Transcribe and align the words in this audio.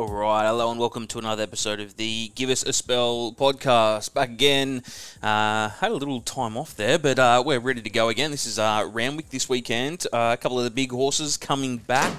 All 0.00 0.08
right, 0.08 0.46
hello 0.46 0.70
and 0.70 0.80
welcome 0.80 1.06
to 1.08 1.18
another 1.18 1.42
episode 1.42 1.78
of 1.78 1.98
the 1.98 2.32
Give 2.34 2.48
Us 2.48 2.62
a 2.62 2.72
Spell 2.72 3.32
podcast. 3.32 4.14
Back 4.14 4.30
again. 4.30 4.82
Uh, 5.22 5.68
had 5.68 5.90
a 5.90 5.94
little 5.94 6.22
time 6.22 6.56
off 6.56 6.74
there, 6.74 6.98
but 6.98 7.18
uh, 7.18 7.42
we're 7.44 7.60
ready 7.60 7.82
to 7.82 7.90
go 7.90 8.08
again. 8.08 8.30
This 8.30 8.46
is 8.46 8.58
uh, 8.58 8.88
Randwick 8.90 9.28
this 9.28 9.46
weekend. 9.48 10.06
Uh, 10.10 10.30
a 10.32 10.36
couple 10.38 10.56
of 10.56 10.64
the 10.64 10.70
big 10.70 10.90
horses 10.90 11.36
coming 11.36 11.76
back. 11.76 12.14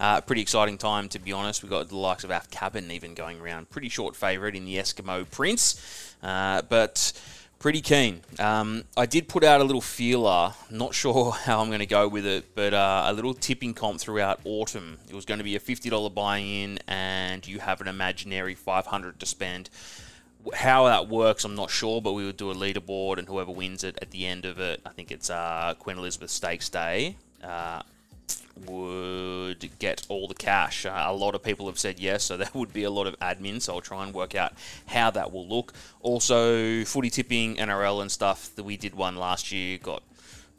Uh, 0.00 0.22
pretty 0.22 0.40
exciting 0.40 0.78
time, 0.78 1.10
to 1.10 1.18
be 1.18 1.30
honest. 1.30 1.62
We've 1.62 1.68
got 1.68 1.88
the 1.90 1.96
likes 1.98 2.24
of 2.24 2.30
Af 2.30 2.48
Cabin 2.50 2.90
even 2.90 3.12
going 3.12 3.38
around. 3.38 3.68
Pretty 3.68 3.90
short 3.90 4.16
favourite 4.16 4.54
in 4.54 4.64
the 4.64 4.76
Eskimo 4.76 5.30
Prince. 5.30 6.14
Uh, 6.22 6.62
but 6.62 7.12
pretty 7.66 7.80
keen. 7.80 8.20
Um, 8.38 8.84
I 8.96 9.06
did 9.06 9.26
put 9.26 9.42
out 9.42 9.60
a 9.60 9.64
little 9.64 9.80
feeler. 9.80 10.54
Not 10.70 10.94
sure 10.94 11.32
how 11.46 11.60
I'm 11.60 11.66
going 11.66 11.80
to 11.80 11.86
go 11.86 12.06
with 12.06 12.24
it, 12.24 12.54
but 12.54 12.72
uh, 12.72 13.06
a 13.06 13.12
little 13.12 13.34
tipping 13.34 13.74
comp 13.74 13.98
throughout 13.98 14.38
autumn. 14.44 14.98
It 15.08 15.16
was 15.16 15.24
going 15.24 15.38
to 15.38 15.44
be 15.44 15.56
a 15.56 15.58
$50 15.58 16.14
buy-in, 16.14 16.78
and 16.86 17.44
you 17.44 17.58
have 17.58 17.80
an 17.80 17.88
imaginary 17.88 18.54
500 18.54 19.18
to 19.18 19.26
spend. 19.26 19.68
How 20.54 20.84
that 20.84 21.08
works, 21.08 21.44
I'm 21.44 21.56
not 21.56 21.70
sure, 21.70 22.00
but 22.00 22.12
we 22.12 22.24
would 22.24 22.36
do 22.36 22.52
a 22.52 22.54
leaderboard, 22.54 23.18
and 23.18 23.26
whoever 23.26 23.50
wins 23.50 23.82
it 23.82 23.98
at 24.00 24.12
the 24.12 24.26
end 24.26 24.44
of 24.44 24.60
it, 24.60 24.80
I 24.86 24.90
think 24.90 25.10
it's 25.10 25.28
uh, 25.28 25.74
Queen 25.76 25.98
Elizabeth 25.98 26.30
Stakes 26.30 26.68
Day. 26.68 27.16
Uh, 27.42 27.82
would 28.64 29.78
get 29.78 30.06
all 30.08 30.28
the 30.28 30.34
cash. 30.34 30.86
Uh, 30.86 31.04
a 31.06 31.14
lot 31.14 31.34
of 31.34 31.42
people 31.42 31.66
have 31.66 31.78
said 31.78 31.98
yes, 31.98 32.24
so 32.24 32.36
there 32.36 32.48
would 32.54 32.72
be 32.72 32.84
a 32.84 32.90
lot 32.90 33.06
of 33.06 33.18
admin. 33.20 33.60
So 33.60 33.74
I'll 33.74 33.80
try 33.80 34.04
and 34.04 34.14
work 34.14 34.34
out 34.34 34.52
how 34.86 35.10
that 35.10 35.32
will 35.32 35.46
look. 35.46 35.72
Also, 36.00 36.84
footy 36.84 37.10
tipping, 37.10 37.56
NRL 37.56 38.00
and 38.00 38.10
stuff 38.10 38.54
that 38.56 38.64
we 38.64 38.76
did 38.76 38.94
one 38.94 39.16
last 39.16 39.52
year 39.52 39.78
got. 39.78 40.02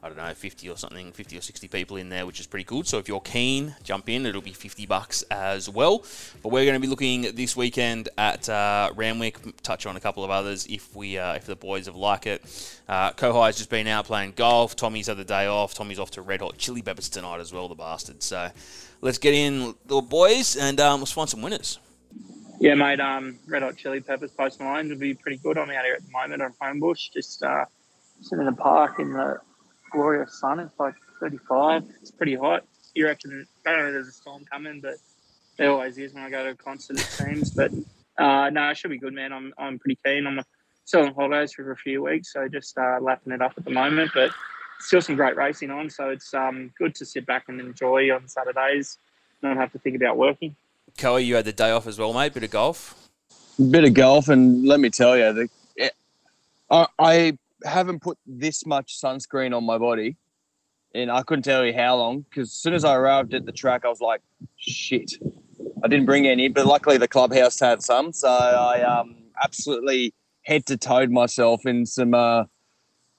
I 0.03 0.09
don't 0.09 0.17
know, 0.17 0.31
50 0.31 0.69
or 0.69 0.77
something, 0.77 1.11
50 1.11 1.37
or 1.37 1.41
60 1.41 1.67
people 1.69 1.97
in 1.97 2.09
there, 2.09 2.27
which 2.27 2.39
is 2.39 2.45
pretty 2.45 2.65
good. 2.65 2.85
So 2.87 2.99
if 2.99 3.07
you're 3.07 3.19
keen, 3.19 3.75
jump 3.83 4.07
in. 4.09 4.27
It'll 4.27 4.41
be 4.41 4.53
50 4.53 4.85
bucks 4.85 5.23
as 5.31 5.67
well. 5.67 6.05
But 6.43 6.51
we're 6.51 6.65
going 6.65 6.75
to 6.75 6.79
be 6.79 6.87
looking 6.87 7.23
this 7.35 7.55
weekend 7.55 8.09
at 8.15 8.47
uh, 8.47 8.91
Randwick, 8.95 9.39
touch 9.63 9.87
on 9.87 9.95
a 9.97 9.99
couple 9.99 10.23
of 10.23 10.29
others 10.29 10.67
if 10.67 10.95
we 10.95 11.17
uh, 11.17 11.33
if 11.33 11.45
the 11.45 11.55
boys 11.55 11.87
have 11.87 11.95
like 11.95 12.27
it. 12.27 12.43
Uh, 12.87 13.11
Kohai's 13.13 13.57
just 13.57 13.71
been 13.71 13.87
out 13.87 14.05
playing 14.05 14.33
golf. 14.35 14.75
Tommy's 14.75 15.07
had 15.07 15.17
the 15.17 15.25
day 15.25 15.47
off. 15.47 15.73
Tommy's 15.73 15.99
off 15.99 16.11
to 16.11 16.21
Red 16.21 16.41
Hot 16.41 16.57
Chili 16.59 16.83
Peppers 16.83 17.09
tonight 17.09 17.39
as 17.39 17.51
well, 17.51 17.67
the 17.67 17.75
bastard. 17.75 18.21
So 18.21 18.51
let's 19.01 19.17
get 19.17 19.33
in, 19.33 19.73
little 19.85 20.03
boys, 20.03 20.55
and 20.57 20.79
um, 20.79 20.99
let's 20.99 21.11
find 21.11 21.27
some 21.27 21.41
winners. 21.41 21.79
Yeah, 22.59 22.75
mate. 22.75 22.99
Um, 22.99 23.39
Red 23.47 23.63
Hot 23.63 23.77
Chili 23.77 23.99
Peppers 23.99 24.31
Post 24.31 24.59
Malone 24.59 24.89
would 24.89 24.99
be 24.99 25.15
pretty 25.15 25.37
good. 25.37 25.57
I'm 25.57 25.71
out 25.71 25.85
here 25.85 25.95
at 25.95 26.05
the 26.05 26.11
moment 26.11 26.43
on 26.43 26.53
Homebush, 26.61 27.11
just 27.11 27.41
uh, 27.41 27.65
sitting 28.21 28.39
in 28.39 28.45
the 28.45 28.61
park 28.61 28.99
in 28.99 29.13
the 29.13 29.39
glorious 29.91 30.39
sun. 30.39 30.59
It's 30.59 30.79
like 30.79 30.95
35. 31.19 31.83
It's 32.01 32.11
pretty 32.11 32.35
hot. 32.35 32.65
You 32.93 33.05
reckon? 33.05 33.47
I 33.65 33.71
don't 33.71 33.85
know. 33.85 33.91
There's 33.91 34.07
a 34.07 34.11
storm 34.11 34.45
coming, 34.51 34.81
but 34.81 34.95
there 35.57 35.71
always 35.71 35.97
is 35.97 36.13
when 36.13 36.23
I 36.23 36.29
go 36.29 36.43
to 36.43 36.51
a 36.51 36.55
concert. 36.55 36.97
It 36.97 37.03
seems, 37.03 37.51
but 37.51 37.71
uh, 38.17 38.49
no, 38.49 38.69
it 38.69 38.77
should 38.77 38.91
be 38.91 38.97
good, 38.97 39.13
man. 39.13 39.33
I'm 39.33 39.53
I'm 39.57 39.79
pretty 39.79 39.99
keen. 40.03 40.25
I'm 40.25 40.41
still 40.85 41.01
on 41.01 41.13
holidays 41.13 41.53
for 41.53 41.71
a 41.71 41.75
few 41.75 42.03
weeks, 42.03 42.33
so 42.33 42.47
just 42.47 42.77
uh, 42.77 42.97
lapping 43.01 43.33
it 43.33 43.41
up 43.41 43.53
at 43.57 43.65
the 43.65 43.71
moment. 43.71 44.11
But 44.13 44.31
still 44.79 45.01
some 45.01 45.15
great 45.15 45.35
racing 45.35 45.71
on, 45.71 45.89
so 45.89 46.09
it's 46.09 46.33
um, 46.33 46.71
good 46.77 46.95
to 46.95 47.05
sit 47.05 47.25
back 47.25 47.45
and 47.49 47.59
enjoy 47.59 48.13
on 48.13 48.27
Saturdays, 48.27 48.97
not 49.41 49.57
have 49.57 49.71
to 49.73 49.79
think 49.79 49.95
about 49.95 50.17
working. 50.17 50.55
Coe, 50.97 51.17
you 51.17 51.35
had 51.35 51.45
the 51.45 51.53
day 51.53 51.71
off 51.71 51.87
as 51.87 51.99
well, 51.99 52.13
mate. 52.13 52.33
Bit 52.33 52.43
of 52.43 52.51
golf. 52.51 53.09
bit 53.69 53.83
of 53.83 53.93
golf, 53.93 54.29
and 54.29 54.65
let 54.65 54.79
me 54.79 54.89
tell 54.89 55.17
you, 55.17 55.33
the, 55.33 55.49
it, 55.75 55.93
I, 56.71 56.87
I 56.97 57.37
haven't 57.63 58.01
put 58.01 58.17
this 58.25 58.65
much 58.65 58.99
sunscreen 58.99 59.55
on 59.55 59.63
my 59.63 59.77
body, 59.77 60.17
and 60.93 61.11
I 61.11 61.23
couldn't 61.23 61.43
tell 61.43 61.65
you 61.65 61.73
how 61.73 61.97
long. 61.97 62.21
Because 62.21 62.49
as 62.49 62.53
soon 62.53 62.73
as 62.73 62.85
I 62.85 62.95
arrived 62.95 63.33
at 63.33 63.45
the 63.45 63.51
track, 63.51 63.85
I 63.85 63.89
was 63.89 64.01
like, 64.01 64.21
"Shit!" 64.55 65.13
I 65.83 65.87
didn't 65.87 66.05
bring 66.05 66.27
any, 66.27 66.47
but 66.47 66.65
luckily 66.65 66.97
the 66.97 67.07
clubhouse 67.07 67.59
had 67.59 67.81
some, 67.83 68.13
so 68.13 68.29
I 68.29 68.81
um, 68.81 69.15
absolutely 69.43 70.13
head 70.41 70.65
to 70.67 70.77
toed 70.77 71.11
myself 71.11 71.65
in 71.65 71.85
some 71.85 72.13
uh, 72.13 72.45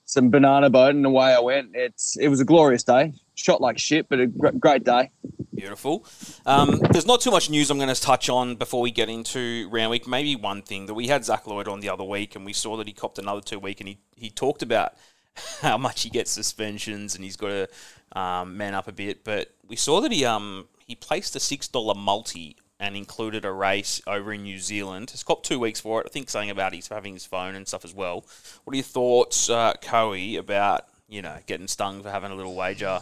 some 0.04 0.30
banana 0.30 0.70
boat, 0.70 0.94
and 0.94 1.04
away 1.06 1.34
I 1.34 1.40
went. 1.40 1.70
It's 1.74 2.16
it 2.16 2.28
was 2.28 2.40
a 2.40 2.44
glorious 2.44 2.82
day. 2.82 3.12
Shot 3.38 3.60
like 3.60 3.78
shit, 3.78 4.08
but 4.08 4.18
a 4.18 4.26
gr- 4.26 4.48
great 4.48 4.82
day. 4.82 5.10
Beautiful. 5.54 6.04
Um, 6.44 6.80
there's 6.90 7.06
not 7.06 7.20
too 7.20 7.30
much 7.30 7.48
news 7.48 7.70
I'm 7.70 7.78
going 7.78 7.94
to 7.94 8.00
touch 8.00 8.28
on 8.28 8.56
before 8.56 8.80
we 8.80 8.90
get 8.90 9.08
into 9.08 9.68
Randwick. 9.70 10.08
Maybe 10.08 10.34
one 10.34 10.60
thing 10.60 10.86
that 10.86 10.94
we 10.94 11.06
had 11.06 11.24
Zac 11.24 11.46
Lloyd 11.46 11.68
on 11.68 11.78
the 11.78 11.88
other 11.88 12.02
week, 12.02 12.34
and 12.34 12.44
we 12.44 12.52
saw 12.52 12.76
that 12.76 12.88
he 12.88 12.92
copped 12.92 13.16
another 13.16 13.40
two 13.40 13.60
week, 13.60 13.78
and 13.78 13.88
he, 13.88 13.98
he 14.16 14.28
talked 14.28 14.60
about 14.60 14.94
how 15.60 15.78
much 15.78 16.02
he 16.02 16.10
gets 16.10 16.32
suspensions, 16.32 17.14
and 17.14 17.22
he's 17.22 17.36
got 17.36 17.48
to 17.48 18.18
um, 18.18 18.56
man 18.56 18.74
up 18.74 18.88
a 18.88 18.92
bit. 18.92 19.22
But 19.22 19.54
we 19.68 19.76
saw 19.76 20.00
that 20.00 20.10
he 20.10 20.24
um 20.24 20.66
he 20.84 20.96
placed 20.96 21.36
a 21.36 21.40
six 21.40 21.68
dollar 21.68 21.94
multi 21.94 22.56
and 22.80 22.96
included 22.96 23.44
a 23.44 23.52
race 23.52 24.02
over 24.08 24.32
in 24.32 24.42
New 24.42 24.58
Zealand. 24.58 25.12
He's 25.12 25.22
copped 25.22 25.46
two 25.46 25.60
weeks 25.60 25.78
for 25.78 26.00
it. 26.00 26.06
I 26.06 26.10
think 26.10 26.28
something 26.28 26.50
about 26.50 26.72
he's 26.72 26.88
having 26.88 27.14
his 27.14 27.24
phone 27.24 27.54
and 27.54 27.68
stuff 27.68 27.84
as 27.84 27.94
well. 27.94 28.24
What 28.64 28.74
are 28.74 28.76
your 28.76 28.82
thoughts, 28.82 29.48
uh, 29.48 29.74
Coe, 29.80 30.14
about 30.38 30.88
you 31.08 31.22
know 31.22 31.36
getting 31.46 31.68
stung 31.68 32.02
for 32.02 32.10
having 32.10 32.30
a 32.30 32.34
little 32.34 32.54
wager 32.54 33.00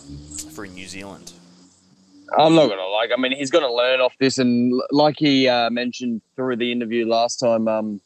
for 0.54 0.66
New 0.66 0.86
Zealand? 0.86 1.32
I'm 2.38 2.54
not 2.54 2.68
gonna 2.68 2.86
like. 2.86 3.10
I 3.16 3.20
mean, 3.20 3.32
he's 3.32 3.50
got 3.50 3.60
to 3.60 3.72
learn 3.72 4.00
off 4.00 4.14
this, 4.18 4.38
and 4.38 4.72
like 4.90 5.16
he 5.18 5.48
uh, 5.48 5.70
mentioned 5.70 6.22
through 6.34 6.56
the 6.56 6.72
interview 6.72 7.06
last 7.06 7.36
time, 7.36 7.68
um, 7.68 8.00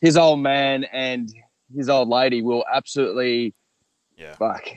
his 0.00 0.16
old 0.16 0.40
man 0.40 0.84
and 0.84 1.32
his 1.74 1.88
old 1.88 2.08
lady 2.08 2.42
will 2.42 2.64
absolutely, 2.72 3.54
yeah, 4.16 4.34
fuck, 4.34 4.68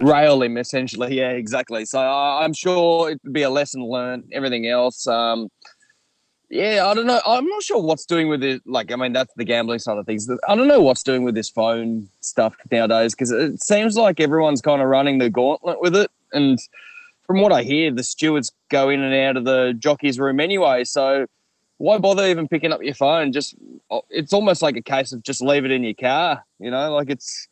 rail 0.00 0.42
him 0.42 0.56
essentially. 0.56 1.14
Yeah, 1.18 1.30
exactly. 1.30 1.84
So 1.84 2.00
uh, 2.00 2.40
I'm 2.40 2.52
sure 2.54 3.10
it'd 3.10 3.32
be 3.32 3.42
a 3.42 3.50
lesson 3.50 3.84
learned. 3.84 4.24
Everything 4.32 4.66
else, 4.66 5.06
um, 5.06 5.48
yeah, 6.50 6.86
I 6.86 6.94
don't 6.94 7.06
know. 7.06 7.20
I'm 7.26 7.46
not 7.46 7.62
sure 7.62 7.82
what's 7.82 8.06
doing 8.06 8.28
with 8.28 8.42
it. 8.42 8.62
Like, 8.64 8.90
I 8.90 8.96
mean, 8.96 9.12
that's 9.12 9.32
the 9.34 9.44
gambling 9.44 9.80
side 9.80 9.98
of 9.98 10.06
things. 10.06 10.28
I 10.48 10.54
don't 10.54 10.68
know 10.68 10.80
what's 10.80 11.02
doing 11.02 11.22
with 11.22 11.34
this 11.34 11.50
phone 11.50 12.08
stuff 12.20 12.54
nowadays 12.70 13.14
because 13.14 13.30
it 13.30 13.62
seems 13.62 13.96
like 13.96 14.18
everyone's 14.18 14.62
kind 14.62 14.80
of 14.80 14.88
running 14.88 15.18
the 15.18 15.28
gauntlet 15.28 15.80
with 15.80 15.94
it, 15.94 16.10
and 16.32 16.58
from 17.26 17.42
what 17.42 17.52
I 17.52 17.62
hear, 17.62 17.92
the 17.92 18.02
stewards 18.02 18.50
go 18.70 18.88
in 18.88 19.00
and 19.02 19.14
out 19.14 19.36
of 19.36 19.44
the 19.44 19.74
jockey's 19.78 20.18
room 20.18 20.40
anyway. 20.40 20.84
So 20.84 21.26
why 21.76 21.98
bother 21.98 22.26
even 22.26 22.48
picking 22.48 22.72
up 22.72 22.82
your 22.82 22.94
phone? 22.94 23.32
Just 23.32 23.54
it's 24.08 24.32
almost 24.32 24.62
like 24.62 24.76
a 24.76 24.82
case 24.82 25.12
of 25.12 25.22
just 25.22 25.42
leave 25.42 25.64
it 25.64 25.70
in 25.70 25.84
your 25.84 25.94
car. 25.94 26.44
You 26.58 26.70
know, 26.70 26.94
like 26.94 27.10
it's. 27.10 27.48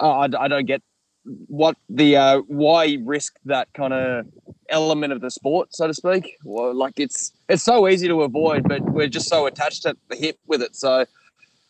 Uh, 0.00 0.10
I, 0.10 0.44
I 0.44 0.48
don't 0.48 0.66
get 0.66 0.82
what 1.24 1.76
the 1.88 2.16
uh, 2.16 2.38
why 2.48 2.98
risk 3.04 3.34
that 3.44 3.72
kind 3.74 3.92
of 3.92 4.26
element 4.68 5.12
of 5.12 5.20
the 5.20 5.30
sport, 5.30 5.74
so 5.74 5.86
to 5.86 5.94
speak. 5.94 6.36
Well, 6.44 6.74
like 6.74 6.98
it's 6.98 7.32
it's 7.48 7.62
so 7.62 7.88
easy 7.88 8.08
to 8.08 8.22
avoid, 8.22 8.68
but 8.68 8.82
we're 8.82 9.08
just 9.08 9.28
so 9.28 9.46
attached 9.46 9.86
at 9.86 9.96
the 10.08 10.16
hip 10.16 10.38
with 10.46 10.62
it. 10.62 10.76
So, 10.76 11.06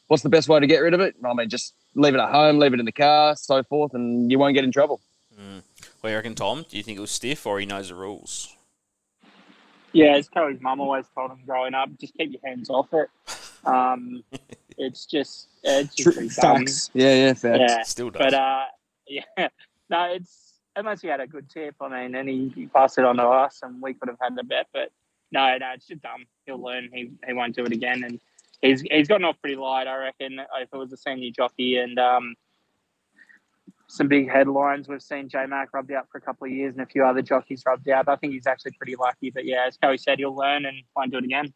what's 0.08 0.22
the 0.22 0.28
best 0.28 0.48
way 0.48 0.60
to 0.60 0.66
get 0.66 0.78
rid 0.78 0.94
of 0.94 1.00
it? 1.00 1.14
I 1.24 1.34
mean, 1.34 1.48
just 1.48 1.74
leave 1.94 2.14
it 2.14 2.20
at 2.20 2.30
home, 2.30 2.58
leave 2.58 2.74
it 2.74 2.80
in 2.80 2.86
the 2.86 2.92
car, 2.92 3.36
so 3.36 3.62
forth, 3.62 3.94
and 3.94 4.30
you 4.30 4.38
won't 4.38 4.54
get 4.54 4.64
in 4.64 4.72
trouble. 4.72 5.00
Mm. 5.38 5.62
What 6.00 6.08
do 6.08 6.10
you 6.10 6.16
reckon, 6.16 6.34
Tom? 6.34 6.64
Do 6.68 6.76
you 6.76 6.82
think 6.82 6.98
it 6.98 7.00
was 7.00 7.10
stiff 7.10 7.46
or 7.46 7.58
he 7.60 7.66
knows 7.66 7.88
the 7.88 7.94
rules? 7.94 8.54
Yeah, 9.92 10.16
as 10.16 10.28
Cody's 10.28 10.60
mum 10.60 10.80
always 10.80 11.06
told 11.14 11.30
him 11.30 11.38
growing 11.46 11.72
up, 11.72 11.88
just 12.00 12.14
keep 12.14 12.32
your 12.32 12.40
hands 12.44 12.70
off 12.70 12.92
it. 12.92 13.08
Um, 13.66 14.22
it's 14.76 15.06
just 15.06 15.48
it's 15.62 15.94
just 15.94 16.14
pretty 16.14 16.28
facts. 16.28 16.90
Yeah, 16.92 17.14
yeah, 17.14 17.32
facts. 17.32 17.60
Yeah, 17.60 17.82
Still 17.84 18.10
does. 18.10 18.18
but 18.20 18.34
uh, 18.34 18.64
yeah, 19.06 19.22
no, 19.90 20.04
it's 20.12 20.60
unless 20.76 21.00
he 21.00 21.08
had 21.08 21.20
a 21.20 21.26
good 21.26 21.48
tip. 21.48 21.76
I 21.80 21.88
mean, 21.88 22.14
and 22.14 22.28
he, 22.28 22.52
he 22.54 22.66
passed 22.66 22.98
it 22.98 23.04
on 23.04 23.16
to 23.16 23.24
us, 23.24 23.60
and 23.62 23.80
we 23.80 23.94
could 23.94 24.08
have 24.08 24.18
had 24.20 24.36
the 24.36 24.44
bet. 24.44 24.66
But 24.72 24.90
no, 25.32 25.56
no, 25.58 25.72
it's 25.74 25.86
just 25.86 26.02
dumb. 26.02 26.26
He'll 26.46 26.62
learn. 26.62 26.90
He 26.92 27.10
he 27.26 27.32
won't 27.32 27.54
do 27.54 27.64
it 27.64 27.72
again, 27.72 28.04
and 28.04 28.20
he's 28.60 28.82
he's 28.82 29.08
gotten 29.08 29.24
off 29.24 29.40
pretty 29.40 29.56
light. 29.56 29.86
I 29.86 29.96
reckon 29.96 30.40
if 30.60 30.68
it 30.72 30.76
was 30.76 30.92
a 30.92 30.96
senior 30.96 31.30
jockey 31.30 31.78
and 31.78 31.98
um, 31.98 32.34
some 33.88 34.08
big 34.08 34.30
headlines. 34.30 34.88
We've 34.88 35.02
seen 35.02 35.28
J 35.28 35.46
Mac 35.46 35.72
rubbed 35.72 35.92
out 35.92 36.08
for 36.10 36.18
a 36.18 36.20
couple 36.20 36.46
of 36.46 36.52
years 36.52 36.74
and 36.74 36.82
a 36.82 36.86
few 36.86 37.04
other 37.04 37.22
jockeys 37.22 37.62
rubbed 37.66 37.88
out. 37.88 38.08
I 38.08 38.16
think 38.16 38.32
he's 38.32 38.46
actually 38.46 38.72
pretty 38.72 38.96
lucky. 38.96 39.30
But 39.30 39.44
yeah, 39.44 39.64
as 39.66 39.76
Cowie 39.76 39.98
said, 39.98 40.18
he'll 40.18 40.34
learn 40.34 40.66
and 40.66 40.82
won't 40.96 41.10
do 41.10 41.18
it 41.18 41.24
again. 41.24 41.52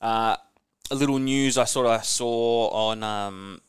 Uh, 0.00 0.36
a 0.90 0.94
little 0.94 1.18
news 1.18 1.56
I 1.56 1.64
sort 1.64 1.86
of 1.86 2.04
saw 2.04 2.68
on 2.68 3.02
um, 3.02 3.60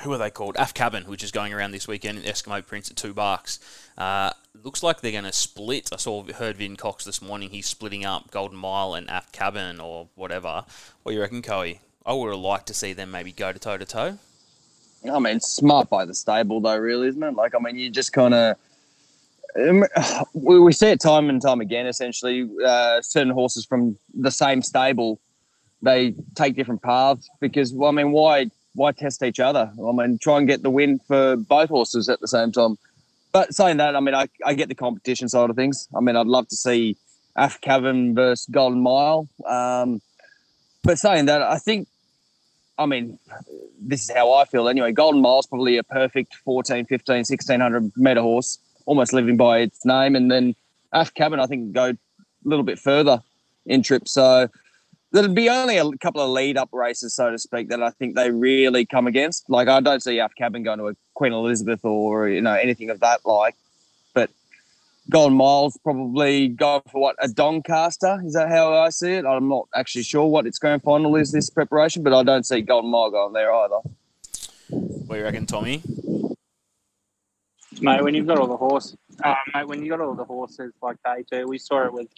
who 0.00 0.12
are 0.12 0.18
they 0.18 0.30
called? 0.30 0.56
Af 0.58 0.74
Cabin, 0.74 1.04
which 1.04 1.22
is 1.22 1.30
going 1.30 1.52
around 1.52 1.72
this 1.72 1.86
weekend 1.86 2.18
in 2.18 2.24
Eskimo 2.24 2.64
Prince 2.66 2.90
at 2.90 2.96
two 2.96 3.12
bucks. 3.12 3.58
Uh, 3.96 4.30
looks 4.62 4.82
like 4.82 5.00
they're 5.00 5.12
going 5.12 5.24
to 5.24 5.32
split. 5.32 5.90
I 5.92 5.96
saw 5.96 6.24
heard 6.24 6.56
Vin 6.56 6.76
Cox 6.76 7.04
this 7.04 7.20
morning. 7.20 7.50
He's 7.50 7.66
splitting 7.66 8.04
up 8.04 8.30
Golden 8.30 8.56
Mile 8.56 8.94
and 8.94 9.08
Af 9.10 9.30
Cabin 9.32 9.80
or 9.80 10.08
whatever. 10.14 10.64
What 11.02 11.12
do 11.12 11.16
you 11.16 11.20
reckon, 11.20 11.42
Cowie? 11.42 11.80
I 12.06 12.14
would 12.14 12.30
have 12.30 12.40
liked 12.40 12.66
to 12.68 12.74
see 12.74 12.92
them 12.94 13.10
maybe 13.10 13.32
go 13.32 13.52
to 13.52 13.58
toe 13.58 13.76
to 13.76 13.84
toe. 13.84 14.18
I 15.10 15.18
mean, 15.18 15.40
smart 15.40 15.90
by 15.90 16.04
the 16.04 16.14
stable, 16.14 16.60
though, 16.60 16.76
really, 16.76 17.08
isn't 17.08 17.22
it? 17.22 17.34
Like, 17.34 17.54
I 17.54 17.58
mean, 17.58 17.76
you 17.76 17.90
just 17.90 18.12
kind 18.12 18.34
of. 18.34 18.56
We, 20.34 20.58
we 20.58 20.72
see 20.72 20.86
it 20.86 21.00
time 21.00 21.28
and 21.28 21.42
time 21.42 21.60
again, 21.60 21.86
essentially. 21.86 22.48
Uh, 22.64 23.02
certain 23.02 23.32
horses 23.32 23.66
from 23.66 23.98
the 24.14 24.30
same 24.30 24.62
stable, 24.62 25.20
they 25.82 26.14
take 26.34 26.56
different 26.56 26.80
paths 26.80 27.28
because, 27.38 27.74
well, 27.74 27.90
I 27.90 27.92
mean, 27.92 28.12
why 28.12 28.50
why 28.74 28.92
test 28.92 29.22
each 29.22 29.40
other? 29.40 29.70
I 29.78 29.92
mean, 29.92 30.18
try 30.18 30.38
and 30.38 30.46
get 30.46 30.62
the 30.62 30.70
win 30.70 30.98
for 31.00 31.36
both 31.36 31.68
horses 31.68 32.08
at 32.08 32.20
the 32.20 32.28
same 32.28 32.52
time. 32.52 32.78
But 33.32 33.54
saying 33.54 33.78
that, 33.78 33.96
I 33.96 34.00
mean, 34.00 34.14
I, 34.14 34.28
I 34.44 34.54
get 34.54 34.68
the 34.68 34.74
competition 34.74 35.28
side 35.28 35.50
of 35.50 35.56
things. 35.56 35.88
I 35.96 36.00
mean, 36.00 36.16
I'd 36.16 36.26
love 36.26 36.48
to 36.48 36.56
see 36.56 36.96
Af 37.36 37.60
Cavern 37.60 38.14
versus 38.14 38.46
Golden 38.50 38.82
Mile. 38.82 39.26
Um, 39.46 40.00
but 40.82 40.98
saying 40.98 41.26
that, 41.26 41.42
I 41.42 41.58
think, 41.58 41.88
I 42.78 42.86
mean, 42.86 43.18
this 43.80 44.04
is 44.04 44.10
how 44.14 44.32
I 44.34 44.44
feel 44.44 44.68
anyway. 44.68 44.92
Golden 44.92 45.22
Mile's 45.22 45.46
probably 45.46 45.78
a 45.78 45.82
perfect 45.82 46.34
14, 46.44 46.84
15, 46.86 47.16
1600 47.16 47.92
meter 47.96 48.20
horse, 48.20 48.58
almost 48.84 49.12
living 49.12 49.36
by 49.36 49.58
its 49.58 49.84
name. 49.84 50.14
And 50.14 50.30
then 50.30 50.54
Af 50.92 51.14
Cavern, 51.14 51.40
I 51.40 51.46
think, 51.46 51.72
go 51.72 51.90
a 51.90 51.96
little 52.44 52.64
bit 52.64 52.78
further 52.78 53.22
in 53.64 53.82
trip. 53.82 54.08
So 54.08 54.48
there'll 55.12 55.32
be 55.32 55.48
only 55.48 55.76
a 55.76 55.88
couple 55.98 56.20
of 56.20 56.30
lead 56.30 56.56
up 56.56 56.70
races, 56.72 57.14
so 57.14 57.30
to 57.30 57.38
speak, 57.38 57.68
that 57.68 57.82
I 57.82 57.90
think 57.90 58.16
they 58.16 58.30
really 58.30 58.84
come 58.84 59.06
against. 59.06 59.48
Like 59.48 59.68
I 59.68 59.80
don't 59.80 60.02
see 60.02 60.18
Af 60.18 60.34
Cavern 60.34 60.62
going 60.62 60.78
to 60.78 60.88
a 60.88 60.96
Queen 61.14 61.32
Elizabeth 61.32 61.84
or 61.84 62.28
you 62.28 62.40
know 62.40 62.54
anything 62.54 62.90
of 62.90 63.00
that 63.00 63.20
like. 63.24 63.54
But 64.14 64.30
Golden 65.10 65.36
Miles 65.36 65.78
probably 65.82 66.48
going 66.48 66.82
for 66.90 67.00
what 67.00 67.16
a 67.20 67.28
Doncaster 67.28 68.20
is 68.24 68.32
that 68.34 68.48
how 68.48 68.74
I 68.74 68.90
see 68.90 69.12
it? 69.12 69.24
I'm 69.24 69.48
not 69.48 69.68
actually 69.74 70.04
sure 70.04 70.26
what 70.26 70.46
its 70.46 70.58
grand 70.58 70.82
final 70.82 71.14
is 71.16 71.30
this 71.30 71.50
preparation, 71.50 72.02
but 72.02 72.12
I 72.12 72.22
don't 72.22 72.44
see 72.44 72.62
Golden 72.62 72.90
Mile 72.90 73.10
going 73.10 73.32
there 73.32 73.52
either. 73.52 73.78
What 74.68 75.16
do 75.16 75.16
you 75.16 75.24
reckon, 75.24 75.46
Tommy? 75.46 75.82
Mate, 77.80 78.02
when 78.02 78.14
you've 78.14 78.26
got 78.26 78.38
all 78.38 78.46
the 78.46 78.56
horse, 78.56 78.96
uh, 79.24 79.34
mate, 79.54 79.66
when 79.66 79.82
you 79.82 79.90
got 79.90 80.00
all 80.00 80.14
the 80.14 80.24
horses 80.24 80.72
like 80.82 80.96
they 81.04 81.24
do, 81.30 81.46
we 81.48 81.58
saw 81.58 81.84
it 81.84 81.92
with 81.92 82.08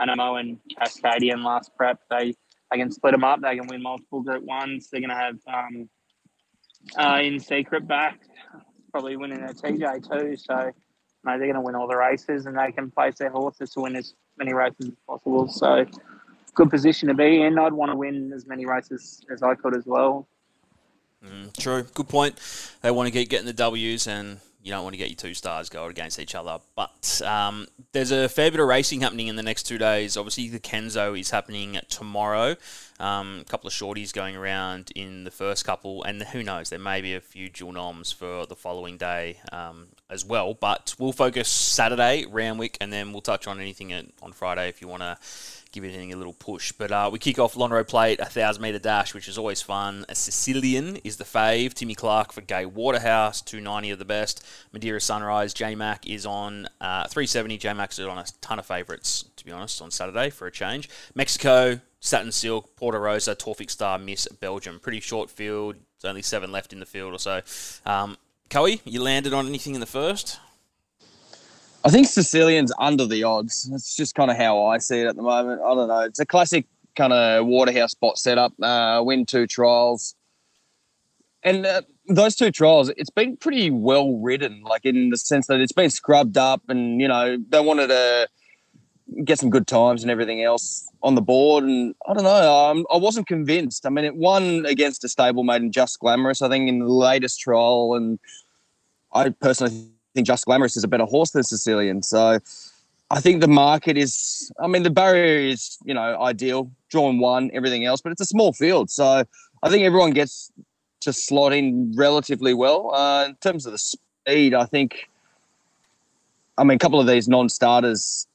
Anamoe 0.00 0.40
and 0.40 0.58
Cascadian 0.80 1.44
last 1.44 1.70
prep. 1.76 2.00
They 2.10 2.34
they 2.70 2.78
can 2.78 2.90
split 2.90 3.12
them 3.12 3.24
up. 3.24 3.40
They 3.40 3.56
can 3.56 3.66
win 3.66 3.82
multiple 3.82 4.20
Group 4.20 4.44
Ones. 4.44 4.88
They're 4.90 5.00
going 5.00 5.10
to 5.10 5.16
have 5.16 5.38
um, 5.46 5.88
uh, 6.98 7.20
in 7.22 7.40
secret 7.40 7.88
back, 7.88 8.20
probably 8.92 9.16
winning 9.16 9.42
a 9.42 9.54
TJ 9.54 10.08
too. 10.10 10.36
So 10.36 10.72
mate, 11.24 11.38
they're 11.38 11.38
going 11.38 11.54
to 11.54 11.60
win 11.60 11.74
all 11.74 11.88
the 11.88 11.96
races, 11.96 12.46
and 12.46 12.58
they 12.58 12.72
can 12.72 12.90
place 12.90 13.16
their 13.18 13.30
horses 13.30 13.70
to 13.72 13.80
win 13.80 13.96
as 13.96 14.14
many 14.36 14.52
races 14.52 14.88
as 14.88 14.94
possible. 15.06 15.48
So 15.48 15.86
good 16.54 16.70
position 16.70 17.08
to 17.08 17.14
be 17.14 17.42
in. 17.42 17.58
I'd 17.58 17.72
want 17.72 17.90
to 17.92 17.96
win 17.96 18.32
as 18.34 18.46
many 18.46 18.66
races 18.66 19.24
as 19.32 19.42
I 19.42 19.54
could 19.54 19.76
as 19.76 19.86
well. 19.86 20.28
Mm, 21.24 21.56
true. 21.56 21.82
Good 21.94 22.08
point. 22.08 22.36
They 22.82 22.90
want 22.90 23.08
to 23.08 23.10
keep 23.12 23.28
getting 23.28 23.46
the 23.46 23.52
W's 23.52 24.06
and 24.06 24.38
you 24.62 24.72
don't 24.72 24.82
want 24.82 24.94
to 24.94 24.98
get 24.98 25.08
your 25.08 25.16
two 25.16 25.34
stars 25.34 25.68
going 25.68 25.90
against 25.90 26.18
each 26.18 26.34
other. 26.34 26.58
But 26.74 27.22
um, 27.24 27.66
there's 27.92 28.10
a 28.10 28.28
fair 28.28 28.50
bit 28.50 28.60
of 28.60 28.66
racing 28.66 29.02
happening 29.02 29.28
in 29.28 29.36
the 29.36 29.42
next 29.42 29.64
two 29.64 29.78
days. 29.78 30.16
Obviously, 30.16 30.48
the 30.48 30.58
Kenzo 30.58 31.18
is 31.18 31.30
happening 31.30 31.78
tomorrow. 31.88 32.56
Um, 33.00 33.38
a 33.40 33.44
couple 33.44 33.68
of 33.68 33.72
shorties 33.72 34.12
going 34.12 34.36
around 34.36 34.90
in 34.96 35.22
the 35.22 35.30
first 35.30 35.64
couple, 35.64 36.02
and 36.02 36.20
who 36.22 36.42
knows, 36.42 36.70
there 36.70 36.80
may 36.80 37.00
be 37.00 37.14
a 37.14 37.20
few 37.20 37.48
dual 37.48 37.72
noms 37.72 38.10
for 38.10 38.44
the 38.46 38.56
following 38.56 38.96
day 38.96 39.38
um, 39.52 39.88
as 40.10 40.24
well. 40.24 40.54
But 40.54 40.94
we'll 40.98 41.12
focus 41.12 41.48
Saturday, 41.48 42.26
Randwick, 42.28 42.76
and 42.80 42.92
then 42.92 43.12
we'll 43.12 43.22
touch 43.22 43.46
on 43.46 43.60
anything 43.60 43.92
on 44.22 44.32
Friday 44.32 44.68
if 44.68 44.82
you 44.82 44.88
want 44.88 45.02
to 45.02 45.16
give 45.72 45.84
anything 45.84 46.12
a 46.12 46.16
little 46.16 46.32
push. 46.32 46.72
But 46.72 46.90
uh, 46.90 47.10
we 47.12 47.18
kick 47.18 47.38
off 47.38 47.54
Lonhro 47.54 47.86
Plate, 47.86 48.20
a 48.20 48.24
1,000 48.24 48.62
metre 48.62 48.78
dash, 48.78 49.14
which 49.14 49.28
is 49.28 49.38
always 49.38 49.62
fun. 49.62 50.04
A 50.08 50.14
Sicilian 50.14 50.96
is 51.04 51.16
the 51.16 51.24
fave. 51.24 51.74
Timmy 51.74 51.94
Clark 51.94 52.32
for 52.32 52.40
Gay 52.40 52.66
Waterhouse, 52.66 53.40
290 53.42 53.90
of 53.90 53.98
the 53.98 54.04
best. 54.04 54.46
Madeira 54.72 55.00
Sunrise, 55.00 55.54
J 55.54 55.74
Mac 55.74 56.06
is 56.06 56.26
on 56.26 56.66
uh, 56.80 57.06
370. 57.08 57.58
J 57.58 57.72
Mac 57.72 57.92
is 57.92 58.00
on 58.00 58.18
a 58.18 58.24
ton 58.40 58.58
of 58.58 58.66
favourites, 58.66 59.24
to 59.36 59.44
be 59.44 59.52
honest, 59.52 59.80
on 59.82 59.90
Saturday 59.90 60.30
for 60.30 60.46
a 60.46 60.52
change. 60.52 60.88
Mexico, 61.14 61.80
Satin 62.00 62.32
Silk, 62.32 62.76
Porta 62.76 62.98
Rosa, 62.98 63.34
Torfic 63.34 63.70
Star, 63.70 63.98
Miss 63.98 64.26
Belgium. 64.28 64.78
Pretty 64.80 65.00
short 65.00 65.30
field. 65.30 65.76
There's 66.00 66.08
only 66.08 66.22
seven 66.22 66.52
left 66.52 66.72
in 66.72 66.80
the 66.80 66.86
field 66.86 67.12
or 67.12 67.18
so. 67.18 67.40
Um, 67.84 68.16
Coey, 68.50 68.80
you 68.84 69.02
landed 69.02 69.34
on 69.34 69.46
anything 69.46 69.74
in 69.74 69.80
the 69.80 69.86
first? 69.86 70.38
I 71.84 71.90
think 71.90 72.06
Sicilian's 72.06 72.72
under 72.78 73.06
the 73.06 73.22
odds. 73.22 73.68
That's 73.70 73.94
just 73.94 74.14
kind 74.14 74.30
of 74.30 74.36
how 74.36 74.64
I 74.64 74.78
see 74.78 75.00
it 75.00 75.06
at 75.06 75.16
the 75.16 75.22
moment. 75.22 75.62
I 75.62 75.74
don't 75.74 75.88
know. 75.88 76.00
It's 76.00 76.18
a 76.18 76.26
classic 76.26 76.66
kind 76.96 77.12
of 77.12 77.46
Waterhouse 77.46 77.92
spot 77.92 78.18
setup. 78.18 78.52
Uh, 78.60 79.00
win 79.04 79.24
two 79.24 79.46
trials, 79.46 80.14
and 81.42 81.64
uh, 81.64 81.82
those 82.08 82.34
two 82.34 82.50
trials, 82.50 82.90
it's 82.96 83.10
been 83.10 83.36
pretty 83.36 83.70
well 83.70 84.14
ridden. 84.16 84.62
Like 84.62 84.84
in 84.84 85.10
the 85.10 85.16
sense 85.16 85.46
that 85.46 85.60
it's 85.60 85.72
been 85.72 85.90
scrubbed 85.90 86.36
up, 86.36 86.62
and 86.68 87.00
you 87.00 87.06
know 87.06 87.38
they 87.48 87.60
wanted 87.60 87.88
to 87.88 88.28
get 89.24 89.38
some 89.38 89.50
good 89.50 89.66
times 89.66 90.02
and 90.02 90.10
everything 90.10 90.42
else 90.42 90.90
on 91.02 91.14
the 91.14 91.22
board. 91.22 91.64
And 91.64 91.94
I 92.08 92.12
don't 92.12 92.24
know. 92.24 92.54
Um, 92.54 92.86
I 92.92 92.96
wasn't 92.96 93.26
convinced. 93.26 93.86
I 93.86 93.90
mean, 93.90 94.04
it 94.04 94.16
won 94.16 94.66
against 94.66 95.04
a 95.04 95.06
stablemate 95.06 95.58
in 95.58 95.72
Just 95.72 96.00
Glamorous, 96.00 96.42
I 96.42 96.48
think, 96.48 96.68
in 96.68 96.80
the 96.80 96.92
latest 96.92 97.40
trial, 97.40 97.94
and 97.94 98.18
I 99.12 99.30
personally 99.30 99.92
think 100.18 100.26
Just 100.26 100.46
Glamorous 100.46 100.76
is 100.76 100.82
a 100.82 100.88
better 100.88 101.04
horse 101.04 101.30
than 101.30 101.44
Sicilian. 101.44 102.02
So 102.02 102.40
I 103.10 103.20
think 103.20 103.40
the 103.40 103.48
market 103.48 103.96
is, 103.96 104.50
I 104.60 104.66
mean, 104.66 104.82
the 104.82 104.90
barrier 104.90 105.48
is, 105.48 105.78
you 105.84 105.94
know, 105.94 106.20
ideal, 106.20 106.70
drawn 106.90 107.20
one, 107.20 107.50
everything 107.54 107.84
else, 107.84 108.00
but 108.00 108.10
it's 108.10 108.20
a 108.20 108.26
small 108.26 108.52
field. 108.52 108.90
So 108.90 109.24
I 109.62 109.70
think 109.70 109.84
everyone 109.84 110.10
gets 110.10 110.50
to 111.02 111.12
slot 111.12 111.52
in 111.52 111.92
relatively 111.94 112.52
well. 112.52 112.92
Uh, 112.92 113.26
in 113.28 113.36
terms 113.36 113.64
of 113.64 113.72
the 113.72 113.78
speed, 113.78 114.54
I 114.54 114.64
think, 114.64 115.08
I 116.58 116.64
mean, 116.64 116.74
a 116.76 116.78
couple 116.78 117.00
of 117.00 117.06
these 117.06 117.28
non 117.28 117.48
starters 117.48 118.26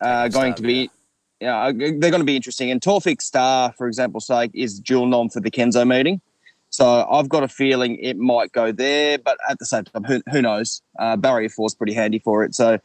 are 0.00 0.30
going 0.30 0.54
to 0.54 0.62
be. 0.62 0.90
Yeah, 1.40 1.72
they're 1.74 1.98
going 1.98 2.20
to 2.20 2.24
be 2.24 2.36
interesting. 2.36 2.70
And 2.70 2.80
Torfic 2.80 3.20
Star, 3.20 3.72
for 3.72 3.88
example, 3.88 4.20
sake, 4.20 4.52
is 4.54 4.78
dual 4.78 5.06
nom 5.06 5.28
for 5.28 5.40
the 5.40 5.50
Kenzo 5.50 5.86
meeting. 5.86 6.20
So 6.72 7.06
I've 7.10 7.28
got 7.28 7.42
a 7.42 7.48
feeling 7.48 7.98
it 7.98 8.16
might 8.16 8.50
go 8.52 8.72
there, 8.72 9.18
but 9.18 9.36
at 9.48 9.58
the 9.58 9.66
same 9.66 9.84
time, 9.84 10.04
who, 10.04 10.22
who 10.30 10.40
knows? 10.40 10.80
Uh, 10.98 11.16
barrier 11.16 11.50
four 11.50 11.66
is 11.66 11.74
pretty 11.74 11.92
handy 11.92 12.18
for 12.18 12.44
it. 12.44 12.54
So 12.54 12.78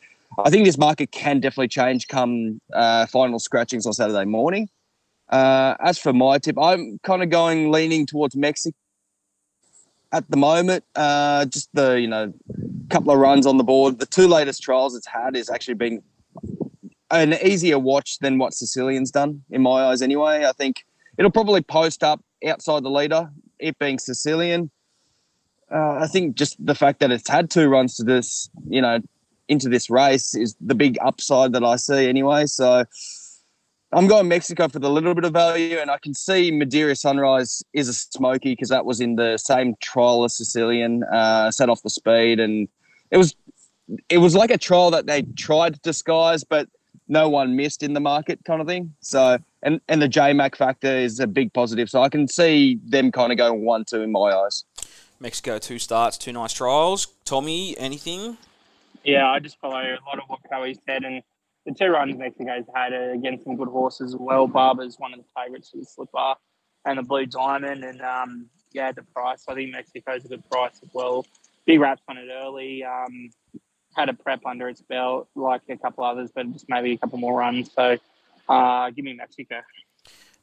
I 0.44 0.50
think 0.50 0.66
this 0.66 0.78
market 0.78 1.12
can 1.12 1.40
definitely 1.40 1.70
change 1.70 2.10
come 2.10 2.60
uh, 2.74 3.06
final 3.06 3.40
scratchings 3.40 3.86
on 3.86 3.94
Saturday 3.94 4.26
morning. 4.26 4.70
Uh, 5.30 5.76
as 5.80 5.98
for 5.98 6.12
my 6.12 6.38
tip, 6.38 6.58
I'm 6.60 7.00
kind 7.04 7.24
of 7.24 7.30
going 7.30 7.72
leaning 7.72 8.06
towards 8.06 8.36
Mexico 8.36 8.76
at 10.12 10.30
the 10.30 10.38
moment. 10.38 10.84
Uh, 10.94 11.46
just 11.46 11.70
the 11.74 11.94
you 11.94 12.08
know 12.08 12.34
couple 12.90 13.14
of 13.14 13.20
runs 13.20 13.46
on 13.46 13.58
the 13.58 13.64
board. 13.64 14.00
The 14.00 14.06
two 14.06 14.28
latest 14.28 14.62
trials 14.62 14.96
it's 14.96 15.08
had 15.08 15.38
is 15.38 15.50
actually 15.50 15.76
been 15.76 16.04
an 17.10 17.36
easier 17.42 17.80
watch 17.80 18.20
than 18.20 18.38
what 18.38 18.54
Sicilian's 18.54 19.12
done 19.12 19.44
in 19.50 19.62
my 19.62 19.86
eyes. 19.86 20.02
Anyway, 20.02 20.46
I 20.46 20.52
think 20.52 20.86
it'll 21.18 21.32
probably 21.32 21.62
post 21.62 22.04
up 22.04 22.22
outside 22.46 22.84
the 22.84 22.90
leader 22.90 23.32
it 23.60 23.78
being 23.80 24.00
Sicilian, 24.00 24.70
uh, 25.72 26.00
I 26.02 26.08
think 26.08 26.36
just 26.36 26.64
the 26.64 26.76
fact 26.76 27.00
that 27.00 27.12
it's 27.12 27.30
had 27.30 27.50
two 27.50 27.68
runs 27.68 27.96
to 27.98 28.04
this, 28.04 28.50
you 28.70 28.82
know, 28.82 29.00
into 29.48 29.70
this 29.70 29.90
race 29.90 30.36
is 30.36 30.56
the 30.60 30.76
big 30.76 30.98
upside 31.02 31.54
that 31.54 31.64
I 31.64 31.78
see 31.78 32.08
anyway. 32.08 32.46
So 32.46 32.86
I'm 33.92 34.08
going 34.08 34.28
Mexico 34.28 34.68
for 34.68 34.80
the 34.80 34.90
little 34.90 35.14
bit 35.14 35.24
of 35.24 35.34
value, 35.34 35.78
and 35.78 35.90
I 35.90 35.98
can 35.98 36.14
see 36.14 36.52
Madeira 36.52 36.96
Sunrise 36.96 37.64
is 37.74 37.88
a 37.88 37.94
smoky 37.94 38.52
because 38.52 38.70
that 38.70 38.86
was 38.86 39.00
in 39.00 39.16
the 39.16 39.38
same 39.38 39.76
trial 39.82 40.26
as 40.26 40.36
Sicilian, 40.36 41.04
uh, 41.06 41.52
set 41.52 41.70
off 41.70 41.82
the 41.84 41.90
speed, 41.90 42.40
and 42.40 42.68
it 43.12 43.18
was 43.18 43.36
it 44.10 44.18
was 44.18 44.36
like 44.36 44.52
a 44.52 44.58
trial 44.58 44.92
that 44.92 45.06
they 45.06 45.22
tried 45.38 45.76
to 45.76 45.80
disguise, 45.80 46.44
but 46.44 46.68
no 47.08 47.30
one 47.30 47.56
missed 47.56 47.84
in 47.84 47.94
the 47.94 48.02
market 48.02 48.40
kind 48.44 48.60
of 48.60 48.68
thing. 48.68 48.94
So 49.00 49.38
and 49.64 49.82
and 49.88 50.02
the 50.02 50.10
JMac 50.10 50.56
factor 50.56 50.96
is 50.96 51.20
a 51.20 51.28
big 51.28 51.54
positive. 51.54 51.90
So 51.90 52.02
I 52.02 52.10
can 52.10 52.28
see 52.28 52.80
them 52.86 53.12
kind 53.12 53.32
of 53.32 53.38
going 53.38 53.66
one 53.66 53.86
two 53.86 54.02
in 54.02 54.12
my 54.12 54.32
eyes. 54.32 54.66
Mexico 55.20 55.58
two 55.58 55.80
starts, 55.80 56.18
two 56.18 56.32
nice 56.32 56.54
trials. 56.54 57.08
Tommy, 57.26 57.78
anything? 57.78 58.38
Yeah, 59.04 59.30
I 59.30 59.40
just 59.40 59.60
follow 59.60 59.80
a 59.80 59.98
lot 60.06 60.20
of 60.20 60.26
what 60.28 60.40
Coey 60.52 60.78
said, 60.86 61.04
and 61.04 61.24
the 61.66 61.74
two 61.74 61.88
runs 61.88 62.18
Mexico's 62.18 62.66
had 62.76 62.94
are 62.94 63.12
against 63.12 63.46
some 63.46 63.56
good 63.56 63.70
horses 63.70 64.14
as 64.14 64.20
well. 64.20 64.48
Barber's 64.48 64.98
one 64.98 65.14
of 65.14 65.20
the 65.20 65.26
favourites 65.36 65.70
for 65.70 65.78
the 65.78 65.86
Slipper 65.86 66.36
and 66.86 66.98
the 66.98 67.04
Blue 67.04 67.26
Diamond, 67.26 67.84
and 67.84 68.02
um, 68.02 68.48
yeah, 68.74 68.92
the 68.92 69.04
price. 69.04 69.44
I 69.48 69.56
think 69.56 69.72
Mexico's 69.72 70.26
a 70.26 70.28
good 70.28 70.50
price 70.50 70.80
as 70.84 70.90
well. 70.94 71.26
Big 71.66 71.80
wraps 71.80 72.02
on 72.08 72.18
it 72.18 72.30
early. 72.32 72.84
Um, 72.84 73.30
had 73.96 74.10
a 74.10 74.14
prep 74.14 74.46
under 74.46 74.70
its 74.70 74.82
belt, 74.82 75.28
like 75.36 75.62
a 75.70 75.78
couple 75.78 76.04
others, 76.04 76.30
but 76.34 76.52
just 76.54 76.66
maybe 76.70 76.92
a 76.92 76.98
couple 76.98 77.18
more 77.18 77.40
runs. 77.40 77.72
So 77.74 77.98
uh, 78.50 78.90
give 78.92 79.06
me 79.06 79.14
Mexico. 79.14 79.62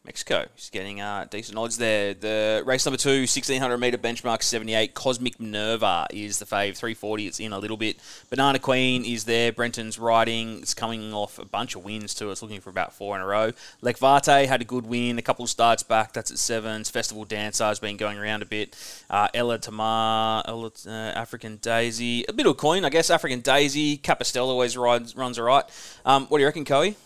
Mexico 0.04 0.44
is 0.58 0.68
getting 0.68 1.00
uh, 1.00 1.26
decent 1.30 1.56
odds 1.56 1.78
there. 1.78 2.12
The 2.12 2.62
race 2.66 2.84
number 2.84 2.98
two, 2.98 3.20
1600 3.20 3.78
metre 3.78 3.96
benchmark 3.96 4.42
78. 4.42 4.92
Cosmic 4.92 5.40
Minerva 5.40 6.06
is 6.10 6.38
the 6.38 6.44
fave, 6.44 6.76
340. 6.76 7.26
It's 7.26 7.40
in 7.40 7.54
a 7.54 7.58
little 7.58 7.78
bit. 7.78 7.98
Banana 8.28 8.58
Queen 8.58 9.06
is 9.06 9.24
there. 9.24 9.50
Brenton's 9.50 9.98
riding. 9.98 10.58
It's 10.58 10.74
coming 10.74 11.14
off 11.14 11.38
a 11.38 11.46
bunch 11.46 11.74
of 11.74 11.84
wins 11.84 12.14
too. 12.14 12.30
It's 12.30 12.42
looking 12.42 12.60
for 12.60 12.68
about 12.68 12.92
four 12.92 13.16
in 13.16 13.22
a 13.22 13.26
row. 13.26 13.52
Lekvate 13.82 14.46
had 14.46 14.60
a 14.60 14.66
good 14.66 14.84
win. 14.84 15.18
A 15.18 15.22
couple 15.22 15.44
of 15.44 15.50
starts 15.50 15.82
back. 15.82 16.12
That's 16.12 16.30
at 16.30 16.38
sevens. 16.38 16.90
Festival 16.90 17.24
Dancer 17.24 17.64
has 17.64 17.80
been 17.80 17.96
going 17.96 18.18
around 18.18 18.42
a 18.42 18.46
bit. 18.46 18.76
Uh, 19.08 19.28
Ella 19.32 19.58
Tamar, 19.58 20.42
Ella, 20.46 20.70
uh, 20.86 20.90
African 20.90 21.56
Daisy. 21.56 22.26
A 22.28 22.32
bit 22.34 22.46
of 22.46 22.58
coin, 22.58 22.84
I 22.84 22.90
guess. 22.90 23.08
African 23.08 23.40
Daisy. 23.40 23.96
Capistello 23.96 24.50
always 24.50 24.76
rides, 24.76 25.16
runs 25.16 25.38
all 25.38 25.46
right. 25.46 25.64
Um, 26.04 26.26
what 26.26 26.36
do 26.36 26.42
you 26.42 26.46
reckon, 26.46 26.66
Coey? 26.66 26.96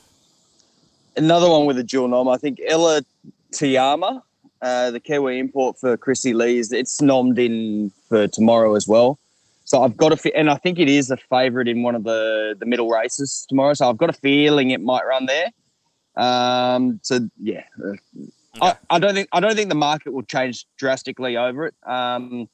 Another 1.19 1.49
one 1.49 1.67
with 1.67 1.79
a 1.79 1.85
dual 1.85 2.09
nom. 2.09 2.29
I 2.29 2.39
think 2.39 2.59
Ella 2.67 3.03
Tiama 3.53 4.23
Uh, 4.61 4.91
the 4.91 4.99
Kiwi 4.99 5.39
import 5.39 5.79
for 5.79 5.97
Chrissy 5.97 6.35
Lee's, 6.35 6.73
it's 6.73 7.01
nommed 7.01 7.39
in 7.39 7.93
for 8.09 8.27
tomorrow 8.27 8.75
as 8.75 8.89
well. 8.89 9.17
So 9.65 9.83
I've 9.85 9.97
got 9.97 10.11
a, 10.13 10.17
fe- 10.17 10.33
and 10.35 10.51
I 10.51 10.57
think 10.57 10.79
it 10.81 10.89
is 10.89 11.11
a 11.13 11.17
favourite 11.17 11.69
in 11.69 11.85
one 11.85 11.95
of 11.95 12.03
the 12.03 12.57
the 12.59 12.67
middle 12.67 12.89
races 12.91 13.47
tomorrow. 13.49 13.75
So 13.75 13.89
I've 13.89 13.99
got 13.99 14.11
a 14.11 14.19
feeling 14.29 14.71
it 14.73 14.81
might 14.81 15.05
run 15.07 15.27
there. 15.27 15.49
Um, 16.17 16.99
so 17.03 17.21
yeah, 17.41 17.63
uh, 17.85 17.93
I, 18.61 18.75
I 18.91 18.99
don't 18.99 19.15
think 19.15 19.29
I 19.31 19.39
don't 19.39 19.55
think 19.55 19.69
the 19.69 19.77
market 19.91 20.13
will 20.13 20.25
change 20.25 20.67
drastically 20.77 21.37
over 21.37 21.67
it. 21.67 21.75
Um, 21.87 22.49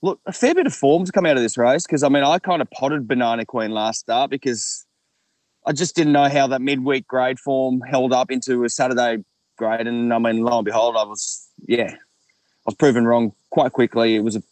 look, 0.00 0.20
a 0.24 0.32
fair 0.32 0.54
bit 0.54 0.66
of 0.66 0.74
forms 0.74 1.10
come 1.10 1.26
out 1.26 1.36
of 1.36 1.42
this 1.42 1.58
race 1.58 1.84
because 1.86 2.02
I 2.02 2.08
mean 2.08 2.24
I 2.24 2.38
kind 2.38 2.62
of 2.62 2.70
potted 2.70 3.06
Banana 3.06 3.44
Queen 3.44 3.72
last 3.72 4.00
start 4.00 4.30
because 4.30 4.86
I 5.68 5.72
just 5.72 5.94
didn't 5.94 6.14
know 6.14 6.30
how 6.30 6.46
that 6.46 6.62
midweek 6.62 7.06
grade 7.06 7.38
form 7.38 7.82
held 7.82 8.14
up 8.14 8.30
into 8.30 8.64
a 8.64 8.70
Saturday 8.70 9.22
grade, 9.58 9.86
and 9.86 10.14
I 10.14 10.18
mean 10.18 10.42
lo 10.42 10.56
and 10.58 10.64
behold, 10.64 10.96
I 10.96 11.04
was 11.04 11.46
yeah, 11.66 11.90
I 11.90 12.64
was 12.64 12.74
proven 12.74 13.06
wrong 13.06 13.34
quite 13.50 13.72
quickly. 13.72 14.16
It 14.16 14.20
was 14.20 14.34
a 14.34 14.42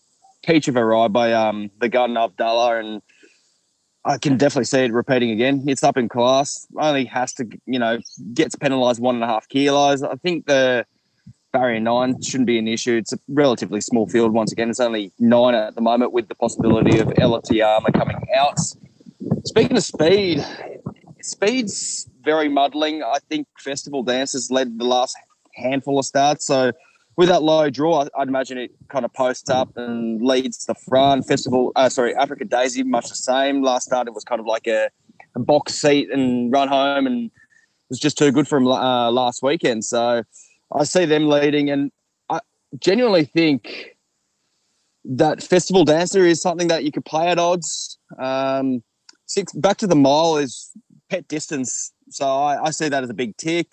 peach 0.44 0.68
of 0.68 0.76
a 0.76 0.84
ride 0.84 1.14
by 1.14 1.32
um, 1.32 1.70
the 1.80 1.88
Garden 1.88 2.18
of 2.18 2.36
Dalla, 2.36 2.78
and 2.78 3.00
I 4.04 4.18
can 4.18 4.36
definitely 4.36 4.66
see 4.66 4.80
it 4.80 4.92
repeating 4.92 5.30
again. 5.30 5.64
It's 5.66 5.82
up 5.82 5.96
in 5.96 6.10
class. 6.10 6.66
Only 6.78 7.06
has 7.06 7.32
to, 7.34 7.48
you 7.64 7.78
know, 7.78 7.98
gets 8.34 8.54
penalised 8.54 9.00
one 9.00 9.14
and 9.14 9.24
a 9.24 9.26
half 9.26 9.48
kilos. 9.48 10.02
I 10.02 10.16
think 10.16 10.44
the 10.44 10.84
barrier 11.50 11.80
nine 11.80 12.20
shouldn't 12.20 12.46
be 12.46 12.58
an 12.58 12.68
issue. 12.68 12.94
It's 12.94 13.14
a 13.14 13.18
relatively 13.26 13.80
small 13.80 14.06
field 14.06 14.34
once 14.34 14.52
again. 14.52 14.68
It's 14.68 14.80
only 14.80 15.12
nine 15.18 15.54
at 15.54 15.76
the 15.76 15.80
moment 15.80 16.12
with 16.12 16.28
the 16.28 16.34
possibility 16.34 16.98
of 16.98 17.10
Ella 17.16 17.40
Tiama 17.40 17.94
coming 17.94 18.18
out. 18.36 18.58
Speaking 19.46 19.78
of 19.78 19.82
speed, 19.82 20.44
speed's 21.26 22.08
very 22.22 22.48
muddling. 22.48 23.02
I 23.02 23.18
think 23.28 23.46
Festival 23.58 24.02
Dancers 24.02 24.50
led 24.50 24.78
the 24.78 24.84
last 24.84 25.16
handful 25.54 25.98
of 25.98 26.04
starts. 26.04 26.46
So 26.46 26.72
with 27.16 27.28
that 27.28 27.42
low 27.42 27.70
draw, 27.70 28.06
I'd 28.16 28.28
imagine 28.28 28.58
it 28.58 28.70
kind 28.88 29.04
of 29.04 29.12
posts 29.14 29.48
up 29.48 29.76
and 29.76 30.22
leads 30.22 30.66
the 30.66 30.74
front. 30.74 31.26
Festival, 31.26 31.72
uh, 31.74 31.88
sorry, 31.88 32.14
Africa 32.14 32.44
Daisy, 32.44 32.82
much 32.82 33.08
the 33.08 33.14
same. 33.14 33.62
Last 33.62 33.84
start, 33.84 34.06
it 34.06 34.14
was 34.14 34.24
kind 34.24 34.40
of 34.40 34.46
like 34.46 34.66
a, 34.66 34.90
a 35.34 35.40
box 35.40 35.74
seat 35.74 36.10
and 36.10 36.52
run 36.52 36.68
home, 36.68 37.06
and 37.06 37.26
it 37.26 37.32
was 37.88 37.98
just 37.98 38.18
too 38.18 38.30
good 38.32 38.46
for 38.46 38.58
him 38.58 38.66
uh, 38.66 39.10
last 39.10 39.42
weekend. 39.42 39.84
So 39.84 40.22
I 40.72 40.84
see 40.84 41.06
them 41.06 41.26
leading, 41.26 41.70
and 41.70 41.90
I 42.28 42.40
genuinely 42.78 43.24
think 43.24 43.96
that 45.04 45.42
Festival 45.42 45.84
Dancer 45.84 46.26
is 46.26 46.42
something 46.42 46.68
that 46.68 46.84
you 46.84 46.92
could 46.92 47.04
play 47.04 47.28
at 47.28 47.38
odds. 47.38 47.98
Um, 48.18 48.82
six 49.26 49.52
back 49.52 49.78
to 49.78 49.86
the 49.86 49.96
mile 49.96 50.36
is 50.36 50.70
pet 51.08 51.28
distance, 51.28 51.92
so 52.10 52.26
I, 52.26 52.66
I 52.66 52.70
see 52.70 52.88
that 52.88 53.02
as 53.02 53.10
a 53.10 53.14
big 53.14 53.36
tick 53.36 53.72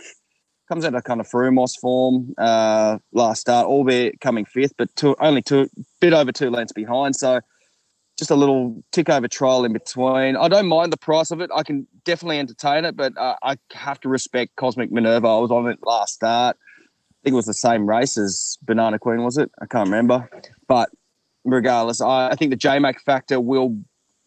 comes 0.70 0.86
out 0.86 0.96
of 0.96 1.04
kind 1.04 1.20
of 1.20 1.28
Frumos 1.28 1.78
form 1.80 2.34
uh, 2.38 2.98
last 3.12 3.42
start, 3.42 3.68
albeit 3.68 4.20
coming 4.22 4.46
fifth, 4.46 4.74
but 4.78 4.94
two, 4.96 5.16
only 5.20 5.42
two, 5.42 5.70
bit 6.00 6.13
over 6.13 6.32
two 6.32 6.50
lengths 6.50 6.74
behind. 6.74 7.16
So 7.16 7.42
just 8.18 8.32
a 8.32 8.36
little 8.36 8.84
tick 8.92 9.10
over 9.10 9.28
trial 9.28 9.66
in 9.66 9.74
between. 9.74 10.36
I 10.36 10.48
don't 10.48 10.68
mind 10.68 10.94
the 10.94 10.98
price 10.98 11.32
of 11.32 11.42
it. 11.42 11.50
I 11.54 11.63
can 11.63 11.88
definitely 12.06 12.40
entertain 12.40 12.86
it, 12.86 12.96
but 12.96 13.18
uh, 13.18 13.36
I 13.44 13.58
have 13.74 14.00
to 14.02 14.10
respect 14.10 14.56
Cosmic 14.56 14.92
Minerva. 14.92 15.28
I 15.28 15.40
was 15.40 15.52
on 15.52 15.68
it 15.68 15.80
last 15.84 16.16
start. 16.16 16.58
I 16.60 17.20
think 17.24 17.34
it 17.34 17.36
was 17.36 17.46
the 17.46 17.54
same 17.54 17.88
race 17.88 18.18
as 18.18 18.58
Banana 18.62 19.00
Queen, 19.00 19.24
was 19.24 19.38
it? 19.38 19.52
I 19.62 19.66
can't 19.66 19.88
remember. 19.88 20.30
But 20.68 20.90
regardless, 21.44 22.02
I, 22.02 22.30
I 22.30 22.36
think 22.36 22.52
the 22.52 22.58
JMac 22.58 23.00
factor 23.00 23.40
will 23.40 23.78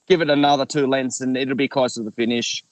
give 0.07 0.21
it 0.21 0.31
another 0.31 0.67
two 0.67 0.87
lengths 0.87 1.21
and 1.21 1.37
it'll 1.37 1.55
be 1.55 1.69
close 1.69 1.95
to 1.95 2.03
the 2.03 2.13
finish 2.13 2.65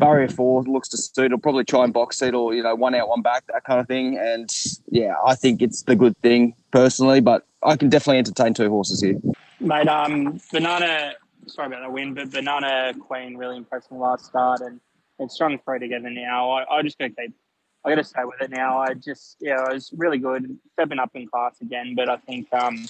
barrier 0.00 0.28
four 0.28 0.64
looks 0.64 0.88
to 0.88 0.96
suit. 0.96 1.30
He'll 1.30 1.38
probably 1.38 1.64
try 1.64 1.84
and 1.84 1.92
box 1.92 2.18
seat 2.18 2.34
or 2.34 2.52
you 2.52 2.64
know 2.64 2.74
one 2.74 2.94
out, 2.96 3.08
one 3.08 3.22
back, 3.22 3.44
that 3.52 3.62
kind 3.62 3.78
of 3.78 3.86
thing. 3.86 4.18
And 4.18 4.50
yeah, 4.90 5.14
I 5.24 5.36
think 5.36 5.62
it's 5.62 5.82
the 5.82 5.94
good 5.94 6.16
thing 6.22 6.54
personally. 6.72 7.20
But 7.20 7.46
I 7.62 7.76
can 7.76 7.88
definitely 7.88 8.18
entertain 8.18 8.54
two 8.54 8.68
horses 8.68 9.00
here. 9.00 9.16
Mate, 9.60 9.86
um, 9.86 10.40
Banana. 10.50 11.12
Sorry 11.46 11.66
about 11.66 11.82
the 11.82 11.90
win, 11.90 12.14
but 12.14 12.30
Banana 12.30 12.92
Queen 12.98 13.36
really 13.36 13.56
impressed 13.56 13.90
me 13.90 13.98
last 13.98 14.26
start, 14.26 14.60
and 14.60 14.80
it's 15.18 15.34
strong 15.34 15.58
three 15.64 15.78
together 15.78 16.10
now. 16.10 16.50
I, 16.50 16.78
I 16.78 16.82
just 16.82 16.98
got 16.98 17.06
to 17.16 17.22
keep. 17.22 17.34
I 17.82 17.88
got 17.90 17.96
to 17.96 18.04
stay 18.04 18.24
with 18.24 18.40
it 18.42 18.50
now. 18.50 18.78
I 18.78 18.92
just 18.94 19.36
yeah, 19.40 19.64
it 19.64 19.72
was 19.72 19.90
really 19.96 20.18
good, 20.18 20.58
stepping 20.72 20.98
up 20.98 21.10
in 21.14 21.26
class 21.28 21.60
again. 21.60 21.94
But 21.94 22.08
I 22.08 22.16
think 22.18 22.52
um, 22.52 22.86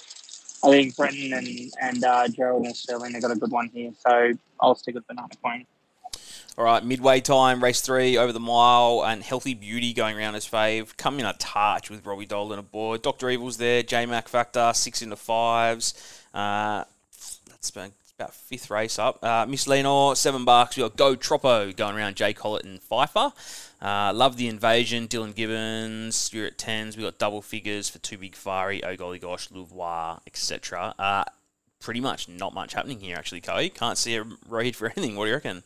I 0.63 0.69
think 0.69 0.95
Brenton 0.95 1.33
and 1.33 1.47
and 1.81 2.03
uh, 2.03 2.27
Gerald 2.27 2.65
and 2.65 2.75
Sterling 2.75 3.13
have 3.13 3.21
got 3.21 3.31
a 3.31 3.35
good 3.35 3.51
one 3.51 3.69
here, 3.73 3.91
so 3.97 4.33
I'll 4.59 4.75
stick 4.75 4.95
with 4.95 5.07
Banana 5.07 5.29
Queen. 5.41 5.65
All 6.57 6.65
right, 6.65 6.83
midway 6.83 7.21
time, 7.21 7.63
race 7.63 7.81
three 7.81 8.17
over 8.17 8.33
the 8.33 8.39
mile, 8.39 9.03
and 9.05 9.23
Healthy 9.23 9.53
Beauty 9.53 9.93
going 9.93 10.17
around 10.17 10.35
as 10.35 10.47
fave. 10.47 10.97
Come 10.97 11.19
in 11.19 11.25
a 11.25 11.33
touch 11.33 11.89
with 11.89 12.05
Robbie 12.05 12.25
Dolan 12.25 12.59
aboard. 12.59 13.01
Dr. 13.01 13.29
Evil's 13.29 13.57
there, 13.57 13.83
J 13.83 14.05
Mac 14.05 14.27
Factor, 14.27 14.71
six 14.75 15.01
into 15.01 15.15
fives. 15.15 15.93
Uh, 16.33 16.83
that's 17.47 17.69
about, 17.69 17.91
about 18.21 18.33
fifth 18.33 18.69
race 18.69 18.99
up. 18.99 19.23
Uh, 19.23 19.45
Miss 19.47 19.67
Lenore, 19.67 20.15
seven 20.15 20.45
bucks. 20.45 20.77
we 20.77 20.83
got 20.83 20.95
Go 20.95 21.15
Troppo 21.15 21.71
going 21.71 21.95
around 21.95 22.15
Jay 22.15 22.33
Collett 22.33 22.63
and 22.63 22.81
Pfeiffer. 22.81 23.33
Uh, 23.81 24.13
Love 24.13 24.37
the 24.37 24.47
Invasion, 24.47 25.07
Dylan 25.07 25.33
Gibbons, 25.33 26.29
You're 26.31 26.45
at 26.45 26.57
Tens. 26.57 26.95
we 26.95 27.03
got 27.03 27.17
double 27.17 27.41
figures 27.41 27.89
for 27.89 27.99
Two 27.99 28.17
Big 28.17 28.35
Fari, 28.35 28.81
Oh 28.85 28.95
Golly 28.95 29.19
Gosh, 29.19 29.49
Louvois, 29.49 30.19
etc. 30.27 30.93
Uh, 30.99 31.23
pretty 31.79 31.99
much 31.99 32.29
not 32.29 32.53
much 32.53 32.73
happening 32.73 32.99
here, 32.99 33.17
actually, 33.17 33.41
Coe. 33.41 33.69
Can't 33.69 33.97
see 33.97 34.15
a 34.15 34.25
read 34.47 34.75
for 34.75 34.87
anything. 34.95 35.15
What 35.15 35.25
do 35.25 35.29
you 35.29 35.35
reckon? 35.35 35.63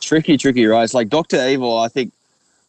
tricky, 0.00 0.36
tricky 0.36 0.66
race. 0.66 0.94
Like 0.94 1.08
Doctor 1.08 1.48
Evil, 1.48 1.78
I 1.78 1.88
think 1.88 2.12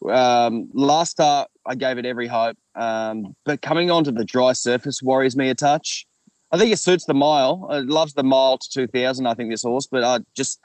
um, 0.10 0.70
last 0.74 1.12
start 1.12 1.50
I 1.66 1.76
gave 1.76 1.98
it 1.98 2.06
every 2.06 2.28
hope, 2.28 2.58
um, 2.76 3.36
but 3.46 3.62
coming 3.62 3.92
onto 3.92 4.12
the 4.12 4.26
dry 4.26 4.54
surface 4.54 5.04
worries 5.04 5.36
me 5.36 5.50
a 5.50 5.56
touch. 5.56 6.08
I 6.52 6.58
think 6.58 6.72
it 6.72 6.80
suits 6.80 7.06
the 7.06 7.14
mile. 7.14 7.68
It 7.72 7.88
loves 7.88 8.14
the 8.14 8.24
mile 8.24 8.58
to 8.58 8.70
two 8.70 8.88
thousand. 8.88 9.28
I 9.28 9.34
think 9.34 9.52
this 9.52 9.64
horse, 9.64 9.88
but 9.88 10.04
I 10.04 10.20
just 10.36 10.60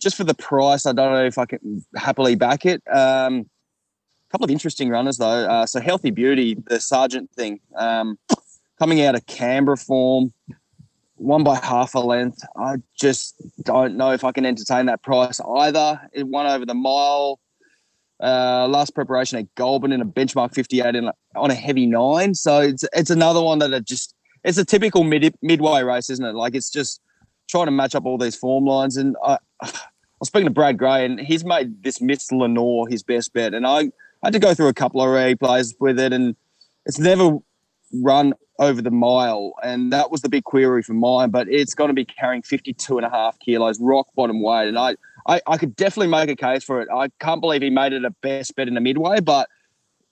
just 0.00 0.16
for 0.16 0.24
the 0.24 0.34
price, 0.34 0.86
I 0.86 0.92
don't 0.92 1.12
know 1.12 1.24
if 1.24 1.38
I 1.38 1.46
can 1.46 1.84
happily 1.96 2.34
back 2.34 2.66
it. 2.66 2.82
Um, 2.92 3.46
a 4.28 4.30
couple 4.30 4.44
of 4.44 4.50
interesting 4.50 4.88
runners 4.88 5.18
though. 5.18 5.26
Uh, 5.26 5.66
so 5.66 5.80
Healthy 5.80 6.10
Beauty, 6.10 6.56
the 6.66 6.80
Sergeant 6.80 7.30
thing, 7.32 7.60
um, 7.76 8.18
coming 8.78 9.02
out 9.02 9.14
of 9.14 9.26
Canberra 9.26 9.76
form 9.76 10.32
one 11.16 11.44
by 11.44 11.56
half 11.56 11.94
a 11.94 12.00
length. 12.00 12.44
I 12.56 12.76
just 12.98 13.40
don't 13.62 13.96
know 13.96 14.12
if 14.12 14.24
I 14.24 14.32
can 14.32 14.44
entertain 14.44 14.86
that 14.86 15.02
price 15.02 15.40
either. 15.40 16.00
It 16.12 16.26
won 16.26 16.46
over 16.46 16.66
the 16.66 16.74
mile. 16.74 17.40
Uh, 18.22 18.66
last 18.68 18.94
preparation 18.94 19.38
at 19.38 19.54
Goulburn 19.54 19.92
in 19.92 20.00
a 20.00 20.06
benchmark 20.06 20.54
58 20.54 20.94
in, 20.94 21.10
on 21.34 21.50
a 21.50 21.54
heavy 21.54 21.86
nine. 21.86 22.34
So 22.34 22.60
it's 22.60 22.84
it's 22.92 23.10
another 23.10 23.42
one 23.42 23.58
that 23.58 23.72
it 23.72 23.84
just 23.84 24.13
it's 24.44 24.58
a 24.58 24.64
typical 24.64 25.04
mid 25.04 25.34
midway 25.42 25.82
race, 25.82 26.10
isn't 26.10 26.24
it? 26.24 26.34
Like 26.34 26.54
it's 26.54 26.70
just 26.70 27.00
trying 27.48 27.66
to 27.66 27.72
match 27.72 27.94
up 27.94 28.04
all 28.04 28.18
these 28.18 28.36
form 28.36 28.64
lines. 28.64 28.96
And 28.96 29.16
I, 29.24 29.38
I 29.62 29.70
was 30.20 30.28
speaking 30.28 30.46
to 30.46 30.52
Brad 30.52 30.78
Gray, 30.78 31.04
and 31.04 31.18
he's 31.18 31.44
made 31.44 31.82
this 31.82 32.00
Miss 32.00 32.30
Lenore 32.30 32.88
his 32.88 33.02
best 33.02 33.32
bet. 33.32 33.54
And 33.54 33.66
I, 33.66 33.78
I 33.78 33.90
had 34.24 34.32
to 34.34 34.38
go 34.38 34.54
through 34.54 34.68
a 34.68 34.74
couple 34.74 35.02
of 35.02 35.08
replays 35.08 35.74
with 35.80 35.98
it, 35.98 36.12
and 36.12 36.36
it's 36.86 36.98
never 36.98 37.38
run 37.92 38.34
over 38.58 38.80
the 38.80 38.90
mile. 38.90 39.54
And 39.62 39.92
that 39.92 40.10
was 40.10 40.22
the 40.22 40.28
big 40.28 40.44
query 40.44 40.82
for 40.82 40.94
mine. 40.94 41.30
But 41.30 41.48
it's 41.48 41.74
going 41.74 41.88
to 41.88 41.94
be 41.94 42.04
carrying 42.04 42.42
52 42.42 42.98
and 42.98 43.06
a 43.06 43.10
half 43.10 43.38
kilos, 43.40 43.80
rock 43.80 44.08
bottom 44.14 44.40
weight. 44.42 44.68
And 44.68 44.78
I, 44.78 44.96
I, 45.26 45.40
I 45.46 45.56
could 45.56 45.74
definitely 45.74 46.08
make 46.08 46.30
a 46.30 46.36
case 46.36 46.62
for 46.62 46.80
it. 46.80 46.88
I 46.94 47.08
can't 47.18 47.40
believe 47.40 47.62
he 47.62 47.70
made 47.70 47.92
it 47.92 48.04
a 48.04 48.10
best 48.10 48.54
bet 48.54 48.68
in 48.68 48.74
the 48.74 48.80
midway, 48.80 49.20
but 49.20 49.48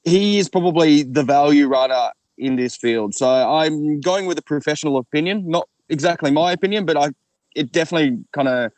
he 0.04 0.38
is 0.38 0.48
probably 0.48 1.04
the 1.04 1.22
value 1.22 1.68
runner 1.68 2.10
in 2.42 2.56
this 2.56 2.76
field. 2.76 3.14
So 3.14 3.28
I'm 3.28 4.00
going 4.00 4.26
with 4.26 4.38
a 4.38 4.42
professional 4.42 4.98
opinion, 4.98 5.48
not 5.48 5.68
exactly 5.88 6.30
my 6.30 6.52
opinion, 6.52 6.84
but 6.84 6.96
I 6.96 7.10
it 7.54 7.72
definitely 7.72 8.24
kind 8.32 8.48
of 8.48 8.72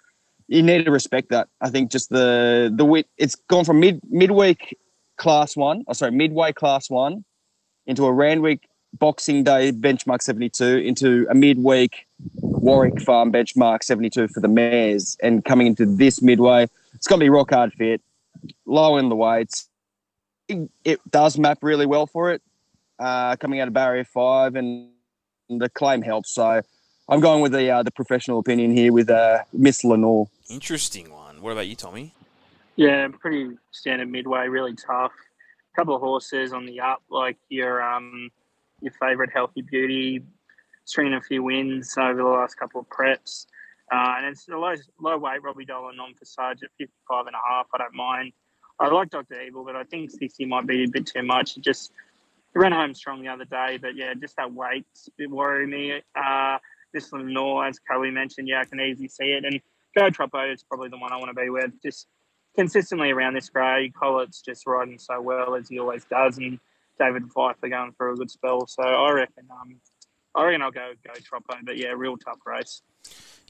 you 0.48 0.62
need 0.62 0.84
to 0.84 0.90
respect 0.90 1.30
that. 1.30 1.48
I 1.60 1.70
think 1.70 1.90
just 1.90 2.10
the 2.10 2.72
the 2.74 2.84
wit 2.84 3.06
it's 3.16 3.34
gone 3.34 3.64
from 3.64 3.80
mid 3.80 4.00
midweek 4.10 4.76
class 5.16 5.56
one, 5.56 5.84
oh 5.88 5.92
sorry, 5.92 6.12
midway 6.12 6.52
class 6.52 6.90
one 6.90 7.24
into 7.86 8.04
a 8.04 8.12
Randwick 8.12 8.68
Boxing 8.98 9.42
Day 9.44 9.72
benchmark 9.72 10.22
72 10.22 10.64
into 10.78 11.26
a 11.30 11.34
midweek 11.34 12.06
Warwick 12.64 13.00
Farm 13.00 13.32
benchmark 13.32 13.82
72 13.82 14.28
for 14.28 14.40
the 14.40 14.48
mares. 14.48 15.16
And 15.22 15.44
coming 15.44 15.66
into 15.66 15.84
this 15.84 16.22
midway, 16.22 16.68
it's 16.94 17.06
going 17.06 17.20
to 17.20 17.24
be 17.24 17.30
rock 17.30 17.50
hard 17.50 17.72
fit, 17.74 18.00
low 18.66 18.96
in 18.96 19.08
the 19.08 19.16
weights. 19.16 19.68
It, 20.48 20.70
it 20.84 21.10
does 21.10 21.38
map 21.38 21.58
really 21.62 21.86
well 21.86 22.06
for 22.06 22.30
it, 22.30 22.42
uh, 22.98 23.36
coming 23.36 23.60
out 23.60 23.68
of 23.68 23.74
barrier 23.74 24.04
five, 24.04 24.56
and 24.56 24.90
the 25.48 25.68
claim 25.68 26.02
helps. 26.02 26.34
So 26.34 26.62
I'm 27.08 27.20
going 27.20 27.42
with 27.42 27.52
the 27.52 27.70
uh, 27.70 27.82
the 27.82 27.90
professional 27.90 28.38
opinion 28.38 28.76
here 28.76 28.92
with 28.92 29.10
uh, 29.10 29.40
Miss 29.52 29.84
Lenore. 29.84 30.28
Interesting 30.48 31.12
one. 31.12 31.42
What 31.42 31.52
about 31.52 31.66
you, 31.66 31.76
Tommy? 31.76 32.14
Yeah, 32.76 33.08
pretty 33.20 33.56
standard 33.70 34.10
midway, 34.10 34.48
really 34.48 34.74
tough. 34.74 35.12
couple 35.76 35.94
of 35.94 36.00
horses 36.00 36.52
on 36.52 36.66
the 36.66 36.80
up, 36.80 37.02
like 37.08 37.36
your 37.48 37.82
um, 37.82 38.30
your 38.80 38.92
favourite 38.92 39.30
Healthy 39.32 39.62
Beauty, 39.62 40.22
stringing 40.84 41.14
a 41.14 41.20
few 41.20 41.42
wins 41.42 41.96
over 41.98 42.14
the 42.14 42.24
last 42.24 42.56
couple 42.56 42.80
of 42.80 42.88
preps. 42.88 43.46
Uh, 43.92 44.14
and 44.16 44.26
it's 44.26 44.48
a 44.48 44.56
low, 44.56 44.74
low 45.00 45.18
weight 45.18 45.42
Robbie 45.42 45.64
Dolan 45.64 45.96
non 45.96 46.14
for 46.14 46.24
Sarge 46.24 46.62
at 46.62 46.70
55 46.78 47.26
and 47.26 47.36
a 47.36 47.38
half. 47.48 47.66
I 47.74 47.78
don't 47.78 47.94
mind. 47.94 48.32
I 48.80 48.88
like 48.88 49.10
Dr. 49.10 49.40
Evil, 49.40 49.64
but 49.64 49.76
I 49.76 49.84
think 49.84 50.10
60 50.10 50.46
might 50.46 50.66
be 50.66 50.84
a 50.84 50.88
bit 50.88 51.06
too 51.06 51.22
much. 51.22 51.56
It 51.56 51.62
just 51.62 51.92
he 51.92 52.13
ran 52.54 52.72
home 52.72 52.94
strong 52.94 53.22
the 53.22 53.28
other 53.28 53.44
day, 53.44 53.78
but 53.80 53.96
yeah, 53.96 54.14
just 54.14 54.36
that 54.36 54.52
weight 54.52 54.86
it 55.18 55.30
worried 55.30 55.68
me. 55.68 56.02
Uh, 56.14 56.58
this 56.92 57.12
Lenore, 57.12 57.66
as 57.66 57.78
Kelly 57.80 58.10
mentioned, 58.10 58.48
yeah, 58.48 58.60
I 58.60 58.64
can 58.64 58.80
easily 58.80 59.08
see 59.08 59.32
it. 59.32 59.44
And 59.44 59.60
Go 59.98 60.10
Troppo 60.10 60.52
is 60.52 60.62
probably 60.62 60.88
the 60.88 60.98
one 60.98 61.12
I 61.12 61.16
want 61.16 61.28
to 61.28 61.40
be 61.40 61.50
with. 61.50 61.70
Just 61.82 62.06
consistently 62.56 63.10
around 63.10 63.34
this 63.34 63.48
grade. 63.48 63.92
Collett's 63.94 64.40
just 64.40 64.66
riding 64.66 64.98
so 64.98 65.20
well 65.20 65.56
as 65.56 65.68
he 65.68 65.78
always 65.78 66.04
does, 66.04 66.38
and 66.38 66.58
David 66.98 67.24
Pfeiffer 67.32 67.68
going 67.68 67.92
for 67.96 68.10
a 68.10 68.16
good 68.16 68.30
spell. 68.30 68.66
So 68.66 68.82
I 68.82 69.10
reckon, 69.10 69.46
um, 69.50 69.80
I 70.34 70.44
reckon 70.44 70.62
I'll 70.62 70.70
go 70.70 70.92
go 71.04 71.12
Troppo. 71.22 71.56
But 71.64 71.76
yeah, 71.76 71.88
real 71.96 72.16
tough 72.16 72.38
race. 72.46 72.82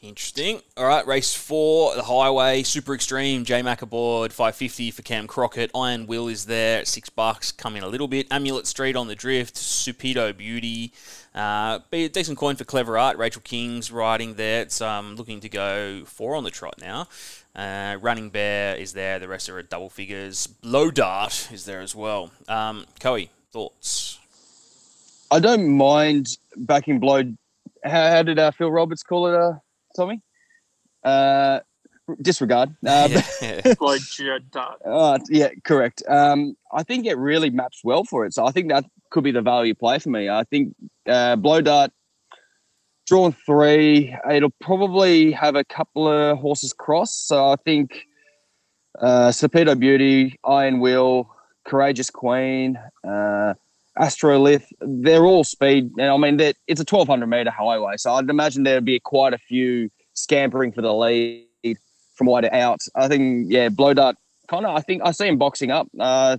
Interesting. 0.04 0.61
All 0.76 0.84
right, 0.84 1.06
race 1.06 1.34
four, 1.34 1.96
the 1.96 2.02
highway, 2.02 2.62
super 2.62 2.94
extreme. 2.94 3.42
J 3.42 3.62
Mac 3.62 3.80
aboard, 3.80 4.34
five 4.34 4.54
fifty 4.54 4.90
for 4.90 5.00
Cam 5.00 5.26
Crockett. 5.26 5.70
Iron 5.75 6.06
Will 6.06 6.28
is 6.28 6.44
there 6.44 6.80
at 6.80 6.87
six 6.87 7.08
bucks, 7.08 7.50
coming 7.50 7.82
a 7.82 7.88
little 7.88 8.06
bit. 8.06 8.26
Amulet 8.30 8.66
Street 8.66 8.96
on 8.96 9.08
the 9.08 9.14
drift. 9.14 9.54
Supido 9.54 10.37
Beauty, 10.37 10.92
uh, 11.34 11.78
be 11.90 12.04
a 12.04 12.11
decent 12.11 12.37
coin 12.37 12.54
for 12.54 12.64
Clever 12.64 12.99
Art. 12.99 13.16
Rachel 13.16 13.40
King's 13.42 13.90
riding 13.90 14.34
there. 14.34 14.61
It's 14.61 14.82
um, 14.82 15.16
looking 15.16 15.40
to 15.40 15.49
go 15.49 16.04
four 16.04 16.37
on 16.37 16.44
the 16.44 16.50
trot 16.50 16.75
now. 16.82 17.08
Uh, 17.56 17.96
Running 17.99 18.28
Bear 18.28 18.76
is 18.76 18.92
there. 18.92 19.18
The 19.18 19.26
rest 19.26 19.49
are 19.49 19.58
at 19.58 19.70
double 19.70 19.88
figures. 19.88 20.46
Blow 20.46 20.90
Dart 20.90 21.49
is 21.50 21.64
there 21.64 21.80
as 21.80 21.94
well. 21.94 22.30
Um, 22.46 22.84
Coe, 23.00 23.20
thoughts? 23.52 24.18
I 25.30 25.38
don't 25.40 25.66
mind 25.78 26.37
backing 26.56 27.00
blow. 27.00 27.23
How, 27.82 28.11
how 28.11 28.23
did 28.23 28.38
uh, 28.38 28.50
Phil 28.50 28.70
Roberts 28.70 29.02
call 29.02 29.28
it? 29.28 29.34
Uh, 29.34 29.54
Tommy? 29.94 30.20
Uh, 31.02 31.60
disregard. 32.20 32.74
Uh, 32.86 33.08
uh, 34.84 35.18
yeah, 35.28 35.48
correct. 35.64 36.02
Um, 36.08 36.56
I 36.72 36.82
think 36.82 37.06
it 37.06 37.16
really 37.16 37.50
maps 37.50 37.80
well 37.82 38.04
for 38.04 38.26
it. 38.26 38.34
So 38.34 38.46
I 38.46 38.50
think 38.50 38.68
that 38.68 38.84
could 39.10 39.24
be 39.24 39.32
the 39.32 39.42
value 39.42 39.74
play 39.74 39.98
for 39.98 40.10
me. 40.10 40.28
I 40.28 40.44
think 40.44 40.74
uh, 41.08 41.36
Blow 41.36 41.60
Dart 41.60 41.92
drawn 43.06 43.34
three. 43.46 44.16
It'll 44.30 44.54
probably 44.60 45.32
have 45.32 45.56
a 45.56 45.64
couple 45.64 46.08
of 46.08 46.38
horses 46.38 46.72
cross. 46.72 47.14
So 47.14 47.50
I 47.50 47.56
think 47.56 48.06
uh, 49.00 49.28
Sapedo 49.28 49.78
Beauty, 49.78 50.38
Iron 50.44 50.80
Wheel, 50.80 51.30
Courageous 51.64 52.10
Queen, 52.10 52.78
uh, 53.06 53.54
Astrolith, 53.98 54.64
they're 54.80 55.24
all 55.24 55.44
speed. 55.44 55.90
And 55.98 56.10
I 56.10 56.16
mean, 56.16 56.40
it's 56.40 56.80
a 56.80 56.88
1200 56.88 57.26
meter 57.26 57.50
highway. 57.50 57.94
So 57.96 58.14
I'd 58.14 58.28
imagine 58.28 58.64
there'd 58.64 58.84
be 58.84 59.00
quite 59.00 59.34
a 59.34 59.38
few 59.38 59.90
scampering 60.14 60.72
for 60.72 60.82
the 60.82 60.92
lead 60.92 61.46
from 62.14 62.26
wide 62.26 62.46
out. 62.46 62.80
I 62.94 63.08
think, 63.08 63.46
yeah, 63.50 63.68
Blow 63.68 63.94
Dart, 63.94 64.16
kind 64.48 64.66
of, 64.66 64.76
I 64.76 64.80
think 64.80 65.02
I 65.04 65.10
see 65.10 65.28
him 65.28 65.38
boxing 65.38 65.70
up. 65.70 65.88
Uh, 65.98 66.38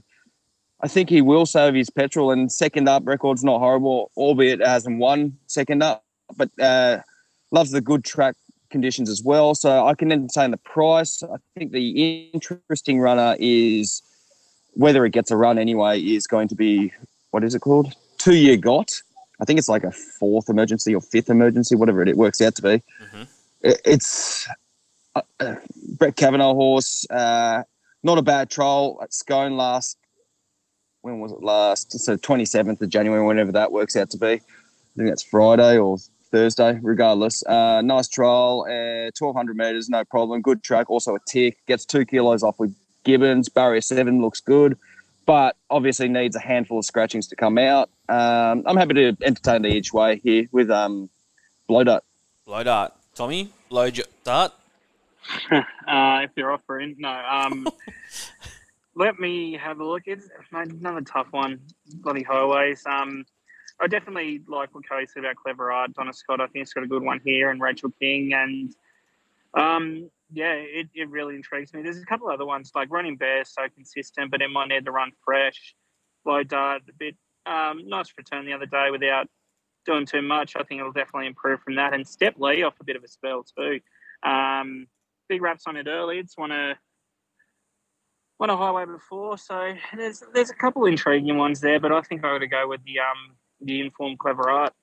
I 0.81 0.88
think 0.88 1.09
he 1.09 1.21
will 1.21 1.45
save 1.45 1.74
his 1.74 1.89
petrol 1.89 2.31
and 2.31 2.51
second 2.51 2.88
up 2.89 3.03
record's 3.05 3.43
not 3.43 3.59
horrible, 3.59 4.12
albeit 4.17 4.62
it 4.62 4.67
hasn't 4.67 5.00
won 5.00 5.38
second 5.47 5.81
up, 5.81 6.03
but 6.38 6.50
uh, 6.59 7.00
loves 7.51 7.71
the 7.71 7.81
good 7.81 8.03
track 8.03 8.35
conditions 8.69 9.09
as 9.09 9.24
well. 9.24 9.55
So 9.55 9.85
I 9.85 9.95
can 9.95 10.12
entertain 10.12 10.51
the 10.51 10.57
price. 10.57 11.24
I 11.24 11.38
think 11.57 11.71
the 11.71 12.29
interesting 12.33 13.00
runner 13.00 13.35
is 13.39 14.01
whether 14.74 15.05
it 15.05 15.12
gets 15.12 15.31
a 15.31 15.38
run 15.38 15.57
anyway 15.57 16.01
is 16.01 16.27
going 16.27 16.50
to 16.50 16.55
be 16.55 16.91
what 17.36 17.44
is 17.44 17.54
it 17.54 17.60
called? 17.60 17.94
Two 18.18 18.34
year 18.34 18.56
got. 18.56 18.94
I 19.42 19.44
think 19.44 19.60
it's 19.60 19.68
like 19.68 19.84
a 19.84 19.92
fourth 19.92 20.48
emergency 20.48 20.96
or 20.96 21.01
fifth 21.01 21.30
emergency, 21.30 21.75
whatever 21.75 22.01
it, 22.01 22.15
works 22.15 22.39
out 22.39 22.56
to 22.56 22.62
be. 22.62 22.82
Mm-hmm. 23.04 23.24
It, 23.62 23.82
it's 23.84 24.48
uh, 25.15 25.22
uh, 25.42 25.56
Brett 25.98 26.15
Cavanough 26.15 26.54
horse. 26.54 27.06
Uh, 27.10 27.63
not 28.04 28.18
a 28.18 28.22
bad 28.22 28.50
trial 28.50 29.00
at 29.04 29.13
Scone 29.13 29.58
last. 29.58 29.98
When 31.01 31.20
was 31.20 31.34
it 31.34 31.44
last? 31.44 31.92
So 32.00 32.15
twenty 32.15 32.46
seventh 32.46 32.82
of 32.82 32.88
January, 32.88 33.22
whenever 33.27 33.51
that 33.51 33.74
works 33.74 33.98
out 33.98 34.12
to 34.12 34.18
be. 34.18 34.27
I 34.27 34.96
think 34.96 35.10
that's 35.10 35.24
Friday 35.24 35.77
or 35.77 35.98
Thursday, 36.32 36.80
regardless. 36.82 37.46
Uh, 37.46 37.82
nice 37.82 38.08
trial, 38.08 38.66
uh, 38.66 39.12
1200 39.20 39.57
meters, 39.57 39.90
no 39.90 40.05
problem. 40.05 40.42
Good 40.42 40.64
track, 40.64 40.90
also 40.90 41.16
a 41.16 41.20
tick. 41.27 41.57
Gets 41.68 41.83
two 41.83 42.05
kilos 42.05 42.44
off 42.44 42.57
with 42.59 42.74
Gibbons. 43.03 43.50
Barrier 43.50 43.81
seven 43.81 44.22
looks 44.22 44.40
good 44.40 44.77
but 45.25 45.55
obviously 45.70 46.07
needs 46.07 46.35
a 46.35 46.40
handful 46.40 46.79
of 46.79 46.85
scratchings 46.85 47.27
to 47.27 47.35
come 47.35 47.57
out. 47.57 47.90
Um, 48.07 48.64
I'm 48.66 48.77
happy 48.77 48.94
to 48.96 49.18
entertain 49.22 49.64
the 49.64 49.70
each 49.70 49.92
way 49.94 50.22
here 50.24 50.48
with 50.51 50.70
um, 50.70 51.09
Blow 51.68 51.83
Dart. 51.83 52.03
Blow 52.46 52.64
Dart. 52.64 52.94
Tommy, 53.16 53.50
Blow 53.70 53.90
Dart? 54.24 54.53
uh, 55.51 55.61
if 56.24 56.31
you're 56.35 56.51
offering, 56.51 56.96
no. 57.00 57.09
Um, 57.09 57.68
let 58.96 59.20
me 59.20 59.57
have 59.57 59.79
a 59.79 59.85
look. 59.85 60.03
It's 60.05 60.29
another 60.51 61.01
tough 61.01 61.27
one. 61.31 61.59
Bloody 61.96 62.24
highways. 62.24 62.83
Um, 62.85 63.25
I 63.79 63.88
definitely 63.88 64.42
like 64.48 64.74
what 64.74 64.88
Kelly 64.88 65.07
said 65.07 65.24
about 65.25 65.35
Clever 65.35 65.72
Art. 65.72 65.94
Donna 65.94 66.14
Scott, 66.14 66.40
I 66.40 66.48
think, 66.48 66.68
has 66.68 66.74
got 66.74 66.83
a 66.83 66.88
good 66.88 67.03
one 67.03 67.20
here, 67.25 67.50
and 67.50 67.59
Rachel 67.59 67.92
King. 68.00 68.33
And 68.33 68.75
um, 69.53 70.09
yeah, 70.31 70.53
it, 70.53 70.88
it 70.94 71.09
really 71.09 71.35
intrigues 71.35 71.74
me. 71.74 71.81
There's 71.81 72.01
a 72.01 72.05
couple 72.05 72.29
other 72.29 72.46
ones 72.46 72.72
like 72.75 72.92
running 72.92 73.18
bear, 73.18 73.44
so 73.46 73.64
consistent, 73.74 74.31
but 74.31 74.42
it 74.42 74.50
might 74.50 74.70
need 74.70 74.85
to 74.85 74.92
run 74.92 75.11
fresh. 75.24 75.75
Blow 76.24 76.44
dart, 76.44 76.81
a 76.90 76.94
bit 76.98 77.16
um, 77.46 77.88
nice 77.88 78.11
return 78.18 78.46
the 78.46 78.53
other 78.53 78.66
day 78.66 78.90
without 78.92 79.27
doing 79.85 80.05
too 80.05 80.22
much. 80.22 80.55
I 80.55 80.64
think 80.64 80.79
it'll 80.79 80.92
definitely 80.92 81.27
improve 81.27 81.61
from 81.61 81.75
that. 81.75 81.94
And 81.94 82.07
Step 82.07 82.35
Lee 82.38 82.64
off 82.64 82.74
a 82.79 82.83
bit 82.83 82.96
of 82.96 83.03
a 83.03 83.07
spell 83.07 83.46
too. 83.57 83.79
Um, 84.27 84.88
big 85.29 85.42
raps 85.42 85.66
on 85.68 85.77
it 85.77 85.88
early. 85.88 86.18
It's 86.18 86.38
won 86.38 86.51
a 86.51 86.75
won 88.40 88.50
a 88.50 88.57
highway 88.57 88.85
before, 88.85 89.38
so 89.38 89.74
there's 89.96 90.24
there's 90.33 90.50
a 90.50 90.55
couple 90.55 90.85
intriguing 90.85 91.38
ones 91.38 91.61
there. 91.61 91.79
But 91.79 91.92
I 91.92 92.01
think 92.01 92.24
I 92.24 92.33
would 92.33 92.50
go 92.50 92.68
with 92.68 92.83
the 92.83 93.00
um 93.00 93.35
the 93.61 93.81
informed 93.81 94.20
clever 94.20 94.50
art. 94.50 94.74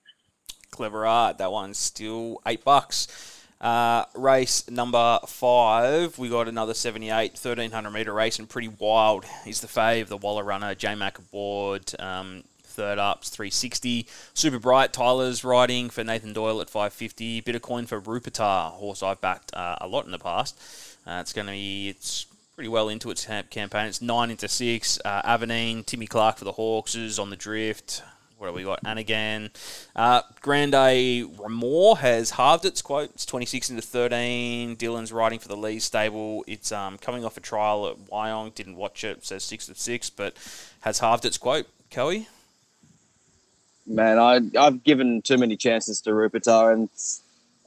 Clever 0.71 1.05
art. 1.07 1.39
That 1.39 1.53
one's 1.53 1.79
still 1.79 2.41
eight 2.47 2.65
bucks. 2.65 3.42
Uh, 3.63 4.05
race 4.17 4.69
number 4.69 5.21
five, 5.29 6.19
we 6.19 6.29
got 6.29 6.49
another 6.49 6.75
78, 6.75 7.33
1300 7.33 7.91
metre 7.91 8.13
race, 8.13 8.41
and 8.41 8.49
pretty 8.49 8.67
wild. 8.67 9.25
He's 9.45 9.61
the 9.61 9.69
fave, 9.69 10.09
the 10.09 10.17
Waller 10.17 10.43
runner, 10.43 10.75
J 10.75 10.97
Mac 10.97 11.19
aboard. 11.19 11.93
Um, 12.01 12.43
third 12.65 12.99
ups 12.99 13.29
360 13.29 14.07
super 14.33 14.59
bright 14.59 14.95
tyler's 14.95 15.45
riding 15.45 15.91
for 15.91 16.03
nathan 16.03 16.33
doyle 16.33 16.59
at 16.63 16.71
550 16.71 17.43
bit 17.43 17.55
of 17.55 17.61
coin 17.61 17.85
for 17.85 18.01
rupertar 18.01 18.71
horse 18.71 19.03
i've 19.03 19.21
backed 19.21 19.53
uh, 19.53 19.77
a 19.83 19.87
lot 19.87 20.07
in 20.07 20.11
the 20.11 20.19
past. 20.19 20.59
Uh, 21.07 21.19
it's 21.21 21.35
going 21.35 21.47
to 21.47 21.53
be 21.53 21.91
it's 21.91 22.27
pretty 22.55 22.69
well 22.69 22.89
into 22.89 23.11
its 23.11 23.27
campaign. 23.51 23.87
It's 23.87 24.01
nine 24.01 24.31
into 24.31 24.49
six. 24.49 24.99
Uh, 25.05 25.21
avenine 25.25 25.85
timmy 25.85 26.07
clark 26.07 26.39
for 26.39 26.45
the 26.45 26.53
hawkes 26.53 26.95
is 26.95 27.19
on 27.19 27.31
the 27.31 27.37
drift 27.37 28.03
what 28.43 28.49
have 28.49 28.57
we 28.57 28.65
got? 28.65 28.81
And 28.85 28.99
again, 28.99 29.51
uh, 29.95 30.23
Grande 30.41 30.73
Ramor 30.73 31.99
has 31.99 32.33
halved 32.33 32.65
its 32.65 32.83
quote. 32.83 33.11
It's 33.11 33.25
26 33.25 33.71
into 33.71 33.83
13. 33.83 34.77
Dylan's 34.77 35.13
riding 35.13 35.39
for 35.39 35.47
the 35.47 35.57
Lee 35.57 35.79
stable. 35.79 36.45
It's 36.49 36.73
um, 36.73 36.99
coming 36.99 37.25
off 37.25 37.37
a 37.37 37.41
trial 37.41 37.87
at 37.87 37.99
Wyong. 38.11 38.53
Didn't 38.53 38.75
watch 38.75 39.05
it. 39.05 39.25
Says 39.25 39.45
6 39.45 39.69
of 39.69 39.79
6, 39.79 40.11
but 40.11 40.35
has 40.81 40.99
halved 40.99 41.25
its 41.25 41.39
quote. 41.39 41.69
Coe? 41.93 42.25
Man, 43.87 44.19
I, 44.19 44.41
I've 44.59 44.83
given 44.83 45.23
too 45.23 45.39
many 45.39 45.57
chances 45.57 46.01
to 46.01 46.11
Rupertar, 46.11 46.73
and 46.73 46.89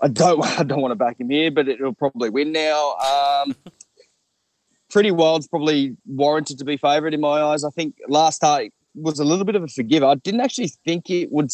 I 0.02 0.10
don't, 0.10 0.44
I 0.60 0.64
don't 0.64 0.82
want 0.82 0.92
to 0.92 0.96
back 0.96 1.22
him 1.22 1.30
here, 1.30 1.52
but 1.52 1.70
it'll 1.70 1.94
probably 1.94 2.30
win 2.30 2.52
now. 2.52 2.96
Um, 2.96 3.56
Pretty 4.90 5.12
Wild's 5.12 5.48
probably 5.48 5.96
warranted 6.06 6.60
to 6.60 6.66
be 6.66 6.76
favourite 6.76 7.14
in 7.14 7.22
my 7.22 7.42
eyes. 7.42 7.64
I 7.64 7.70
think 7.70 7.96
last 8.10 8.36
start 8.36 8.74
was 8.96 9.20
a 9.20 9.26
little 9.26 9.46
bit 9.46 9.56
of 9.56 9.64
a 9.64 9.68
forgiver. 9.68 10.06
I 10.06 10.16
didn't 10.16 10.42
actually 10.42 10.70
think 10.86 11.10
it 11.10 11.32
would 11.32 11.52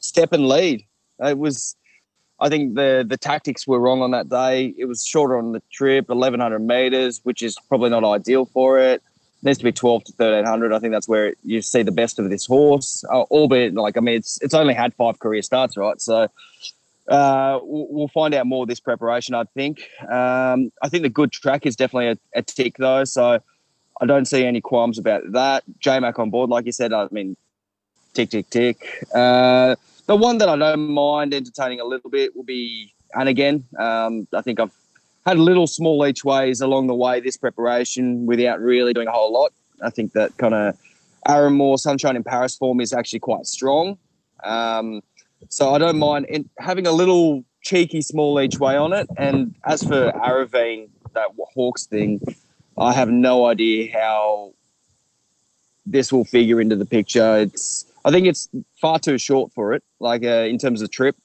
step 0.00 0.32
and 0.32 0.48
lead. 0.48 0.84
It 1.20 1.38
was, 1.38 1.76
I 2.40 2.48
think 2.48 2.74
the 2.74 3.04
the 3.06 3.16
tactics 3.16 3.66
were 3.66 3.78
wrong 3.78 4.02
on 4.02 4.10
that 4.12 4.28
day. 4.28 4.74
It 4.78 4.86
was 4.86 5.04
shorter 5.04 5.38
on 5.38 5.52
the 5.52 5.62
trip, 5.72 6.08
1100 6.08 6.58
meters, 6.60 7.20
which 7.22 7.42
is 7.42 7.56
probably 7.68 7.90
not 7.90 8.04
ideal 8.04 8.46
for 8.46 8.78
it. 8.78 8.94
it 8.94 9.02
needs 9.42 9.58
to 9.58 9.64
be 9.64 9.72
12 9.72 10.04
to 10.04 10.12
1300. 10.16 10.72
I 10.72 10.78
think 10.78 10.92
that's 10.92 11.08
where 11.08 11.34
you 11.44 11.62
see 11.62 11.82
the 11.82 11.92
best 11.92 12.18
of 12.18 12.30
this 12.30 12.46
horse. 12.46 13.04
Uh, 13.10 13.22
albeit, 13.30 13.74
like 13.74 13.96
I 13.96 14.00
mean, 14.00 14.16
it's 14.16 14.40
it's 14.42 14.54
only 14.54 14.74
had 14.74 14.94
five 14.94 15.18
career 15.18 15.42
starts, 15.42 15.76
right? 15.76 16.00
So. 16.00 16.28
Uh, 17.08 17.58
we'll 17.64 18.06
find 18.06 18.34
out 18.34 18.46
more 18.46 18.66
this 18.66 18.78
preparation, 18.78 19.34
I 19.34 19.42
think. 19.42 19.80
Um, 20.02 20.70
I 20.80 20.88
think 20.88 21.02
the 21.02 21.08
good 21.08 21.32
track 21.32 21.66
is 21.66 21.74
definitely 21.74 22.10
a, 22.10 22.38
a 22.38 22.42
tick, 22.42 22.76
though. 22.78 23.02
So 23.02 23.40
I 24.00 24.06
don't 24.06 24.26
see 24.26 24.44
any 24.44 24.60
qualms 24.60 24.98
about 24.98 25.32
that. 25.32 25.64
J 25.78 26.00
Mac 26.00 26.18
on 26.18 26.30
board, 26.30 26.50
like 26.50 26.66
you 26.66 26.72
said, 26.72 26.92
I 26.92 27.08
mean, 27.10 27.36
tick, 28.14 28.30
tick, 28.30 28.48
tick. 28.50 29.04
Uh, 29.14 29.76
the 30.06 30.16
one 30.16 30.38
that 30.38 30.48
I 30.48 30.56
don't 30.56 30.88
mind 30.88 31.34
entertaining 31.34 31.80
a 31.80 31.84
little 31.84 32.10
bit 32.10 32.34
will 32.34 32.44
be 32.44 32.92
and 33.14 33.28
again. 33.28 33.64
Um, 33.78 34.26
I 34.34 34.42
think 34.42 34.60
I've 34.60 34.72
had 35.26 35.36
a 35.36 35.42
little 35.42 35.66
small 35.66 36.06
each 36.06 36.24
ways 36.24 36.60
along 36.60 36.86
the 36.86 36.94
way 36.94 37.20
this 37.20 37.36
preparation 37.36 38.26
without 38.26 38.60
really 38.60 38.92
doing 38.92 39.08
a 39.08 39.12
whole 39.12 39.32
lot. 39.32 39.52
I 39.82 39.90
think 39.90 40.12
that 40.12 40.36
kind 40.36 40.54
of 40.54 40.76
Aaron 41.28 41.54
Moore 41.54 41.78
Sunshine 41.78 42.16
in 42.16 42.24
Paris 42.24 42.56
form 42.56 42.80
is 42.80 42.92
actually 42.92 43.20
quite 43.20 43.46
strong. 43.46 43.98
Um, 44.44 45.02
so 45.48 45.74
I 45.74 45.78
don't 45.78 45.98
mind 45.98 46.26
having 46.58 46.86
a 46.86 46.92
little 46.92 47.44
cheeky 47.62 48.00
small 48.02 48.40
each 48.40 48.58
way 48.58 48.76
on 48.76 48.92
it. 48.92 49.08
And 49.16 49.54
as 49.66 49.82
for 49.82 50.12
Aravine, 50.12 50.88
that 51.14 51.28
Hawkes 51.54 51.86
thing, 51.86 52.20
I 52.80 52.92
have 52.94 53.10
no 53.10 53.46
idea 53.46 53.92
how 53.92 54.54
this 55.84 56.12
will 56.12 56.24
figure 56.24 56.60
into 56.60 56.76
the 56.76 56.86
picture. 56.86 57.38
It's 57.38 57.84
I 58.04 58.10
think 58.10 58.26
it's 58.26 58.48
far 58.80 58.98
too 58.98 59.18
short 59.18 59.52
for 59.52 59.74
it. 59.74 59.82
Like 59.98 60.24
uh, 60.24 60.46
in 60.48 60.58
terms 60.58 60.80
of 60.80 60.90
trip, 60.90 61.16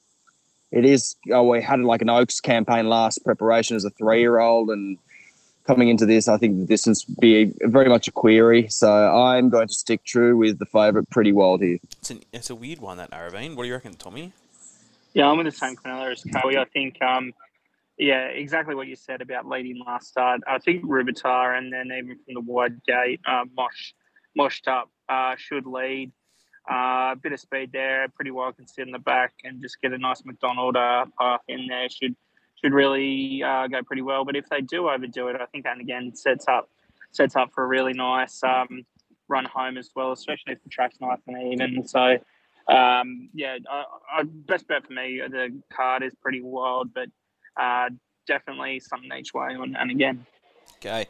it 0.70 0.84
is. 0.84 1.16
Oh, 1.30 1.44
we 1.44 1.62
had 1.62 1.80
like 1.80 2.02
an 2.02 2.10
Oaks 2.10 2.40
campaign 2.40 2.88
last 2.88 3.24
preparation 3.24 3.76
as 3.76 3.84
a 3.84 3.90
three 3.90 4.20
year 4.20 4.38
old, 4.38 4.68
and 4.68 4.98
coming 5.66 5.88
into 5.88 6.04
this, 6.04 6.28
I 6.28 6.36
think 6.36 6.58
the 6.58 6.66
distance 6.66 7.04
be 7.04 7.52
very 7.62 7.88
much 7.88 8.06
a 8.06 8.12
query. 8.12 8.68
So 8.68 8.90
I'm 8.90 9.48
going 9.48 9.68
to 9.68 9.74
stick 9.74 10.04
true 10.04 10.36
with 10.36 10.58
the 10.58 10.66
favourite, 10.66 11.08
Pretty 11.10 11.32
Wild 11.32 11.62
here. 11.62 11.78
It's, 11.98 12.10
an, 12.10 12.20
it's 12.32 12.50
a 12.50 12.54
weird 12.54 12.80
one 12.80 12.98
that 12.98 13.10
Aravine. 13.10 13.56
What 13.56 13.64
do 13.64 13.68
you 13.68 13.74
reckon, 13.74 13.94
Tommy? 13.94 14.32
Yeah, 15.14 15.28
I'm 15.28 15.38
in 15.40 15.46
the 15.46 15.52
same 15.52 15.76
Quinella 15.76 16.12
as 16.12 16.22
Cowie. 16.24 16.58
I 16.58 16.66
think. 16.66 17.00
Um, 17.00 17.32
yeah, 17.98 18.26
exactly 18.26 18.74
what 18.74 18.88
you 18.88 18.96
said 18.96 19.22
about 19.22 19.48
leading 19.48 19.82
last 19.86 20.08
start. 20.08 20.42
I 20.46 20.58
think 20.58 20.84
Rubitar 20.84 21.56
and 21.56 21.72
then 21.72 21.86
even 21.86 22.18
from 22.24 22.34
the 22.34 22.40
wide 22.40 22.82
gate, 22.84 23.20
uh, 23.26 23.44
Mosh, 23.56 23.92
moshed 24.38 24.68
up, 24.68 24.90
uh, 25.08 25.34
should 25.36 25.66
lead. 25.66 26.12
Uh, 26.70 27.12
a 27.12 27.16
bit 27.22 27.32
of 27.32 27.38
speed 27.38 27.70
there, 27.72 28.08
pretty 28.16 28.32
well 28.32 28.52
can 28.52 28.66
sit 28.66 28.86
in 28.86 28.92
the 28.92 28.98
back 28.98 29.32
and 29.44 29.62
just 29.62 29.80
get 29.80 29.92
a 29.92 29.98
nice 29.98 30.24
McDonald 30.24 30.76
uh, 30.76 31.06
path 31.18 31.40
in 31.48 31.66
there. 31.68 31.88
Should 31.88 32.16
should 32.60 32.72
really 32.72 33.42
uh, 33.42 33.68
go 33.68 33.82
pretty 33.82 34.02
well. 34.02 34.24
But 34.24 34.34
if 34.34 34.48
they 34.48 34.62
do 34.62 34.88
overdo 34.88 35.28
it, 35.28 35.36
I 35.40 35.46
think 35.46 35.64
that 35.64 35.78
again 35.78 36.14
sets 36.14 36.48
up 36.48 36.68
sets 37.12 37.36
up 37.36 37.52
for 37.54 37.62
a 37.62 37.66
really 37.66 37.92
nice 37.92 38.42
um, 38.42 38.84
run 39.28 39.44
home 39.44 39.78
as 39.78 39.90
well, 39.94 40.10
especially 40.12 40.54
if 40.54 40.62
the 40.64 40.68
track's 40.68 41.00
nice 41.00 41.20
and 41.28 41.52
even. 41.52 41.86
So 41.86 42.18
um, 42.68 43.28
yeah, 43.32 43.58
best 44.24 44.66
bet 44.66 44.84
for 44.86 44.92
me 44.92 45.22
the 45.30 45.62
card 45.72 46.02
is 46.02 46.14
pretty 46.20 46.42
wild, 46.42 46.92
but 46.92 47.08
uh, 47.60 47.88
definitely 48.26 48.80
something 48.80 49.10
each 49.18 49.32
way 49.34 49.54
on 49.54 49.76
and 49.76 49.90
again. 49.90 50.26
Okay 50.76 51.06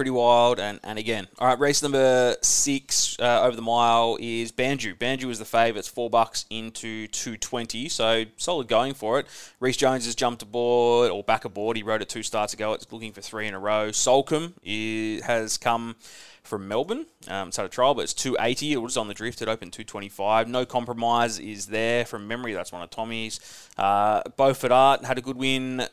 pretty 0.00 0.10
wild. 0.10 0.58
And, 0.58 0.80
and 0.82 0.98
again, 0.98 1.28
all 1.38 1.46
right, 1.46 1.58
race 1.58 1.82
number 1.82 2.34
six 2.40 3.18
uh, 3.20 3.42
over 3.42 3.54
the 3.54 3.60
mile 3.60 4.16
is 4.18 4.50
Banju. 4.50 4.96
Banju 4.96 5.28
is 5.28 5.38
the 5.38 5.44
favourite. 5.44 5.80
It's 5.80 5.88
four 5.88 6.08
bucks 6.08 6.46
into 6.48 7.06
220, 7.08 7.90
so 7.90 8.24
solid 8.38 8.66
going 8.66 8.94
for 8.94 9.18
it. 9.18 9.26
Reese 9.60 9.76
Jones 9.76 10.06
has 10.06 10.14
jumped 10.14 10.40
aboard 10.40 11.10
or 11.10 11.22
back 11.22 11.44
aboard. 11.44 11.76
He 11.76 11.82
rode 11.82 12.00
it 12.00 12.08
two 12.08 12.22
starts 12.22 12.54
ago. 12.54 12.72
It's 12.72 12.90
looking 12.90 13.12
for 13.12 13.20
three 13.20 13.46
in 13.46 13.52
a 13.52 13.58
row. 13.58 13.90
Soulcombe 13.90 14.54
is, 14.62 15.22
has 15.24 15.58
come 15.58 15.96
from 16.42 16.68
Melbourne. 16.68 17.06
Um, 17.28 17.48
it's 17.48 17.56
had 17.56 17.66
a 17.66 17.68
trial, 17.68 17.94
but 17.94 18.02
it's 18.02 18.14
280. 18.14 18.72
It 18.72 18.76
was 18.78 18.96
on 18.96 19.08
the 19.08 19.14
drift. 19.14 19.42
It 19.42 19.48
opened 19.48 19.72
225. 19.72 20.48
No 20.48 20.64
compromise 20.64 21.38
is 21.38 21.66
there 21.66 22.04
from 22.04 22.26
memory. 22.26 22.52
That's 22.52 22.72
one 22.72 22.82
of 22.82 22.90
Tommy's. 22.90 23.40
Uh, 23.76 24.22
Beaufort 24.36 24.72
Art 24.72 25.04
had 25.04 25.18
a 25.18 25.20
good 25.20 25.36
win 25.36 25.86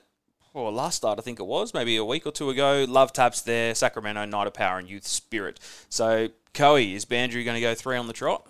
or 0.57 0.71
last 0.71 0.95
start, 0.95 1.19
I 1.19 1.21
think 1.21 1.39
it 1.39 1.45
was, 1.45 1.73
maybe 1.73 1.97
a 1.97 2.05
week 2.05 2.25
or 2.25 2.31
two 2.31 2.49
ago. 2.49 2.85
Love 2.87 3.13
taps 3.13 3.41
there, 3.41 3.75
Sacramento, 3.75 4.25
Night 4.25 4.47
of 4.47 4.53
Power, 4.53 4.79
and 4.79 4.89
Youth 4.89 5.05
Spirit. 5.05 5.59
So, 5.89 6.29
Coe, 6.53 6.77
is 6.77 7.05
Bandrew 7.05 7.45
going 7.45 7.55
to 7.55 7.61
go 7.61 7.75
three 7.75 7.97
on 7.97 8.07
the 8.07 8.13
trot? 8.13 8.43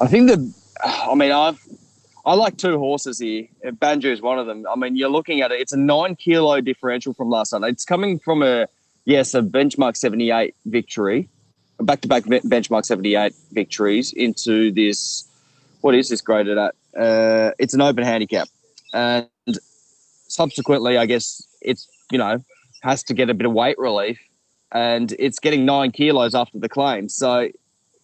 I 0.00 0.06
think 0.06 0.28
the, 0.28 0.54
I 0.84 1.14
mean, 1.14 1.32
I've, 1.32 1.58
I 2.26 2.34
like 2.34 2.56
two 2.56 2.78
horses 2.78 3.18
here. 3.18 3.48
Banjo 3.74 4.10
is 4.10 4.20
one 4.20 4.38
of 4.38 4.46
them. 4.46 4.66
I 4.70 4.76
mean, 4.76 4.96
you're 4.96 5.10
looking 5.10 5.40
at 5.40 5.52
it, 5.52 5.60
it's 5.60 5.72
a 5.72 5.78
nine 5.78 6.16
kilo 6.16 6.60
differential 6.60 7.14
from 7.14 7.30
last 7.30 7.52
night. 7.52 7.68
It's 7.68 7.84
coming 7.84 8.18
from 8.18 8.42
a, 8.42 8.66
yes, 9.04 9.34
a 9.34 9.42
benchmark 9.42 9.96
78 9.96 10.54
victory, 10.66 11.28
back 11.80 12.00
to 12.02 12.08
back 12.08 12.24
benchmark 12.24 12.84
78 12.84 13.34
victories 13.52 14.12
into 14.12 14.70
this, 14.72 15.28
what 15.80 15.94
is 15.94 16.08
this 16.08 16.20
graded 16.20 16.58
at? 16.58 16.74
Uh, 16.96 17.50
it's 17.58 17.74
an 17.74 17.80
open 17.80 18.04
handicap. 18.04 18.48
And 18.92 19.28
subsequently, 20.28 20.96
I 20.96 21.06
guess 21.06 21.46
it's 21.60 21.88
you 22.10 22.18
know 22.18 22.42
has 22.82 23.02
to 23.04 23.14
get 23.14 23.30
a 23.30 23.34
bit 23.34 23.46
of 23.46 23.52
weight 23.52 23.78
relief, 23.78 24.18
and 24.72 25.12
it's 25.18 25.38
getting 25.38 25.64
nine 25.64 25.90
kilos 25.90 26.34
after 26.34 26.58
the 26.58 26.68
claim. 26.68 27.08
So 27.08 27.48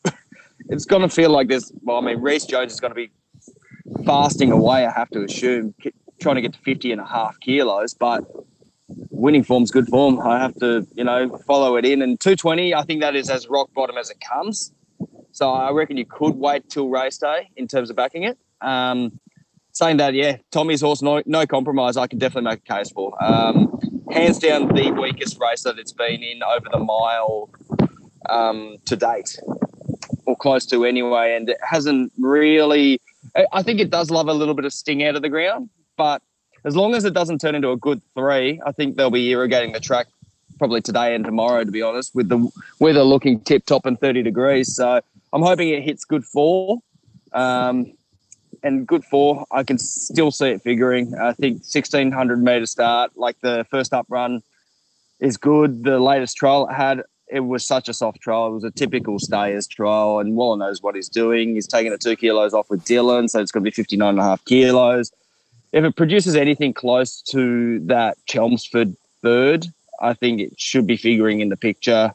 it's 0.68 0.84
going 0.84 1.02
to 1.02 1.08
feel 1.08 1.30
like 1.30 1.48
this. 1.48 1.70
Well, 1.82 1.98
I 1.98 2.00
mean, 2.00 2.20
Reese 2.20 2.46
Jones 2.46 2.72
is 2.72 2.80
going 2.80 2.92
to 2.92 2.94
be 2.94 3.10
fasting 4.04 4.50
away. 4.50 4.86
I 4.86 4.90
have 4.90 5.10
to 5.10 5.22
assume 5.22 5.74
trying 6.20 6.36
to 6.36 6.42
get 6.42 6.52
to 6.52 6.58
50 6.60 6.92
and 6.92 7.00
a 7.00 7.06
half 7.06 7.38
kilos, 7.40 7.94
but 7.94 8.24
winning 9.20 9.44
form's 9.44 9.70
good 9.70 9.86
form. 9.88 10.18
I 10.20 10.38
have 10.38 10.54
to, 10.56 10.86
you 10.94 11.04
know, 11.04 11.38
follow 11.46 11.76
it 11.76 11.84
in. 11.84 12.02
And 12.02 12.18
220, 12.18 12.74
I 12.74 12.82
think 12.82 13.02
that 13.02 13.14
is 13.14 13.28
as 13.28 13.48
rock 13.48 13.72
bottom 13.74 13.96
as 13.98 14.10
it 14.10 14.18
comes. 14.20 14.72
So 15.32 15.50
I 15.50 15.70
reckon 15.70 15.96
you 15.96 16.06
could 16.06 16.34
wait 16.34 16.68
till 16.68 16.88
race 16.88 17.18
day 17.18 17.50
in 17.56 17.68
terms 17.68 17.90
of 17.90 17.96
backing 17.96 18.24
it. 18.24 18.38
Um, 18.60 19.20
saying 19.72 19.98
that, 19.98 20.14
yeah, 20.14 20.38
Tommy's 20.50 20.80
horse, 20.80 21.02
no, 21.02 21.22
no 21.26 21.46
compromise. 21.46 21.96
I 21.96 22.06
can 22.06 22.18
definitely 22.18 22.50
make 22.50 22.60
a 22.68 22.74
case 22.74 22.90
for. 22.90 23.22
Um, 23.22 23.78
hands 24.10 24.38
down, 24.38 24.68
the 24.68 24.90
weakest 24.90 25.38
race 25.40 25.62
that 25.62 25.78
it's 25.78 25.92
been 25.92 26.22
in 26.22 26.42
over 26.42 26.66
the 26.72 26.78
mile 26.78 27.50
um, 28.28 28.76
to 28.86 28.96
date, 28.96 29.38
or 30.26 30.36
close 30.36 30.66
to 30.66 30.84
anyway. 30.84 31.36
And 31.36 31.48
it 31.48 31.58
hasn't 31.62 32.12
really. 32.18 33.00
I 33.52 33.62
think 33.62 33.80
it 33.80 33.90
does 33.90 34.10
love 34.10 34.28
a 34.28 34.34
little 34.34 34.54
bit 34.54 34.64
of 34.64 34.72
sting 34.72 35.04
out 35.04 35.14
of 35.14 35.22
the 35.22 35.28
ground, 35.28 35.70
but 35.96 36.20
as 36.64 36.76
long 36.76 36.94
as 36.94 37.04
it 37.04 37.14
doesn't 37.14 37.40
turn 37.40 37.54
into 37.54 37.70
a 37.70 37.76
good 37.76 38.00
three, 38.14 38.60
I 38.64 38.72
think 38.72 38.96
they'll 38.96 39.10
be 39.10 39.30
irrigating 39.30 39.72
the 39.72 39.80
track 39.80 40.06
probably 40.58 40.80
today 40.80 41.14
and 41.14 41.24
tomorrow. 41.24 41.64
To 41.64 41.70
be 41.70 41.82
honest, 41.82 42.14
with 42.14 42.28
the 42.28 42.50
weather 42.78 43.02
looking 43.02 43.40
tip 43.40 43.64
top 43.66 43.86
and 43.86 43.98
thirty 43.98 44.22
degrees, 44.22 44.74
so 44.74 45.00
I'm 45.32 45.42
hoping 45.42 45.68
it 45.68 45.82
hits 45.82 46.04
good 46.04 46.24
four. 46.24 46.78
Um, 47.32 47.92
and 48.62 48.86
good 48.86 49.04
four. 49.04 49.46
I 49.50 49.62
can 49.62 49.78
still 49.78 50.30
see 50.30 50.48
it 50.48 50.62
figuring. 50.62 51.14
I 51.14 51.32
think 51.32 51.58
1600 51.58 52.42
meter 52.42 52.66
start, 52.66 53.12
like 53.16 53.40
the 53.40 53.66
first 53.70 53.92
up 53.92 54.06
run, 54.08 54.42
is 55.18 55.36
good. 55.36 55.84
The 55.84 55.98
latest 55.98 56.36
trial 56.36 56.68
it 56.68 56.74
had, 56.74 57.02
it 57.28 57.40
was 57.40 57.64
such 57.66 57.88
a 57.88 57.94
soft 57.94 58.20
trial. 58.20 58.48
It 58.48 58.50
was 58.52 58.64
a 58.64 58.70
typical 58.70 59.18
stayers 59.18 59.66
trial, 59.66 60.18
and 60.18 60.36
Waller 60.36 60.58
knows 60.58 60.82
what 60.82 60.94
he's 60.94 61.08
doing. 61.08 61.54
He's 61.54 61.66
taking 61.66 61.92
the 61.92 61.98
two 61.98 62.16
kilos 62.16 62.52
off 62.52 62.70
with 62.70 62.84
Dylan, 62.84 63.30
so 63.30 63.40
it's 63.40 63.52
going 63.52 63.64
to 63.64 63.70
be 63.70 63.74
59 63.74 64.08
and 64.08 64.18
a 64.18 64.22
half 64.22 64.44
kilos. 64.44 65.12
If 65.72 65.84
it 65.84 65.96
produces 65.96 66.34
anything 66.36 66.74
close 66.74 67.22
to 67.30 67.78
that 67.86 68.18
Chelmsford 68.26 68.96
third, 69.22 69.66
I 70.00 70.14
think 70.14 70.40
it 70.40 70.58
should 70.58 70.86
be 70.86 70.96
figuring 70.96 71.40
in 71.40 71.48
the 71.48 71.56
picture. 71.56 72.12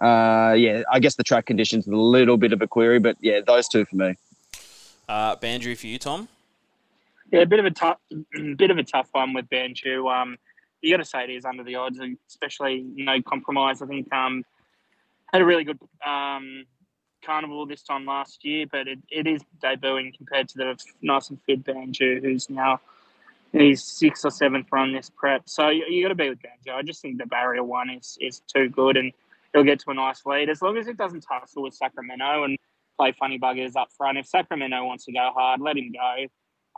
Uh, 0.00 0.54
yeah, 0.56 0.82
I 0.90 0.98
guess 0.98 1.16
the 1.16 1.24
track 1.24 1.46
conditions 1.46 1.86
are 1.88 1.92
a 1.92 1.96
little 1.96 2.36
bit 2.36 2.52
of 2.52 2.60
a 2.60 2.66
query, 2.66 2.98
but 2.98 3.16
yeah, 3.20 3.40
those 3.46 3.68
two 3.68 3.84
for 3.84 3.96
me. 3.96 4.16
Uh, 5.08 5.36
Banju 5.36 5.76
for 5.76 5.86
you, 5.86 5.98
Tom. 5.98 6.28
Yeah, 7.32 7.40
a 7.40 7.46
bit 7.46 7.58
of 7.58 7.64
a 7.64 7.70
tough, 7.70 7.98
bit 8.56 8.70
of 8.70 8.78
a 8.78 8.82
tough 8.82 9.08
one 9.12 9.32
with 9.32 9.48
Banju. 9.48 10.12
Um, 10.12 10.38
you 10.80 10.92
got 10.92 11.02
to 11.02 11.04
say 11.08 11.24
it 11.24 11.30
is 11.30 11.44
under 11.44 11.62
the 11.62 11.76
odds, 11.76 12.00
especially 12.28 12.84
no 12.94 13.22
compromise. 13.22 13.80
I 13.80 13.86
think 13.86 14.12
um, 14.12 14.44
had 15.32 15.40
a 15.40 15.44
really 15.44 15.64
good 15.64 15.78
um, 16.04 16.64
carnival 17.22 17.66
this 17.66 17.82
time 17.82 18.04
last 18.04 18.44
year, 18.44 18.66
but 18.70 18.88
it, 18.88 18.98
it 19.10 19.26
is 19.26 19.42
debuting 19.62 20.16
compared 20.16 20.48
to 20.50 20.58
the 20.58 20.78
nice 21.00 21.30
and 21.30 21.40
fit 21.46 21.64
Banjo, 21.64 22.20
who's 22.20 22.50
now 22.50 22.80
he's 23.52 23.84
sixth 23.84 24.24
or 24.24 24.30
seventh 24.30 24.66
run 24.72 24.92
this 24.92 25.10
prep. 25.10 25.48
So 25.48 25.68
you, 25.68 25.84
you 25.88 26.02
got 26.02 26.08
to 26.08 26.14
be 26.14 26.28
with 26.28 26.40
Banjo. 26.42 26.78
I 26.78 26.82
just 26.82 27.02
think 27.02 27.18
the 27.18 27.26
barrier 27.26 27.64
one 27.64 27.90
is 27.90 28.18
is 28.20 28.40
too 28.40 28.68
good, 28.68 28.96
and 28.96 29.12
he'll 29.52 29.64
get 29.64 29.80
to 29.80 29.90
a 29.90 29.94
nice 29.94 30.24
lead 30.26 30.48
as 30.48 30.62
long 30.62 30.76
as 30.76 30.88
it 30.88 30.96
doesn't 30.96 31.22
tussle 31.22 31.62
with 31.62 31.74
Sacramento 31.74 32.44
and 32.44 32.58
play 32.98 33.12
funny 33.12 33.38
buggers 33.38 33.76
up 33.76 33.88
front. 33.96 34.18
If 34.18 34.26
Sacramento 34.26 34.84
wants 34.84 35.04
to 35.06 35.12
go 35.12 35.30
hard, 35.34 35.60
let 35.60 35.76
him 35.76 35.92
go. 35.92 36.26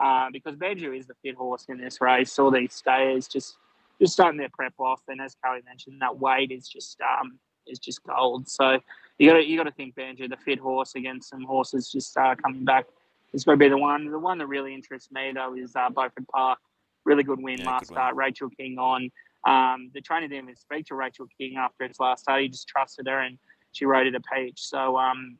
Uh, 0.02 0.28
because 0.32 0.56
Banjo 0.56 0.92
is 0.92 1.06
the 1.06 1.14
fit 1.22 1.36
horse 1.36 1.66
in 1.68 1.78
this 1.78 2.00
race. 2.00 2.36
All 2.38 2.50
these 2.50 2.74
stayers 2.74 3.28
just 3.28 3.56
just 4.00 4.12
starting 4.12 4.38
their 4.38 4.48
prep 4.52 4.74
off, 4.78 5.00
and 5.08 5.20
as 5.20 5.36
Kelly 5.44 5.60
mentioned, 5.64 6.00
that 6.00 6.18
weight 6.18 6.50
is 6.50 6.68
just 6.68 6.98
um, 7.00 7.38
is 7.66 7.78
just 7.78 8.02
gold. 8.02 8.48
So 8.48 8.80
you 9.18 9.30
got 9.30 9.36
to 9.36 9.44
you 9.44 9.56
got 9.56 9.64
to 9.64 9.72
think 9.72 9.94
Banjo, 9.94 10.28
the 10.28 10.36
fit 10.36 10.58
horse 10.58 10.94
against 10.94 11.30
some 11.30 11.44
horses 11.44 11.90
just 11.90 12.16
uh, 12.16 12.34
coming 12.34 12.64
back. 12.64 12.86
It's 13.32 13.44
going 13.44 13.58
to 13.58 13.64
be 13.64 13.68
the 13.68 13.78
one. 13.78 14.10
The 14.10 14.18
one 14.18 14.38
that 14.38 14.46
really 14.46 14.74
interests 14.74 15.10
me 15.10 15.32
though 15.34 15.54
is 15.54 15.74
uh, 15.76 15.90
Beaufort 15.90 16.26
Park. 16.28 16.58
Really 17.04 17.22
good 17.22 17.42
win 17.42 17.58
yeah, 17.58 17.70
last 17.70 17.86
start. 17.86 18.16
Rachel 18.16 18.48
King 18.50 18.78
on. 18.78 19.10
Um, 19.46 19.90
the 19.92 20.00
trainer 20.00 20.26
didn't 20.26 20.44
even 20.44 20.56
speak 20.56 20.86
to 20.86 20.94
Rachel 20.94 21.26
King 21.38 21.56
after 21.56 21.84
its 21.84 22.00
last 22.00 22.22
start. 22.22 22.42
He 22.42 22.48
just 22.48 22.66
trusted 22.66 23.06
her 23.06 23.20
and 23.20 23.38
she 23.72 23.84
rode 23.84 24.06
it 24.06 24.14
a 24.14 24.20
peach. 24.20 24.60
So 24.60 24.96
um, 24.96 25.36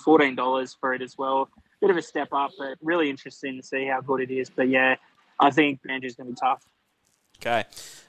$14 0.00 0.76
for 0.80 0.94
it 0.94 1.02
as 1.02 1.16
well. 1.18 1.48
Bit 1.80 1.90
of 1.90 1.96
a 1.96 2.02
step 2.02 2.28
up, 2.32 2.52
but 2.58 2.78
really 2.80 3.10
interesting 3.10 3.56
to 3.56 3.66
see 3.66 3.86
how 3.86 4.00
good 4.00 4.20
it 4.20 4.30
is. 4.30 4.48
But 4.48 4.68
yeah, 4.68 4.96
I 5.40 5.50
think 5.50 5.80
Banju's 5.82 6.14
going 6.14 6.28
to 6.28 6.32
be 6.32 6.38
tough. 6.40 6.62
Okay. 7.40 7.64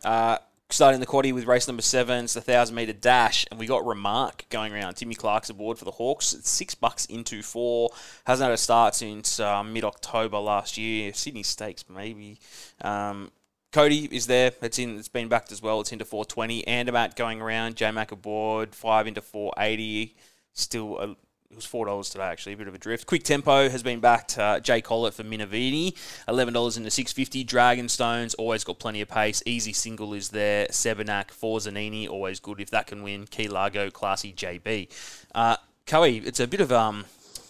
Uh, 0.05 0.37
starting 0.69 0.99
the 0.99 1.07
quaddy 1.07 1.33
with 1.33 1.45
race 1.45 1.67
number 1.67 1.81
seven, 1.81 2.25
it's 2.25 2.33
the 2.33 2.41
thousand 2.41 2.75
meter 2.75 2.93
dash, 2.93 3.45
and 3.49 3.59
we 3.59 3.65
got 3.65 3.85
Remark 3.85 4.45
going 4.49 4.73
around. 4.73 4.95
Timmy 4.95 5.15
Clark's 5.15 5.49
aboard 5.49 5.77
for 5.77 5.85
the 5.85 5.91
Hawkes. 5.91 6.33
It's 6.33 6.49
six 6.49 6.75
bucks 6.75 7.05
into 7.05 7.41
four. 7.41 7.89
Hasn't 8.25 8.45
had 8.45 8.53
a 8.53 8.57
start 8.57 8.95
since 8.95 9.39
uh, 9.39 9.63
mid 9.63 9.83
October 9.83 10.37
last 10.39 10.77
year. 10.77 11.13
Sydney 11.13 11.43
Stakes 11.43 11.85
maybe. 11.89 12.39
Um, 12.81 13.31
Cody 13.71 14.05
is 14.11 14.27
there. 14.27 14.51
It's 14.61 14.79
in. 14.79 14.97
It's 14.97 15.09
been 15.09 15.27
backed 15.27 15.51
as 15.51 15.61
well. 15.61 15.81
It's 15.81 15.91
into 15.91 16.05
420. 16.05 16.65
Andermatt 16.67 17.15
going 17.15 17.41
around. 17.41 17.75
J 17.75 17.91
Mac 17.91 18.11
aboard. 18.11 18.73
Five 18.73 19.07
into 19.07 19.21
480. 19.21 20.15
Still 20.53 20.99
a 20.99 21.15
it 21.49 21.55
was 21.55 21.65
four 21.65 21.85
dollars 21.85 22.09
today 22.09 22.25
actually, 22.25 22.53
a 22.53 22.57
bit 22.57 22.67
of 22.67 22.75
a 22.75 22.77
drift. 22.77 23.05
Quick 23.05 23.23
Tempo 23.23 23.69
has 23.69 23.81
been 23.81 23.99
backed. 23.99 24.37
Uh, 24.37 24.59
Jay 24.59 24.81
Collett 24.81 25.13
for 25.13 25.23
Minavini, 25.23 25.93
eleven 26.27 26.53
dollars 26.53 26.77
into 26.77 26.91
six 26.91 27.13
fifty. 27.13 27.45
Dragonstones 27.45 28.35
always 28.37 28.63
got 28.63 28.79
plenty 28.79 29.01
of 29.01 29.07
pace. 29.07 29.41
Easy 29.45 29.73
single 29.73 30.13
is 30.13 30.29
there. 30.29 30.67
Sevenak 30.67 31.31
for 31.31 31.59
Zanini 31.59 32.07
always 32.07 32.39
good 32.39 32.59
if 32.59 32.69
that 32.71 32.87
can 32.87 33.01
win. 33.01 33.27
Key 33.27 33.47
Largo, 33.47 33.89
classy 33.89 34.33
JB. 34.33 34.89
Uh, 35.33 35.57
Coe, 35.85 36.03
it's 36.03 36.39
a 36.39 36.47
bit 36.47 36.59
of 36.59 36.71
um 36.71 37.05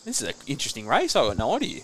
This 0.06 0.22
is 0.22 0.30
an 0.30 0.36
interesting 0.46 0.88
race. 0.88 1.16
I 1.16 1.22
got 1.22 1.38
no 1.38 1.56
idea. 1.56 1.82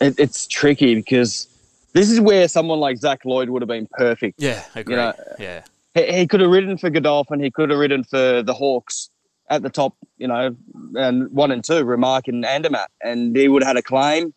It, 0.00 0.14
it's 0.18 0.46
tricky 0.46 0.94
because 0.94 1.48
this 1.94 2.10
is 2.10 2.20
where 2.20 2.46
someone 2.46 2.78
like 2.78 2.96
Zac 2.96 3.24
Lloyd 3.24 3.50
would 3.50 3.62
have 3.62 3.68
been 3.68 3.88
perfect. 3.90 4.40
Yeah, 4.40 4.62
agree. 4.76 4.94
know, 4.94 5.12
yeah. 5.40 5.64
He, 5.94 6.12
he 6.12 6.26
could 6.28 6.40
have 6.40 6.50
ridden 6.50 6.78
for 6.78 6.90
Godolphin. 6.90 7.40
He 7.40 7.50
could 7.50 7.70
have 7.70 7.78
ridden 7.80 8.04
for 8.04 8.42
the 8.42 8.54
Hawkes 8.54 9.10
at 9.50 9.62
the 9.62 9.70
top, 9.70 9.96
you 10.18 10.28
know, 10.28 10.54
and 10.96 11.30
one 11.30 11.50
and 11.50 11.64
two, 11.64 11.84
Remark 11.84 12.28
and 12.28 12.44
Andermatt, 12.44 12.90
and 13.02 13.34
he 13.34 13.48
would 13.48 13.62
have 13.62 13.68
had 13.68 13.76
a 13.76 13.82
claim. 13.82 14.34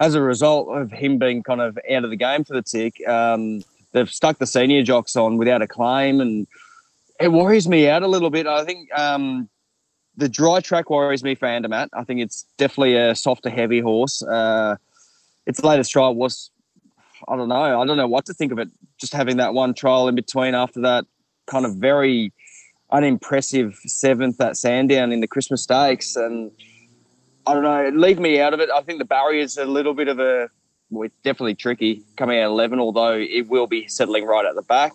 As 0.00 0.14
a 0.14 0.22
result 0.22 0.68
of 0.76 0.90
him 0.90 1.18
being 1.18 1.42
kind 1.44 1.60
of 1.60 1.78
out 1.90 2.02
of 2.02 2.10
the 2.10 2.16
game 2.16 2.42
for 2.42 2.54
the 2.54 2.62
tick, 2.62 3.06
um, 3.06 3.62
they've 3.92 4.10
stuck 4.10 4.38
the 4.38 4.46
senior 4.46 4.82
jocks 4.82 5.14
on 5.14 5.36
without 5.36 5.62
a 5.62 5.68
claim, 5.68 6.20
and 6.20 6.46
it 7.20 7.28
worries 7.28 7.68
me 7.68 7.88
out 7.88 8.02
a 8.02 8.08
little 8.08 8.30
bit. 8.30 8.46
I 8.46 8.64
think 8.64 8.92
um, 8.98 9.48
the 10.16 10.28
dry 10.28 10.60
track 10.60 10.90
worries 10.90 11.22
me 11.22 11.36
for 11.36 11.46
Andermatt. 11.46 11.90
I 11.92 12.02
think 12.02 12.20
it's 12.20 12.46
definitely 12.58 12.96
a 12.96 13.14
softer, 13.14 13.48
heavy 13.48 13.78
horse. 13.80 14.22
Uh, 14.22 14.76
its 15.46 15.62
latest 15.62 15.92
trial 15.92 16.16
was, 16.16 16.50
I 17.28 17.36
don't 17.36 17.48
know, 17.48 17.80
I 17.80 17.86
don't 17.86 17.96
know 17.96 18.08
what 18.08 18.26
to 18.26 18.34
think 18.34 18.50
of 18.50 18.58
it. 18.58 18.70
Just 18.98 19.12
having 19.12 19.36
that 19.36 19.54
one 19.54 19.72
trial 19.72 20.08
in 20.08 20.16
between 20.16 20.54
after 20.54 20.80
that 20.80 21.04
kind 21.46 21.64
of 21.64 21.76
very 21.76 22.32
unimpressive 22.92 23.74
seventh 23.86 24.40
at 24.40 24.56
Sandown 24.56 25.12
in 25.12 25.20
the 25.20 25.26
Christmas 25.26 25.62
Stakes, 25.62 26.14
and 26.14 26.52
I 27.46 27.54
don't 27.54 27.62
know, 27.64 27.90
leave 27.94 28.20
me 28.20 28.40
out 28.40 28.54
of 28.54 28.60
it. 28.60 28.70
I 28.70 28.82
think 28.82 28.98
the 28.98 29.04
barrier's 29.04 29.56
a 29.56 29.64
little 29.64 29.94
bit 29.94 30.08
of 30.08 30.20
a, 30.20 30.48
well, 30.90 31.06
it's 31.06 31.16
definitely 31.24 31.54
tricky 31.54 32.04
coming 32.16 32.38
out 32.38 32.50
11, 32.50 32.78
although 32.78 33.18
it 33.18 33.48
will 33.48 33.66
be 33.66 33.88
settling 33.88 34.26
right 34.26 34.44
at 34.44 34.54
the 34.54 34.62
back. 34.62 34.92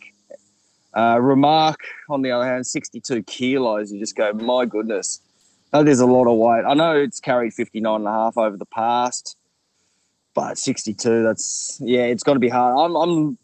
Uh, 0.95 1.19
Remark, 1.19 1.81
on 2.09 2.21
the 2.21 2.31
other 2.31 2.45
hand, 2.45 2.65
62 2.65 3.23
kilos. 3.23 3.91
You 3.91 3.99
just 3.99 4.15
go, 4.15 4.31
my 4.33 4.65
goodness, 4.65 5.21
that 5.71 5.87
is 5.87 5.99
a 5.99 6.05
lot 6.05 6.27
of 6.27 6.37
weight. 6.37 6.63
I 6.65 6.73
know 6.75 6.95
it's 6.95 7.19
carried 7.19 7.53
59 7.53 7.95
and 7.95 8.07
a 8.07 8.11
half 8.11 8.37
over 8.37 8.55
the 8.55 8.65
past, 8.65 9.35
but 10.33 10.57
62, 10.57 11.23
that's, 11.23 11.79
yeah, 11.83 12.03
it's 12.03 12.23
got 12.23 12.33
to 12.33 12.39
be 12.39 12.49
hard. 12.49 12.77
I'm, 12.79 12.95
I'm 12.95 13.37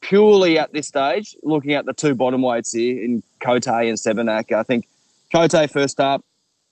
purely 0.00 0.58
at 0.58 0.72
this 0.72 0.88
stage 0.88 1.36
looking 1.42 1.72
at 1.72 1.86
the 1.86 1.92
two 1.92 2.14
bottom 2.14 2.42
weights 2.42 2.72
here 2.72 3.02
in 3.02 3.22
Cote 3.40 3.66
and 3.66 3.98
Sebenak. 3.98 4.52
I 4.52 4.62
think 4.62 4.86
Cote 5.32 5.70
first 5.70 6.00
up, 6.00 6.24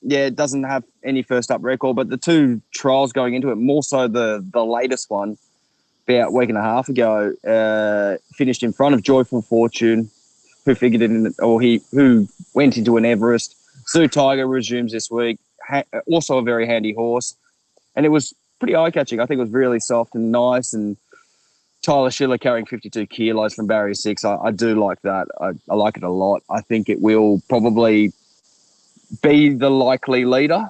yeah, 0.03 0.31
doesn't 0.31 0.65
have 0.65 0.85
any 1.05 1.23
first 1.23 1.51
up 1.51 1.63
record, 1.63 1.97
but 1.97 2.09
the 2.09 2.17
two 2.17 2.61
trials 2.73 3.13
going 3.13 3.35
into 3.35 3.51
it, 3.51 3.57
more 3.57 3.83
so 3.83 4.09
the 4.09 4.47
the 4.53 4.65
latest 4.65 5.11
one, 5.11 5.37
about 6.09 6.29
a 6.29 6.31
week 6.31 6.49
and 6.49 6.59
a 6.59 6.63
half 6.63 6.89
ago, 6.89 7.35
uh, 7.47 8.17
finished 8.33 8.63
in 8.63 8.73
front 8.73 8.95
of 8.95 9.03
Joyful 9.03 9.43
Fortune, 9.43 10.11
who 10.65 10.75
figured 10.75 11.03
in, 11.03 11.35
or 11.41 11.61
he 11.61 11.83
who 11.93 12.29
went 12.55 12.77
into 12.77 12.97
an 12.97 13.05
Everest. 13.05 13.57
Zoo 13.89 14.09
Tiger 14.09 14.47
resumes 14.47 14.93
this 14.93 15.11
week, 15.11 15.39
ha- 15.67 15.83
also 16.07 16.39
a 16.39 16.43
very 16.43 16.67
handy 16.67 16.93
horse, 16.93 17.37
and 17.97 18.07
it 18.07 18.11
was 18.11 18.35
pretty 18.59 18.77
eye 18.77 18.91
catching. 18.91 19.21
I 19.21 19.27
think 19.27 19.39
it 19.39 19.43
was 19.43 19.51
really 19.51 19.81
soft 19.81 20.15
and 20.15 20.31
nice, 20.31 20.73
and 20.73 20.97
Tyler 21.83 22.11
Schiller 22.11 22.38
carrying 22.38 22.66
52 22.66 23.07
kilos 23.07 23.55
from 23.55 23.66
barrier 23.66 23.95
six. 23.95 24.25
I, 24.25 24.37
I 24.37 24.51
do 24.51 24.75
like 24.75 25.01
that. 25.03 25.29
I, 25.40 25.53
I 25.71 25.75
like 25.75 25.97
it 25.97 26.03
a 26.03 26.11
lot. 26.11 26.43
I 26.51 26.61
think 26.61 26.88
it 26.88 27.01
will 27.01 27.40
probably 27.49 28.12
be 29.23 29.51
the 29.51 29.71
likely 29.71 30.25
leader. 30.25 30.69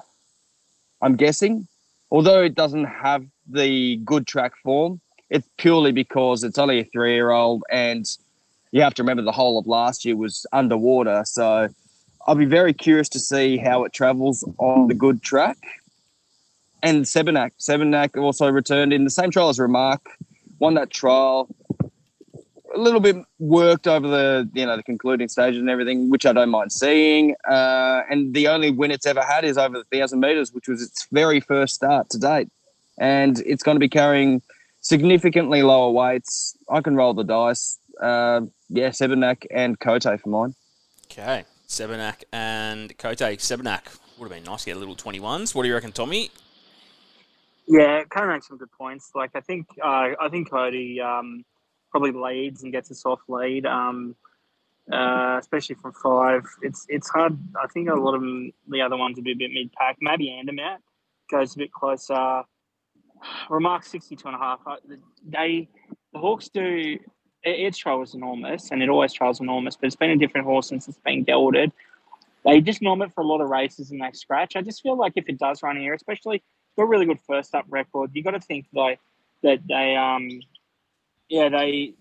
I'm 1.01 1.15
guessing, 1.15 1.67
although 2.11 2.41
it 2.41 2.55
doesn't 2.55 2.85
have 2.85 3.25
the 3.47 3.97
good 3.97 4.25
track 4.25 4.53
form, 4.63 5.01
it's 5.29 5.47
purely 5.57 5.91
because 5.91 6.43
it's 6.43 6.57
only 6.57 6.79
a 6.79 6.83
three 6.85 7.13
year 7.13 7.31
old 7.31 7.63
and 7.69 8.05
you 8.71 8.81
have 8.81 8.93
to 8.95 9.03
remember 9.03 9.23
the 9.23 9.31
whole 9.31 9.59
of 9.59 9.67
last 9.67 10.05
year 10.05 10.15
was 10.15 10.45
underwater. 10.53 11.23
So 11.25 11.67
I'll 12.25 12.35
be 12.35 12.45
very 12.45 12.73
curious 12.73 13.09
to 13.09 13.19
see 13.19 13.57
how 13.57 13.83
it 13.83 13.93
travels 13.93 14.43
on 14.57 14.87
the 14.87 14.93
good 14.93 15.21
track. 15.21 15.57
And 16.83 17.03
Sebenak. 17.03 17.51
Sebenak 17.59 18.19
also 18.19 18.49
returned 18.49 18.93
in 18.93 19.03
the 19.03 19.09
same 19.09 19.29
trial 19.29 19.49
as 19.49 19.59
Remark, 19.59 20.01
won 20.61 20.75
that 20.75 20.91
trial. 20.91 21.53
A 22.73 22.79
little 22.79 23.01
bit 23.01 23.17
worked 23.39 23.85
over 23.85 24.07
the 24.07 24.49
you 24.53 24.65
know 24.65 24.77
the 24.77 24.83
concluding 24.83 25.27
stages 25.27 25.59
and 25.59 25.69
everything, 25.69 26.09
which 26.09 26.25
I 26.25 26.31
don't 26.31 26.49
mind 26.49 26.71
seeing. 26.71 27.35
Uh, 27.49 28.03
and 28.09 28.33
the 28.33 28.47
only 28.47 28.71
win 28.71 28.91
it's 28.91 29.05
ever 29.05 29.21
had 29.21 29.43
is 29.43 29.57
over 29.57 29.77
the 29.77 29.97
thousand 29.97 30.21
meters, 30.21 30.53
which 30.53 30.69
was 30.69 30.81
its 30.81 31.05
very 31.11 31.41
first 31.41 31.75
start 31.75 32.09
to 32.11 32.17
date. 32.17 32.47
And 32.97 33.39
it's 33.39 33.63
going 33.63 33.75
to 33.75 33.79
be 33.79 33.89
carrying 33.89 34.41
significantly 34.79 35.63
lower 35.63 35.91
weights. 35.91 36.55
I 36.69 36.79
can 36.79 36.95
roll 36.95 37.13
the 37.13 37.23
dice. 37.23 37.77
Uh, 37.99 38.41
yeah, 38.69 38.89
Sebenak 38.89 39.45
and 39.51 39.77
Cote 39.79 40.03
for 40.21 40.29
mine. 40.29 40.55
Okay, 41.11 41.43
Sebenak 41.67 42.23
and 42.31 42.97
Cote. 42.97 43.17
Sebenak 43.17 43.99
would 44.17 44.31
have 44.31 44.37
been 44.37 44.49
nice 44.49 44.61
to 44.61 44.67
get 44.67 44.77
a 44.77 44.79
little 44.79 44.95
21s. 44.95 45.53
What 45.53 45.63
do 45.63 45.67
you 45.67 45.73
reckon, 45.73 45.91
Tommy? 45.91 46.31
Yeah, 47.71 48.01
of 48.01 48.29
makes 48.29 48.49
some 48.49 48.59
good 48.59 48.71
points. 48.73 49.11
Like 49.15 49.31
I 49.35 49.41
think 49.41 49.67
uh, 49.83 50.09
I 50.21 50.29
think 50.31 50.51
Cody 50.51 51.01
um, 51.01 51.45
probably 51.91 52.13
leads 52.13 52.63
and 52.63 52.73
gets 52.73 52.91
a 52.91 52.95
soft 52.95 53.23
lead, 53.29 53.65
um, 53.65 54.15
uh, 54.91 55.37
especially 55.39 55.75
from 55.75 55.93
five. 55.93 56.43
It's 56.63 56.85
it's 56.89 57.09
hard. 57.09 57.37
I 57.61 57.67
think 57.67 57.89
a 57.89 57.95
lot 57.95 58.15
of 58.15 58.21
them, 58.21 58.51
the 58.69 58.81
other 58.81 58.97
ones 58.97 59.17
would 59.17 59.25
be 59.25 59.33
a 59.33 59.37
bit 59.37 59.51
mid 59.53 59.73
pack. 59.73 59.97
Maybe 60.01 60.31
Andermatt 60.31 60.81
goes 61.31 61.55
a 61.55 61.59
bit 61.59 61.73
closer. 61.73 62.43
Remark 63.49 63.85
62 63.85 64.27
and 64.27 64.35
a 64.35 64.39
half. 64.39 64.61
Uh, 64.67 64.77
They 65.27 65.69
the 66.13 66.19
Hawkes 66.19 66.49
do 66.49 66.99
its 67.43 67.77
trial 67.79 67.99
was 67.99 68.15
enormous, 68.15 68.71
and 68.71 68.83
it 68.83 68.89
always 68.89 69.13
trials 69.13 69.41
enormous. 69.41 69.77
But 69.77 69.87
it's 69.87 69.97
been 69.97 70.11
a 70.11 70.17
different 70.17 70.47
horse 70.47 70.69
since 70.69 70.87
it's 70.89 70.99
been 70.99 71.23
gelded. 71.23 71.71
They 72.45 72.61
just 72.61 72.81
norm 72.81 73.01
it 73.03 73.13
for 73.13 73.21
a 73.21 73.27
lot 73.27 73.41
of 73.41 73.49
races 73.49 73.91
and 73.91 74.01
they 74.01 74.11
scratch. 74.13 74.55
I 74.55 74.61
just 74.63 74.81
feel 74.81 74.97
like 74.97 75.13
if 75.15 75.29
it 75.29 75.39
does 75.39 75.63
run 75.63 75.77
here, 75.77 75.93
especially 75.93 76.43
got 76.77 76.83
a 76.83 76.87
really 76.87 77.05
good 77.05 77.19
first 77.27 77.53
up 77.55 77.65
record. 77.69 78.11
You 78.13 78.23
got 78.23 78.31
to 78.31 78.39
think 78.39 78.65
like 78.73 78.99
that 79.43 79.59
they 79.67 79.95
um 79.95 80.29
yeah 81.29 81.49
they 81.49 81.93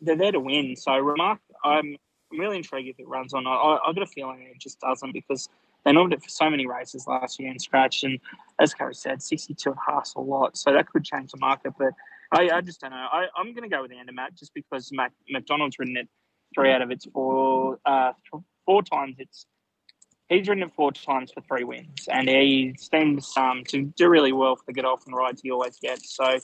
they're 0.00 0.16
there 0.16 0.32
to 0.32 0.40
win. 0.40 0.76
So 0.76 0.96
remark, 0.96 1.40
I'm 1.64 1.96
I'm 2.30 2.38
really 2.38 2.58
intrigued 2.58 2.88
if 2.88 3.00
it 3.00 3.08
runs 3.08 3.34
on. 3.34 3.46
I 3.46 3.50
I 3.50 3.92
got 3.92 4.02
a 4.02 4.06
feeling 4.06 4.42
it 4.42 4.58
just 4.58 4.80
doesn't 4.80 5.12
because 5.12 5.48
they 5.84 5.92
normed 5.92 6.12
it 6.12 6.22
for 6.22 6.28
so 6.28 6.50
many 6.50 6.66
races 6.66 7.06
last 7.06 7.38
year 7.38 7.50
and 7.50 7.60
scratched. 7.60 8.04
And 8.04 8.18
as 8.58 8.74
Carrie 8.74 8.94
said, 8.94 9.22
62 9.22 9.70
and 9.70 9.78
a 9.78 9.90
half's 9.90 10.14
a 10.16 10.20
lot. 10.20 10.56
So 10.56 10.72
that 10.72 10.88
could 10.88 11.04
change 11.04 11.30
the 11.30 11.38
market. 11.38 11.72
But 11.78 11.92
I, 12.32 12.50
I 12.50 12.60
just 12.60 12.80
don't 12.80 12.90
know. 12.90 12.96
I, 12.96 13.26
I'm 13.36 13.54
going 13.54 13.62
to 13.62 13.74
go 13.74 13.82
with 13.82 13.92
Andermatt 13.92 14.34
just 14.34 14.52
because 14.54 14.90
Mac, 14.92 15.12
McDonald's 15.30 15.78
ridden 15.78 15.96
it 15.96 16.08
three 16.54 16.72
out 16.72 16.82
of 16.82 16.90
its 16.90 17.06
four 17.06 17.78
uh, 17.86 18.12
four 18.66 18.82
times. 18.82 19.16
It's 19.18 19.46
he's 20.28 20.48
ridden 20.48 20.64
it 20.64 20.72
four 20.74 20.92
times 20.92 21.32
for 21.32 21.40
three 21.42 21.64
wins, 21.64 22.08
and 22.10 22.28
he 22.28 22.74
seems 22.78 23.32
um, 23.36 23.64
to 23.68 23.84
do 23.96 24.08
really 24.08 24.32
well 24.32 24.56
for 24.56 24.64
the 24.66 24.72
Godolphin 24.72 25.14
rides 25.14 25.40
he 25.42 25.50
always 25.50 25.78
gets. 25.78 26.14
So 26.14 26.38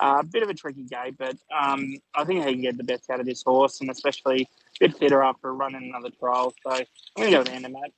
uh, 0.00 0.18
a 0.20 0.24
bit 0.24 0.42
of 0.42 0.48
a 0.48 0.54
tricky 0.54 0.84
game, 0.84 1.16
but 1.18 1.36
um, 1.56 1.96
I 2.14 2.24
think 2.24 2.44
he 2.46 2.52
can 2.52 2.62
get 2.62 2.76
the 2.76 2.84
best 2.84 3.10
out 3.10 3.20
of 3.20 3.26
this 3.26 3.42
horse, 3.42 3.80
and 3.80 3.90
especially 3.90 4.42
a 4.42 4.88
bit 4.88 4.98
fitter 4.98 5.22
after 5.22 5.54
running 5.54 5.88
another 5.88 6.10
trial. 6.18 6.54
So 6.62 6.72
I'm 6.72 6.86
going 7.16 7.30
to 7.30 7.36
go 7.36 7.38
with 7.40 7.50
Andermatt. 7.50 7.92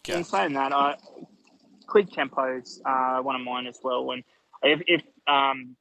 Okay. 0.00 0.18
In 0.18 0.24
saying 0.24 0.52
that, 0.52 0.72
I, 0.72 0.96
quick 1.86 2.10
tempos 2.10 2.80
uh, 2.84 3.22
one 3.22 3.36
of 3.36 3.42
mine 3.42 3.66
as 3.66 3.78
well. 3.82 4.10
And 4.10 4.22
if, 4.62 4.82
if 4.86 5.02
um, 5.26 5.76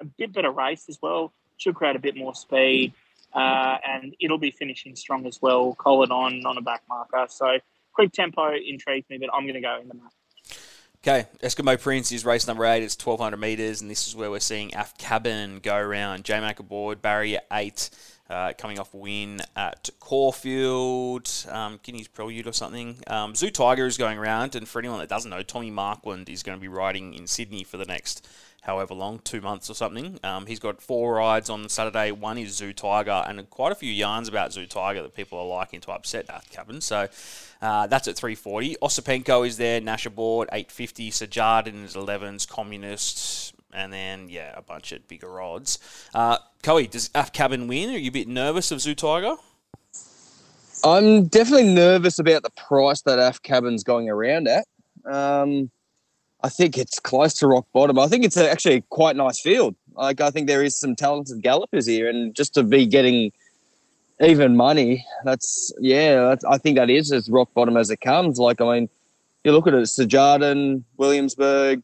a 0.00 0.04
bit 0.04 0.32
better 0.32 0.50
race 0.50 0.86
as 0.88 0.98
well, 1.02 1.32
should 1.56 1.74
create 1.74 1.96
a 1.96 1.98
bit 1.98 2.16
more 2.16 2.34
speed, 2.34 2.92
uh, 3.34 3.76
and 3.86 4.14
it'll 4.20 4.38
be 4.38 4.52
finishing 4.52 4.94
strong 4.96 5.26
as 5.26 5.42
well. 5.42 5.74
Collared 5.74 6.10
on 6.10 6.46
on 6.46 6.56
a 6.56 6.62
back 6.62 6.82
marker, 6.88 7.26
so 7.28 7.58
quick 7.98 8.12
tempo 8.12 8.52
intrigues 8.54 9.10
me, 9.10 9.18
but 9.18 9.28
I'm 9.34 9.42
going 9.42 9.54
to 9.54 9.60
go 9.60 9.76
Andermatt. 9.80 10.12
Okay, 11.02 11.26
Eskimo 11.42 11.80
Prince 11.80 12.12
is 12.12 12.24
race 12.24 12.46
number 12.46 12.64
eight. 12.64 12.82
It's 12.82 12.96
1,200 12.96 13.36
metres, 13.36 13.80
and 13.80 13.90
this 13.90 14.06
is 14.06 14.14
where 14.14 14.30
we're 14.30 14.38
seeing 14.38 14.72
Af 14.74 14.96
Cabin 14.98 15.58
go 15.60 15.76
around. 15.76 16.24
J 16.24 16.38
Mac 16.38 16.60
aboard, 16.60 17.02
barrier 17.02 17.40
eight, 17.52 17.90
uh, 18.30 18.52
coming 18.58 18.78
off 18.78 18.94
a 18.94 18.96
win 18.96 19.40
at 19.56 19.88
Caulfield, 20.00 21.30
um, 21.48 21.80
Guineas 21.82 22.08
Prelude 22.08 22.46
or 22.46 22.52
something. 22.52 22.96
Um, 23.06 23.34
Zoo 23.34 23.50
Tiger 23.50 23.86
is 23.86 23.96
going 23.96 24.18
around, 24.18 24.54
and 24.54 24.68
for 24.68 24.78
anyone 24.78 24.98
that 24.98 25.08
doesn't 25.08 25.30
know, 25.30 25.42
Tommy 25.42 25.70
Marquand 25.70 26.28
is 26.28 26.42
going 26.42 26.56
to 26.56 26.60
be 26.60 26.68
riding 26.68 27.14
in 27.14 27.26
Sydney 27.26 27.64
for 27.64 27.76
the 27.76 27.86
next 27.86 28.26
however 28.62 28.92
long, 28.92 29.18
two 29.20 29.40
months 29.40 29.70
or 29.70 29.74
something. 29.74 30.20
Um, 30.22 30.44
he's 30.44 30.58
got 30.58 30.82
four 30.82 31.14
rides 31.14 31.48
on 31.48 31.68
Saturday. 31.70 32.12
One 32.12 32.36
is 32.36 32.54
Zoo 32.54 32.74
Tiger, 32.74 33.24
and 33.26 33.48
quite 33.48 33.72
a 33.72 33.74
few 33.74 33.90
yarns 33.90 34.28
about 34.28 34.52
Zoo 34.52 34.66
Tiger 34.66 35.02
that 35.02 35.14
people 35.14 35.38
are 35.38 35.46
liking 35.46 35.80
to 35.80 35.92
upset 35.92 36.26
that 36.26 36.48
cabin. 36.50 36.82
So 36.82 37.08
uh, 37.62 37.86
that's 37.86 38.08
at 38.08 38.16
340. 38.16 38.76
Osipenko 38.82 39.46
is 39.46 39.56
there, 39.56 39.80
Nash 39.80 40.04
aboard, 40.04 40.48
850. 40.52 41.10
Sajardin 41.10 41.82
is 41.82 41.94
11s, 41.94 42.46
Communists, 42.46 43.54
and 43.72 43.92
then, 43.92 44.28
yeah, 44.28 44.52
a 44.56 44.62
bunch 44.62 44.92
of 44.92 45.06
bigger 45.08 45.40
odds. 45.40 45.78
Uh, 46.14 46.38
Coe, 46.62 46.82
does 46.86 47.10
Af 47.14 47.32
Cabin 47.32 47.68
win? 47.68 47.90
Are 47.90 47.98
you 47.98 48.08
a 48.08 48.12
bit 48.12 48.28
nervous 48.28 48.70
of 48.70 48.80
Zoo 48.80 48.94
Tiger? 48.94 49.36
I'm 50.84 51.26
definitely 51.26 51.72
nervous 51.74 52.18
about 52.18 52.42
the 52.42 52.50
price 52.50 53.02
that 53.02 53.18
Af 53.18 53.42
Cabin's 53.42 53.82
going 53.82 54.08
around 54.08 54.48
at. 54.48 54.66
Um, 55.04 55.70
I 56.42 56.48
think 56.48 56.78
it's 56.78 57.00
close 57.00 57.34
to 57.34 57.48
rock 57.48 57.66
bottom. 57.72 57.98
I 57.98 58.06
think 58.06 58.24
it's 58.24 58.36
actually 58.36 58.82
quite 58.90 59.16
nice 59.16 59.40
field. 59.40 59.74
Like 59.94 60.20
I 60.20 60.30
think 60.30 60.46
there 60.46 60.62
is 60.62 60.78
some 60.78 60.94
talented 60.94 61.42
gallopers 61.42 61.86
here, 61.86 62.08
and 62.08 62.34
just 62.34 62.54
to 62.54 62.62
be 62.62 62.86
getting 62.86 63.32
even 64.20 64.56
money, 64.56 65.04
that's 65.24 65.72
yeah. 65.80 66.20
That's, 66.28 66.44
I 66.44 66.58
think 66.58 66.76
that 66.76 66.90
is 66.90 67.10
as 67.10 67.28
rock 67.28 67.52
bottom 67.54 67.76
as 67.76 67.90
it 67.90 68.00
comes. 68.00 68.38
Like 68.38 68.60
I 68.60 68.72
mean, 68.72 68.88
you 69.42 69.50
look 69.50 69.66
at 69.66 69.74
it, 69.74 69.82
Sajardin, 69.82 70.84
Williamsburg, 70.96 71.82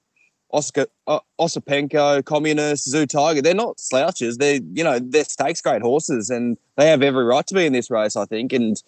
Oscar, 0.54 0.86
uh, 1.08 1.18
Osipenko, 1.40 2.24
Communist, 2.24 2.88
Zoo 2.88 3.06
Tiger, 3.06 3.42
they're 3.42 3.54
not 3.54 3.80
slouches. 3.80 4.38
They're, 4.38 4.60
you 4.72 4.84
know, 4.84 5.00
they're 5.00 5.24
stakes 5.24 5.60
great 5.60 5.82
horses 5.82 6.30
and 6.30 6.56
they 6.76 6.88
have 6.88 7.02
every 7.02 7.24
right 7.24 7.46
to 7.48 7.54
be 7.54 7.66
in 7.66 7.72
this 7.72 7.90
race, 7.90 8.14
I 8.14 8.24
think. 8.24 8.52
And 8.52 8.80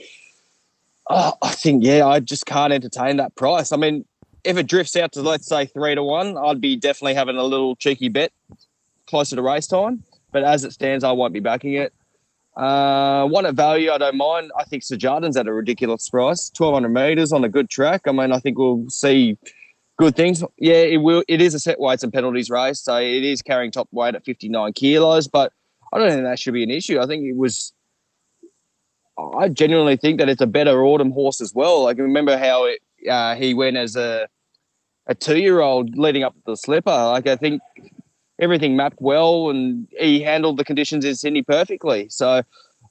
oh, 1.10 1.32
I 1.42 1.50
think, 1.50 1.84
yeah, 1.84 2.06
I 2.06 2.20
just 2.20 2.46
can't 2.46 2.72
entertain 2.72 3.16
that 3.16 3.34
price. 3.34 3.72
I 3.72 3.76
mean, 3.76 4.04
if 4.44 4.56
it 4.56 4.68
drifts 4.68 4.94
out 4.94 5.10
to, 5.12 5.22
let's 5.22 5.48
say, 5.48 5.66
three 5.66 5.96
to 5.96 6.04
one, 6.04 6.38
I'd 6.38 6.60
be 6.60 6.76
definitely 6.76 7.14
having 7.14 7.36
a 7.36 7.42
little 7.42 7.74
cheeky 7.74 8.08
bet 8.08 8.32
closer 9.06 9.34
to 9.34 9.42
race 9.42 9.66
time. 9.66 10.04
But 10.30 10.44
as 10.44 10.62
it 10.62 10.72
stands, 10.72 11.02
I 11.02 11.10
won't 11.12 11.32
be 11.32 11.40
backing 11.40 11.74
it. 11.74 11.92
Uh, 12.56 13.26
one 13.26 13.44
at 13.44 13.54
value, 13.54 13.90
I 13.90 13.98
don't 13.98 14.16
mind. 14.16 14.52
I 14.56 14.64
think 14.64 14.82
Sir 14.82 14.96
Jardin's 14.96 15.36
at 15.36 15.46
a 15.46 15.52
ridiculous 15.52 16.08
price, 16.08 16.48
twelve 16.48 16.74
hundred 16.74 16.88
meters 16.88 17.32
on 17.32 17.44
a 17.44 17.48
good 17.48 17.68
track. 17.68 18.02
I 18.06 18.12
mean, 18.12 18.32
I 18.32 18.38
think 18.38 18.56
we'll 18.56 18.88
see 18.88 19.36
good 19.96 20.16
things. 20.16 20.42
Yeah, 20.58 20.74
it 20.74 20.98
will. 20.98 21.22
It 21.28 21.40
is 21.40 21.54
a 21.54 21.58
set 21.58 21.80
weights 21.80 22.02
and 22.02 22.12
penalties 22.12 22.50
race, 22.50 22.80
so 22.80 22.96
it 22.96 23.24
is 23.24 23.42
carrying 23.42 23.70
top 23.70 23.88
weight 23.92 24.14
at 24.14 24.24
fifty 24.24 24.48
nine 24.48 24.72
kilos. 24.72 25.28
But 25.28 25.52
I 25.92 25.98
don't 25.98 26.10
think 26.10 26.24
that 26.24 26.38
should 26.38 26.54
be 26.54 26.62
an 26.62 26.70
issue. 26.70 27.00
I 27.00 27.06
think 27.06 27.24
it 27.24 27.36
was. 27.36 27.72
I 29.38 29.48
genuinely 29.48 29.96
think 29.96 30.18
that 30.18 30.28
it's 30.28 30.42
a 30.42 30.46
better 30.46 30.84
autumn 30.84 31.10
horse 31.10 31.40
as 31.40 31.54
well. 31.54 31.84
Like 31.84 31.96
remember 31.96 32.36
how 32.36 32.66
it, 32.66 32.80
uh, 33.10 33.34
he 33.34 33.54
went 33.54 33.76
as 33.78 33.96
a 33.96 34.28
a 35.06 35.14
two 35.14 35.38
year 35.38 35.60
old 35.60 35.96
leading 35.96 36.22
up 36.22 36.34
to 36.34 36.42
the 36.46 36.56
slipper. 36.56 36.90
Like 36.90 37.26
I 37.26 37.36
think 37.36 37.62
everything 38.38 38.76
mapped 38.76 39.00
well, 39.00 39.50
and 39.50 39.88
he 39.98 40.20
handled 40.20 40.58
the 40.58 40.64
conditions 40.64 41.04
in 41.04 41.14
Sydney 41.14 41.42
perfectly. 41.42 42.08
So 42.10 42.42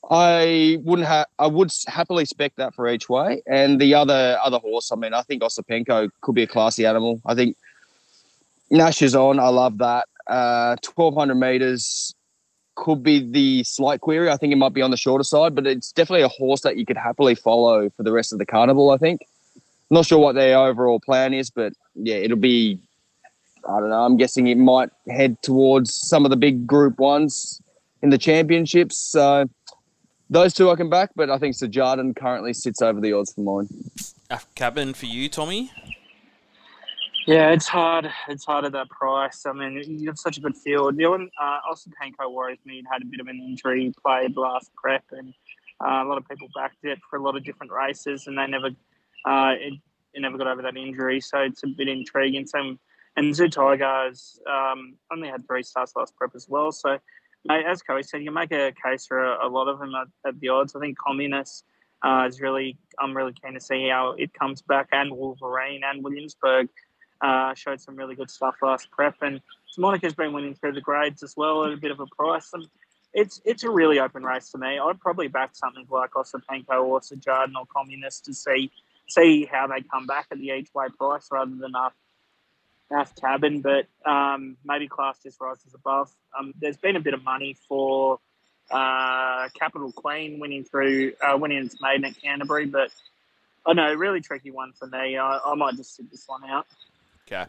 I 0.10 0.78
wouldn't 0.84 1.08
have. 1.08 1.28
I 1.40 1.48
would 1.48 1.72
happily 1.88 2.26
spec 2.26 2.56
that 2.58 2.76
for 2.76 2.88
each 2.88 3.10
way. 3.10 3.42
And 3.48 3.82
the 3.82 3.96
other 3.96 4.38
other 4.44 4.60
horse, 4.60 4.92
I 4.92 4.96
mean, 4.96 5.14
I 5.14 5.24
think 5.24 5.42
Osipenko 5.42 6.12
could 6.22 6.36
be 6.36 6.44
a 6.44 6.48
classy 6.48 6.86
animal. 6.86 7.22
I 7.26 7.34
think 7.34 7.58
Nash 8.70 9.02
is 9.02 9.16
on. 9.16 9.40
I 9.40 9.48
love 9.48 9.80
that. 9.80 10.08
Uh, 10.28 10.76
Twelve 10.82 11.16
hundred 11.16 11.36
meters 11.36 12.14
could 12.76 13.02
be 13.02 13.20
the 13.20 13.64
slight 13.64 14.02
query. 14.02 14.30
I 14.30 14.38
think 14.38 14.52
it 14.54 14.58
might 14.58 14.74
be 14.74 14.82
on 14.82 14.92
the 14.92 14.98
shorter 14.98 15.24
side, 15.24 15.56
but 15.56 15.66
it's 15.66 15.92
definitely 15.92 16.24
a 16.24 16.28
horse 16.28 16.62
that 16.62 16.78
you 16.78 16.86
could 16.86 16.98
happily 16.98 17.34
follow 17.34 17.90
for 17.90 18.04
the 18.04 18.12
rest 18.12 18.32
of 18.32 18.40
the 18.40 18.46
carnival. 18.46 18.92
I 18.92 18.98
think. 18.98 19.22
Not 19.92 20.08
sure 20.08 20.18
what 20.18 20.34
their 20.34 20.58
overall 20.58 21.00
plan 21.00 21.34
is, 21.34 21.52
but 21.52 21.74
yeah, 21.96 22.16
it'll 22.16 22.38
be 22.38 22.80
I 23.68 23.80
don't 23.80 23.90
know. 23.90 24.04
I'm 24.04 24.18
guessing 24.18 24.48
it 24.48 24.58
might 24.58 24.90
head 25.10 25.42
towards 25.42 25.94
some 25.94 26.26
of 26.26 26.32
the 26.32 26.38
big 26.38 26.68
group 26.68 27.00
ones 27.00 27.62
in 28.02 28.10
the 28.12 28.18
championships. 28.18 28.98
So 28.98 29.50
those 30.30 30.54
two 30.54 30.70
I 30.70 30.76
can 30.76 30.90
back, 30.90 31.12
but 31.16 31.30
I 31.30 31.38
think 31.38 31.56
Sir 31.56 31.68
Jardin 31.68 32.14
currently 32.14 32.54
sits 32.54 32.82
over 32.82 33.00
the 33.00 33.14
odds 33.14 33.34
for 33.34 33.42
mine. 33.42 33.68
cabin 34.56 34.94
for 34.94 35.06
you, 35.06 35.30
Tommy. 35.30 35.72
Yeah, 37.28 37.50
it's 37.52 37.68
hard. 37.68 38.10
It's 38.28 38.46
hard 38.46 38.66
at 38.66 38.72
that 38.74 38.90
price. 38.90 39.46
I 39.48 39.54
mean, 39.54 39.82
you 40.00 40.08
have 40.08 40.20
such 40.20 40.38
a 40.38 40.42
good 40.42 40.56
field. 40.56 40.96
The 40.96 41.08
one, 41.08 41.30
uh, 41.42 41.60
Osipenko 41.72 42.32
worries 42.32 42.60
me. 42.66 42.76
He'd 42.76 42.86
had 42.92 43.02
a 43.02 43.06
bit 43.06 43.20
of 43.20 43.28
an 43.28 43.40
injury, 43.40 43.92
played 44.04 44.38
last 44.38 44.70
prep, 44.76 45.04
and 45.12 45.34
uh, 45.84 46.04
a 46.04 46.06
lot 46.06 46.20
of 46.20 46.28
people 46.30 46.48
backed 46.56 46.84
it 46.84 47.00
for 47.10 47.18
a 47.18 47.24
lot 47.24 47.36
of 47.36 47.44
different 47.44 47.72
races, 47.72 48.28
and 48.28 48.38
they 48.38 48.46
never, 48.46 48.70
uh, 49.26 49.54
it, 49.58 49.74
it 50.14 50.22
never 50.22 50.38
got 50.38 50.48
over 50.48 50.62
that 50.62 50.78
injury. 50.78 51.20
So 51.20 51.40
it's 51.40 51.64
a 51.64 51.68
bit 51.68 51.88
intriguing. 51.88 52.46
Same 52.46 52.80
and 53.18 53.36
Zoo 53.36 53.50
Tigers 53.50 54.40
um, 54.50 54.96
only 55.12 55.30
had 55.30 55.48
three 55.48 55.64
starts 55.64 55.94
last 55.96 56.16
prep 56.16 56.32
as 56.36 56.48
well. 56.50 56.72
So, 56.72 56.98
as 57.50 57.82
Coey 57.84 58.04
said, 58.04 58.24
you 58.24 58.32
make 58.32 58.52
a 58.52 58.74
case 58.84 59.06
for 59.06 59.24
a, 59.24 59.48
a 59.48 59.50
lot 59.50 59.68
of 59.68 59.80
them 59.80 59.94
at, 59.96 60.08
at, 60.28 60.40
the 60.40 60.50
odds. 60.50 60.76
I 60.76 60.80
think 60.80 60.98
Communist 60.98 61.64
uh, 62.04 62.26
is 62.28 62.42
really, 62.42 62.78
I'm 63.00 63.16
really 63.16 63.34
keen 63.34 63.54
to 63.54 63.62
see 63.62 63.90
how 63.90 64.16
it 64.18 64.34
comes 64.34 64.62
back. 64.62 64.90
And 64.92 65.12
Wolverine 65.12 65.82
and 65.84 66.04
Williamsburg 66.04 66.70
uh, 67.22 67.54
showed 67.54 67.82
some 67.82 67.96
really 67.96 68.16
good 68.16 68.32
stuff 68.32 68.56
last 68.62 68.90
prep. 68.92 69.16
And 69.22 69.42
Monica's 69.78 70.14
been 70.14 70.34
winning 70.34 70.56
through 70.56 70.74
the 70.74 70.82
grades 70.82 71.24
as 71.24 71.34
well 71.38 71.66
at 71.66 71.74
a 71.74 71.78
bit 71.78 71.92
of 71.92 72.00
a 72.00 72.08
price. 72.08 72.50
And 72.54 72.66
it's 73.14 73.42
it's 73.46 73.64
a 73.64 73.70
really 73.70 74.00
open 74.00 74.24
race 74.24 74.52
to 74.52 74.58
me. 74.58 74.78
I'd 74.78 75.00
probably 75.00 75.28
back 75.28 75.52
something 75.56 75.86
like 75.90 76.12
Osipenko 76.12 76.84
or 76.84 77.00
Sajardin 77.00 77.56
or 77.58 77.66
Communist 77.74 78.26
to 78.26 78.34
see 78.34 78.72
see 79.08 79.48
how 79.50 79.68
they 79.68 79.82
come 79.82 80.06
back 80.06 80.28
at 80.32 80.38
the 80.38 80.48
each 80.48 80.70
way 80.74 80.88
price 80.98 81.28
rather 81.32 81.56
than 81.56 81.76
up 81.76 81.94
Half 82.92 83.16
cabin, 83.16 83.62
but 83.62 83.88
um, 84.10 84.58
maybe 84.64 84.88
class 84.88 85.18
just 85.24 85.42
rises 85.42 85.74
above. 85.74 86.12
Um, 86.38 86.54
there's 86.62 86.78
been 86.78 86.96
a 86.96 87.00
bit 87.00 87.16
of 87.16 87.24
money 87.24 87.58
for 87.68 88.20
uh, 88.70 89.50
Capital 89.60 89.92
Queen 89.92 90.40
winning 90.40 90.64
through 90.64 91.14
uh, 91.22 91.38
winning 91.38 91.66
its 91.66 91.82
maiden 91.82 92.06
at 92.06 92.22
Canterbury, 92.22 92.68
but 92.68 92.92
I 93.66 93.74
know 93.74 93.94
really 93.94 94.22
tricky 94.22 94.52
one 94.52 94.74
for 94.74 94.88
me. 94.88 95.18
I, 95.18 95.40
I 95.46 95.56
might 95.56 95.76
just 95.76 95.96
sit 95.96 96.12
this 96.12 96.26
one 96.28 96.44
out. 96.46 96.68
Okay. 97.28 97.46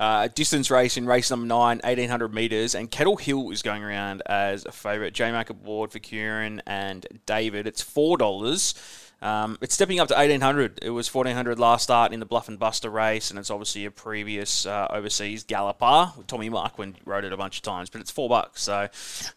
Uh, 0.00 0.26
distance 0.34 0.68
race 0.68 0.96
in 0.96 1.06
race 1.06 1.30
number 1.30 1.46
nine, 1.46 1.78
1800 1.84 2.34
metres, 2.34 2.74
and 2.74 2.90
Kettle 2.90 3.16
Hill 3.16 3.50
is 3.50 3.62
going 3.62 3.84
around 3.84 4.22
as 4.26 4.64
a 4.66 4.72
favourite. 4.72 5.12
J 5.12 5.30
Mac 5.30 5.48
aboard 5.48 5.92
for 5.92 6.00
Ciaron 6.00 6.60
and 6.66 7.06
David. 7.24 7.68
It's 7.68 7.84
$4. 7.84 8.74
Um, 9.22 9.56
it's 9.60 9.74
stepping 9.74 10.00
up 10.00 10.08
to 10.08 10.14
1800. 10.14 10.80
It 10.82 10.90
was 10.90 11.12
1400 11.12 11.58
last 11.58 11.84
start 11.84 12.12
in 12.12 12.18
the 12.18 12.26
Bluff 12.26 12.48
and 12.48 12.58
Buster 12.58 12.90
race, 12.90 13.30
and 13.30 13.38
it's 13.38 13.50
obviously 13.50 13.84
a 13.84 13.90
previous 13.90 14.66
uh, 14.66 14.88
overseas 14.90 15.44
galloper. 15.44 16.12
Tommy 16.26 16.48
Marquand 16.48 16.96
rode 17.04 17.24
it 17.24 17.32
a 17.32 17.36
bunch 17.36 17.58
of 17.58 17.62
times, 17.62 17.88
but 17.88 18.00
it's 18.00 18.10
four 18.10 18.28
bucks. 18.28 18.62
So 18.62 18.88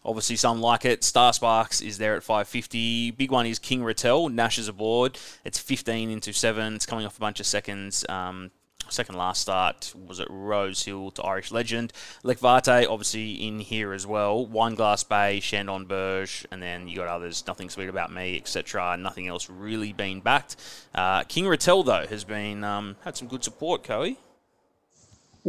obviously 0.04 0.36
some 0.36 0.60
like 0.60 0.84
it. 0.84 1.04
Star 1.04 1.32
Sparks 1.32 1.80
is 1.80 1.98
there 1.98 2.16
at 2.16 2.24
550. 2.24 3.12
Big 3.12 3.30
one 3.30 3.46
is 3.46 3.60
King 3.60 3.82
Rattel. 3.82 4.32
Nash 4.32 4.58
is 4.58 4.68
aboard. 4.68 5.18
It's 5.44 5.58
15 5.58 6.10
into 6.10 6.32
seven. 6.32 6.74
It's 6.74 6.86
coming 6.86 7.06
off 7.06 7.16
a 7.16 7.20
bunch 7.20 7.38
of 7.38 7.46
seconds. 7.46 8.04
Um, 8.08 8.50
second 8.88 9.16
last 9.16 9.40
start 9.40 9.92
was 10.06 10.20
at 10.20 10.28
Rose 10.30 10.84
Hill 10.84 11.10
to 11.12 11.22
Irish 11.22 11.50
Legend. 11.50 11.92
Lekvate 12.24 12.88
obviously 12.88 13.32
in 13.32 13.60
here 13.60 13.92
as 13.92 14.06
well. 14.06 14.46
Wineglass 14.46 15.08
Bay, 15.08 15.40
Shandon 15.40 15.86
Burge, 15.86 16.46
and 16.50 16.62
then 16.62 16.88
you 16.88 16.96
got 16.96 17.08
others. 17.08 17.44
Nothing 17.46 17.70
sweet 17.70 17.88
about 17.88 18.12
me, 18.12 18.36
etc. 18.36 18.96
Nothing 18.96 19.28
else 19.28 19.50
really 19.50 19.92
been 19.92 20.20
backed. 20.20 20.56
Uh, 20.94 21.22
King 21.24 21.44
Rattel 21.44 21.84
though 21.84 22.06
has 22.06 22.24
been 22.24 22.64
um, 22.64 22.96
had 23.04 23.16
some 23.16 23.28
good 23.28 23.44
support. 23.44 23.84
Coey. 23.84 24.16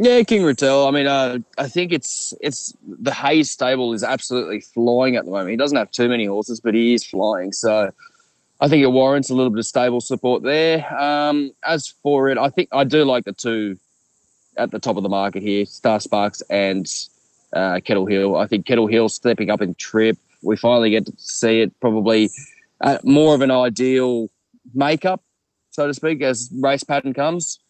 Yeah, 0.00 0.22
King 0.22 0.42
Rattel. 0.42 0.86
I 0.86 0.92
mean, 0.92 1.08
uh, 1.08 1.38
I 1.58 1.66
think 1.66 1.92
it's 1.92 2.32
it's 2.40 2.72
the 2.86 3.12
Hayes 3.12 3.50
stable 3.50 3.92
is 3.92 4.04
absolutely 4.04 4.60
flying 4.60 5.16
at 5.16 5.24
the 5.24 5.32
moment. 5.32 5.50
He 5.50 5.56
doesn't 5.56 5.76
have 5.76 5.90
too 5.90 6.08
many 6.08 6.26
horses, 6.26 6.60
but 6.60 6.74
he 6.74 6.94
is 6.94 7.04
flying. 7.04 7.52
So 7.52 7.90
I 8.60 8.68
think 8.68 8.82
it 8.82 8.88
warrants 8.88 9.30
a 9.30 9.34
little 9.34 9.50
bit 9.50 9.60
of 9.60 9.66
stable 9.66 10.00
support 10.00 10.42
there. 10.42 10.84
Um, 11.00 11.52
as 11.64 11.88
for 12.02 12.28
it, 12.28 12.38
I 12.38 12.48
think 12.50 12.68
I 12.72 12.84
do 12.84 13.04
like 13.04 13.24
the 13.24 13.32
two 13.32 13.78
at 14.56 14.72
the 14.72 14.80
top 14.80 14.96
of 14.96 15.04
the 15.04 15.08
market 15.08 15.42
here, 15.42 15.64
Star 15.64 16.00
Sparks 16.00 16.42
and 16.50 16.92
uh, 17.52 17.80
Kettle 17.84 18.06
Hill. 18.06 18.36
I 18.36 18.46
think 18.48 18.66
Kettle 18.66 18.88
Hill 18.88 19.08
stepping 19.08 19.50
up 19.50 19.62
in 19.62 19.74
trip. 19.76 20.18
We 20.42 20.56
finally 20.56 20.90
get 20.90 21.06
to 21.06 21.12
see 21.16 21.60
it 21.60 21.78
probably 21.80 22.30
more 23.04 23.34
of 23.34 23.42
an 23.42 23.50
ideal 23.50 24.28
makeup, 24.74 25.22
so 25.70 25.86
to 25.86 25.94
speak, 25.94 26.22
as 26.22 26.50
race 26.60 26.82
pattern 26.82 27.14
comes. 27.14 27.60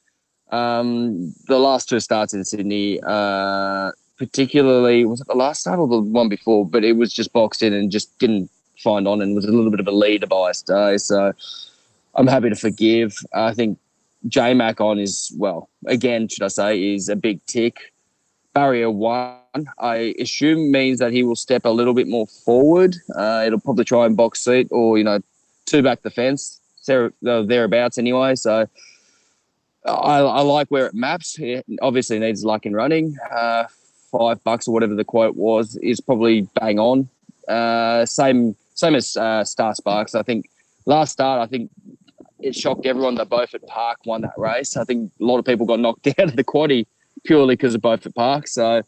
Um, 0.51 1.35
the 1.47 1.59
last 1.59 1.91
two 1.91 2.01
starts 2.01 2.33
in 2.33 2.45
Sydney, 2.45 3.01
uh, 3.07 3.93
particularly, 4.19 5.05
was 5.05 5.21
it 5.21 5.27
the 5.27 5.35
last 5.35 5.61
start 5.61 5.79
or 5.79 5.87
the 5.87 6.01
one 6.01 6.31
before? 6.31 6.67
But 6.67 6.85
it 6.85 6.97
was 6.97 7.13
just 7.13 7.35
boxed 7.35 7.63
in 7.63 7.75
and 7.75 7.91
just 7.91 8.19
didn't 8.19 8.51
find 8.79 9.09
on 9.09 9.21
and 9.21 9.35
was 9.35 9.45
a 9.45 9.53
little 9.53 9.71
bit 9.71 9.81
of 9.81 9.89
a 9.89 9.93
leader 9.93 10.27
bias 10.27 10.63
day. 10.63 10.97
So 10.97 11.33
I'm 12.15 12.27
happy 12.27 12.49
to 12.49 12.57
forgive. 12.57 13.17
I 13.35 13.55
think 13.55 13.79
J 14.27 14.55
Mac 14.55 14.81
on 14.81 14.99
is, 14.99 15.33
well, 15.37 15.69
again, 15.87 16.29
should 16.29 16.43
I 16.43 16.49
say, 16.49 16.95
is 16.95 17.09
a 17.09 17.17
big 17.17 17.45
tick. 17.47 17.93
Barrier 18.55 18.91
one, 18.91 19.37
I 19.79 20.15
assume 20.19 20.73
means 20.73 20.99
that 20.99 21.13
he 21.13 21.23
will 21.23 21.37
step 21.37 21.65
a 21.65 21.71
little 21.71 21.95
bit 21.95 22.09
more 22.09 22.27
forward. 22.27 22.97
Uh, 23.15 23.45
it'll 23.47 23.61
probably 23.61 23.85
try 23.85 24.07
and 24.07 24.17
box 24.17 24.43
seat 24.45 24.67
or, 24.71 24.99
you 24.99 25.05
know, 25.05 25.21
two 25.67 25.83
back 25.83 26.03
the 26.03 26.11
fence, 26.11 26.61
thereabouts 27.23 27.99
anyway. 27.99 28.35
So 28.35 28.67
I, 29.85 30.19
I 30.19 30.41
like 30.41 30.69
where 30.69 30.87
it 30.87 30.95
maps. 30.95 31.39
It 31.39 31.65
obviously 31.83 32.19
needs 32.19 32.45
luck 32.45 32.67
in 32.67 32.75
running. 32.75 33.17
Uh, 33.31 33.65
five 34.11 34.43
bucks 34.43 34.67
or 34.67 34.73
whatever 34.73 34.95
the 34.95 35.05
quote 35.05 35.37
was 35.37 35.77
is 35.77 36.01
probably 36.01 36.49
bang 36.59 36.79
on. 36.79 37.09
Uh, 37.47 38.07
same 38.07 38.57
same 38.79 38.95
as 38.95 39.17
uh, 39.17 39.43
Star 39.43 39.75
Sparks. 39.75 40.15
I 40.15 40.23
think 40.23 40.49
last 40.87 41.11
start, 41.11 41.41
I 41.41 41.47
think 41.47 41.69
it 42.39 42.55
shocked 42.55 42.87
everyone 42.87 43.17
that 43.17 43.29
Beaufort 43.29 43.67
Park 43.67 43.99
won 44.07 44.21
that 44.21 44.39
race. 44.39 44.77
I 44.77 44.85
think 44.85 45.11
a 45.21 45.25
lot 45.25 45.39
of 45.39 45.45
people 45.45 45.67
got 45.67 45.81
knocked 45.81 46.07
out 46.19 46.21
of 46.21 46.37
the 46.37 46.45
quaddy 46.45 46.87
purely 47.25 47.57
because 47.57 47.75
of 47.75 47.83
Beaufort 47.83 48.15
Park. 48.15 48.47
So 48.47 48.83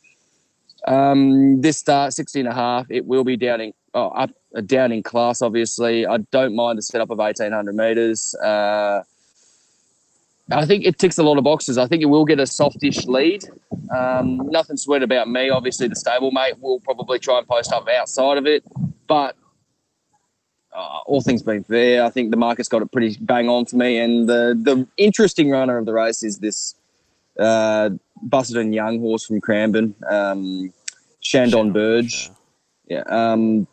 um, 0.87 1.61
this 1.61 1.79
start, 1.79 2.13
60 2.13 2.39
and 2.39 2.49
a 2.49 2.55
half, 2.55 2.87
it 2.89 3.05
will 3.05 3.25
be 3.25 3.37
down 3.37 3.61
in, 3.61 3.73
oh, 3.93 4.11
up, 4.11 4.31
uh, 4.55 4.61
down 4.61 4.93
in 4.93 5.03
class, 5.03 5.43
obviously. 5.43 6.07
I 6.07 6.19
don't 6.19 6.55
mind 6.55 6.79
the 6.79 6.83
setup 6.83 7.11
of 7.11 7.19
1800 7.19 7.75
metres. 7.75 8.33
Uh, 8.37 9.03
I 10.53 10.67
think 10.67 10.85
it 10.85 11.01
ticks 11.01 11.19
a 11.19 11.25
lot 11.25 11.37
of 11.37 11.43
boxes. 11.43 11.79
I 11.79 11.89
think 11.89 12.03
it 12.03 12.07
will 12.07 12.25
get 12.25 12.39
a 12.39 12.47
softish 12.47 13.07
lead. 13.07 13.45
Um, 13.93 14.37
nothing 14.51 14.77
sweet 14.77 15.03
about 15.03 15.29
me. 15.29 15.51
Obviously, 15.51 15.89
the 15.89 15.97
stablemate 15.97 16.61
will 16.61 16.79
probably 16.79 17.19
try 17.19 17.39
and 17.39 17.49
post 17.49 17.73
up 17.73 17.89
outside 17.89 18.39
of 18.39 18.47
it. 18.47 18.63
But 19.09 19.35
uh, 20.73 21.01
all 21.07 21.21
things 21.21 21.43
being 21.43 21.65
fair, 21.65 22.05
I 22.05 22.11
think 22.11 22.31
the 22.31 22.37
market's 22.37 22.69
got 22.69 22.83
it 22.83 22.93
pretty 22.93 23.17
bang 23.21 23.49
on 23.49 23.67
for 23.67 23.77
me. 23.77 23.99
And 23.99 24.29
the 24.29 24.59
the 24.61 24.87
interesting 24.97 25.51
runner 25.51 25.79
of 25.79 25.87
the 25.87 25.93
race 25.93 26.23
is 26.23 26.39
this 26.39 26.75
uh, 27.39 27.91
and 28.33 28.75
Young 28.75 29.01
horse 29.01 29.25
from 29.25 29.41
Cranbourne, 29.41 29.95
um, 30.09 30.73
Shandon 31.21 31.73
Burge. 31.73 32.31
Yeah, 32.87 33.03
um, 33.09 33.67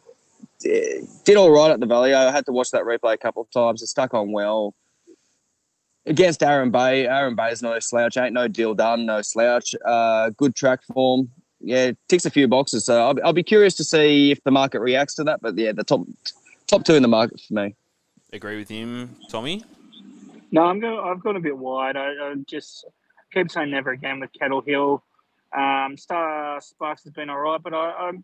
did 0.62 1.38
all 1.38 1.52
right 1.52 1.72
at 1.72 1.80
the 1.80 1.86
Valley. 1.86 2.14
I 2.14 2.32
had 2.32 2.46
to 2.46 2.52
watch 2.52 2.72
that 2.72 2.84
replay 2.84 3.14
a 3.14 3.18
couple 3.18 3.42
of 3.42 3.52
times. 3.52 3.82
It 3.82 3.88
stuck 3.88 4.14
on 4.14 4.32
well 4.32 4.74
against 6.06 6.42
Aaron 6.42 6.72
Bay. 6.72 7.08
Aaron 7.08 7.36
Bay 7.36 7.50
is 7.50 7.62
no 7.62 7.78
slouch. 7.80 8.18
Ain't 8.18 8.34
no 8.34 8.48
deal 8.48 8.74
done. 8.74 9.06
No 9.06 9.22
slouch. 9.22 9.76
Uh, 9.86 10.30
good 10.32 10.56
track 10.56 10.84
form. 10.84 11.30
Yeah, 11.60 11.92
ticks 12.08 12.26
a 12.26 12.30
few 12.30 12.48
boxes. 12.48 12.86
So 12.86 13.08
I'll, 13.08 13.16
I'll 13.26 13.34
be 13.34 13.44
curious 13.44 13.74
to 13.76 13.84
see 13.84 14.32
if 14.32 14.44
the 14.44 14.52
market 14.52 14.80
reacts 14.80 15.16
to 15.16 15.24
that. 15.26 15.42
But 15.42 15.58
yeah, 15.58 15.72
the 15.72 15.84
top 15.84 16.02
top 16.68 16.84
two 16.84 16.96
in 16.96 17.02
the 17.02 17.08
market 17.08 17.42
for 17.42 17.54
me. 17.54 17.76
Agree 18.34 18.58
with 18.58 18.70
him, 18.70 19.16
Tommy. 19.30 19.64
No, 20.52 20.64
I'm 20.64 20.80
going. 20.80 21.00
I've 21.00 21.24
gone 21.24 21.36
a 21.36 21.40
bit 21.40 21.58
wide. 21.58 21.98
I, 21.98 22.10
I 22.10 22.36
just 22.46 22.86
keep 23.34 23.50
saying 23.52 23.72
never 23.72 23.92
again 23.92 24.20
with 24.20 24.32
Kettle 24.38 24.62
Hill. 24.62 25.04
Um, 25.58 25.98
Star 25.98 26.60
Sparks 26.62 27.04
has 27.04 27.14
been 27.14 27.30
all 27.30 27.40
right, 27.40 27.62
but 27.62 27.74
I, 27.74 27.92
I'm 27.92 28.24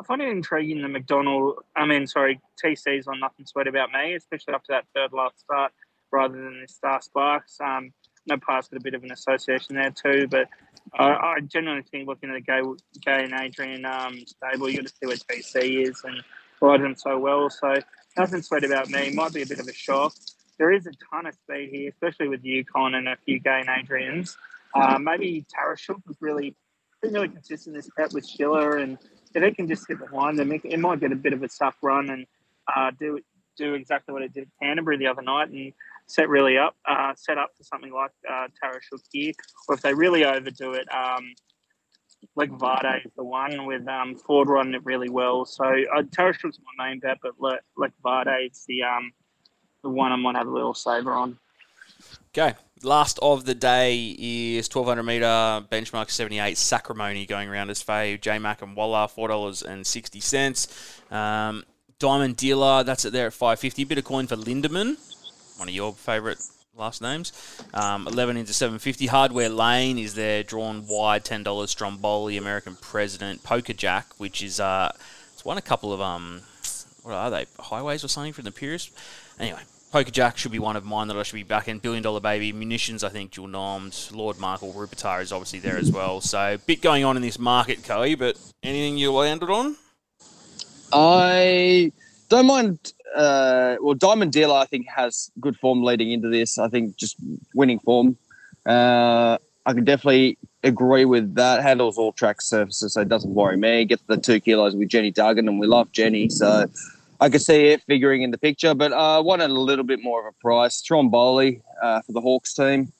I 0.00 0.04
find 0.04 0.22
it 0.22 0.28
intriguing 0.28 0.80
the 0.80 0.88
McDonald. 0.88 1.58
I 1.76 1.84
mean, 1.84 2.06
sorry, 2.06 2.40
TC's 2.64 3.06
on 3.06 3.20
nothing 3.20 3.44
sweat 3.44 3.66
about 3.66 3.90
me, 3.92 4.14
especially 4.14 4.54
after 4.54 4.72
that 4.72 4.86
third 4.94 5.12
last 5.12 5.40
start, 5.40 5.72
rather 6.10 6.34
than 6.34 6.60
the 6.62 6.68
Star 6.68 7.02
Sparks. 7.02 7.58
Um, 7.60 7.92
no 8.26 8.36
pass 8.38 8.68
got 8.68 8.78
a 8.78 8.82
bit 8.82 8.94
of 8.94 9.04
an 9.04 9.12
association 9.12 9.74
there 9.74 9.90
too, 9.90 10.26
but 10.28 10.48
I, 10.94 11.04
I 11.04 11.40
genuinely 11.40 11.84
think 11.90 12.08
looking 12.08 12.30
at 12.30 12.34
the 12.34 12.40
Gai, 12.40 12.62
Gai 13.04 13.24
and 13.24 13.34
Adrian 13.34 13.84
um, 13.84 14.18
stable, 14.26 14.70
you 14.70 14.78
got 14.78 14.86
to 14.86 14.92
see 14.92 15.06
where 15.06 15.16
TC 15.16 15.88
is 15.88 16.00
and 16.04 16.22
ride 16.60 16.82
them 16.82 16.96
so 16.96 17.18
well. 17.18 17.50
So 17.50 17.76
nothing 18.16 18.42
sweat 18.42 18.64
about 18.64 18.88
me. 18.90 19.12
Might 19.12 19.32
be 19.32 19.42
a 19.42 19.46
bit 19.46 19.60
of 19.60 19.68
a 19.68 19.72
shock. 19.72 20.14
There 20.58 20.72
is 20.72 20.86
a 20.86 20.92
ton 21.10 21.26
of 21.26 21.34
speed 21.34 21.70
here, 21.72 21.88
especially 21.90 22.28
with 22.28 22.44
Yukon 22.44 22.94
and 22.94 23.08
a 23.08 23.16
few 23.24 23.40
Gai 23.40 23.60
and 23.60 23.68
Adrians. 23.68 24.36
Uh, 24.74 24.98
maybe 24.98 25.46
Tarashuk 25.54 26.06
was 26.06 26.16
really 26.20 26.54
been 27.02 27.14
really 27.14 27.28
consistent 27.28 27.74
this 27.74 27.88
prep 27.88 28.12
with 28.12 28.26
Schiller, 28.26 28.76
and 28.76 28.98
if 29.34 29.40
they 29.40 29.50
can 29.52 29.68
just 29.68 29.88
get 29.88 29.98
behind 29.98 30.38
them, 30.38 30.52
it, 30.52 30.60
it 30.64 30.78
might 30.78 31.00
get 31.00 31.12
a 31.12 31.16
bit 31.16 31.32
of 31.32 31.42
a 31.42 31.48
tough 31.48 31.76
run 31.82 32.10
and 32.10 32.26
uh, 32.74 32.90
do 32.98 33.18
do 33.56 33.74
exactly 33.74 34.12
what 34.12 34.22
it 34.22 34.32
did 34.32 34.42
at 34.42 34.48
Canterbury 34.62 34.96
the 34.96 35.06
other 35.06 35.22
night 35.22 35.48
and 35.50 35.72
set 36.06 36.28
really 36.28 36.56
up, 36.56 36.76
uh, 36.88 37.12
set 37.16 37.36
up 37.38 37.50
for 37.56 37.62
something 37.62 37.92
like 37.92 38.10
uh, 38.28 38.48
Tarashuk 38.62 39.00
here. 39.12 39.32
Or 39.68 39.74
if 39.74 39.82
they 39.82 39.92
really 39.92 40.24
overdo 40.24 40.72
it, 40.72 40.86
um, 40.92 41.34
like 42.36 42.50
Vade 42.50 43.02
is 43.04 43.12
the 43.16 43.24
one 43.24 43.66
with 43.66 43.86
um, 43.88 44.14
Ford 44.14 44.48
running 44.48 44.74
it 44.74 44.84
really 44.84 45.08
well. 45.08 45.44
So 45.44 45.64
uh, 45.64 46.02
Tarashuk's 46.02 46.58
my 46.76 46.88
main 46.88 47.00
bet, 47.00 47.18
but 47.22 47.32
like, 47.38 47.60
like 47.76 47.92
is 48.42 48.64
the 48.66 48.82
um, 48.82 49.12
the 49.82 49.90
one 49.90 50.12
I 50.12 50.16
might 50.16 50.36
have 50.36 50.46
a 50.46 50.50
little 50.50 50.74
saver 50.74 51.12
on. 51.12 51.38
Okay, 52.28 52.56
last 52.82 53.18
of 53.20 53.44
the 53.44 53.54
day 53.54 54.16
is 54.18 54.68
1200 54.72 55.02
meter 55.02 55.26
benchmark 55.70 56.10
78 56.10 56.56
Sacrimony 56.56 57.26
going 57.26 57.48
around 57.48 57.70
as 57.70 57.82
fave. 57.82 58.20
J 58.20 58.38
Mac 58.38 58.62
and 58.62 58.76
Walla 58.76 59.08
four 59.08 59.28
dollars 59.28 59.62
and 59.62 59.86
sixty 59.86 60.20
cents. 60.20 61.00
Um, 61.10 61.64
Diamond 61.98 62.36
Dealer 62.36 62.84
that's 62.84 63.04
it 63.04 63.12
there 63.12 63.26
at 63.26 63.32
550. 63.32 63.84
Bit 63.84 63.98
of 63.98 64.04
coin 64.04 64.26
for 64.26 64.36
Lindemann, 64.36 64.96
one 65.58 65.68
of 65.68 65.74
your 65.74 65.92
favourite 65.92 66.38
last 66.76 67.02
names. 67.02 67.32
Um, 67.74 68.06
11 68.06 68.36
into 68.36 68.52
750. 68.52 69.06
Hardware 69.06 69.48
Lane 69.48 69.98
is 69.98 70.14
there 70.14 70.42
drawn 70.42 70.86
wide 70.88 71.24
$10. 71.24 71.68
Stromboli, 71.68 72.36
American 72.36 72.76
President, 72.76 73.42
Poker 73.42 73.72
Jack, 73.72 74.06
which 74.18 74.42
is 74.42 74.60
uh, 74.60 74.92
it's 75.32 75.44
won 75.44 75.58
a 75.58 75.62
couple 75.62 75.92
of 75.92 76.00
um, 76.00 76.42
what 77.02 77.14
are 77.14 77.30
they 77.30 77.46
highways 77.58 78.04
or 78.04 78.08
something 78.08 78.32
from 78.32 78.44
the 78.44 78.52
Purist. 78.52 78.92
Anyway, 79.38 79.60
Poker 79.90 80.10
Jack 80.10 80.36
should 80.38 80.52
be 80.52 80.58
one 80.58 80.76
of 80.76 80.84
mine 80.84 81.08
that 81.08 81.16
I 81.16 81.22
should 81.22 81.34
be 81.34 81.42
back 81.42 81.68
in. 81.68 81.78
Billion 81.78 82.02
Dollar 82.02 82.20
Baby, 82.20 82.52
Munitions, 82.52 83.02
I 83.02 83.08
think, 83.08 83.32
dual 83.32 83.48
nommed. 83.48 84.14
Lord 84.14 84.38
Markle, 84.38 84.72
Rupitar 84.72 85.20
is 85.22 85.32
obviously 85.32 85.58
there 85.58 85.76
as 85.76 85.90
well. 85.90 86.20
So, 86.20 86.58
bit 86.66 86.80
going 86.82 87.04
on 87.04 87.16
in 87.16 87.22
this 87.22 87.38
market, 87.38 87.84
Coe, 87.84 88.16
but 88.16 88.38
anything 88.62 88.98
you 88.98 89.12
landed 89.12 89.50
on? 89.50 89.76
I 90.92 91.92
don't 92.30 92.46
mind. 92.46 92.92
Uh, 93.14 93.76
well, 93.80 93.94
Diamond 93.94 94.32
Dealer, 94.32 94.54
I 94.54 94.64
think, 94.64 94.86
has 94.88 95.30
good 95.40 95.56
form 95.56 95.82
leading 95.82 96.12
into 96.12 96.28
this. 96.28 96.58
I 96.58 96.68
think 96.68 96.96
just 96.96 97.16
winning 97.54 97.80
form. 97.80 98.16
Uh, 98.64 99.36
I 99.66 99.72
can 99.74 99.84
definitely 99.84 100.38
agree 100.62 101.04
with 101.04 101.34
that. 101.34 101.62
Handles 101.62 101.98
all 101.98 102.12
track 102.12 102.40
surfaces, 102.40 102.94
so 102.94 103.00
it 103.00 103.08
doesn't 103.08 103.34
worry 103.34 103.56
me. 103.56 103.84
Gets 103.84 104.02
the 104.06 104.16
two 104.16 104.40
kilos 104.40 104.74
with 104.74 104.88
Jenny 104.88 105.10
Duggan, 105.10 105.48
and 105.48 105.58
we 105.60 105.66
love 105.66 105.90
Jenny. 105.92 106.28
So 106.28 106.66
I 107.20 107.28
could 107.28 107.42
see 107.42 107.66
it 107.68 107.82
figuring 107.82 108.22
in 108.22 108.30
the 108.30 108.38
picture, 108.38 108.74
but 108.74 108.92
I 108.92 109.16
uh, 109.16 109.22
wanted 109.22 109.50
a 109.50 109.54
little 109.54 109.84
bit 109.84 110.00
more 110.02 110.20
of 110.20 110.32
a 110.32 110.36
price. 110.40 110.76
Stromboli 110.76 111.60
uh, 111.82 112.00
for 112.02 112.12
the 112.12 112.20
Hawkes 112.20 112.54
team. 112.54 112.92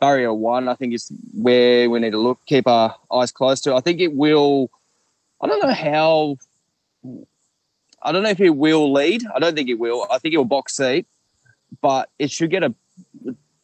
Barrier 0.00 0.32
one, 0.32 0.68
I 0.68 0.74
think, 0.74 0.94
is 0.94 1.10
where 1.34 1.88
we 1.90 1.98
need 1.98 2.12
to 2.12 2.18
look, 2.18 2.40
keep 2.46 2.66
our 2.66 2.94
eyes 3.12 3.32
close 3.32 3.60
to. 3.62 3.74
I 3.74 3.80
think 3.80 4.00
it 4.00 4.12
will. 4.12 4.70
I 5.40 5.46
don't 5.46 5.62
know 5.62 5.74
how. 5.74 6.36
I 8.02 8.12
don't 8.12 8.22
know 8.22 8.30
if 8.30 8.40
it 8.40 8.50
will 8.50 8.92
lead. 8.92 9.24
I 9.34 9.38
don't 9.38 9.54
think 9.54 9.68
it 9.68 9.78
will. 9.78 10.06
I 10.10 10.18
think 10.18 10.34
will 10.34 10.44
box 10.44 10.76
seat, 10.76 11.06
but 11.80 12.08
it 12.18 12.30
should 12.30 12.50
get 12.50 12.62
a 12.62 12.74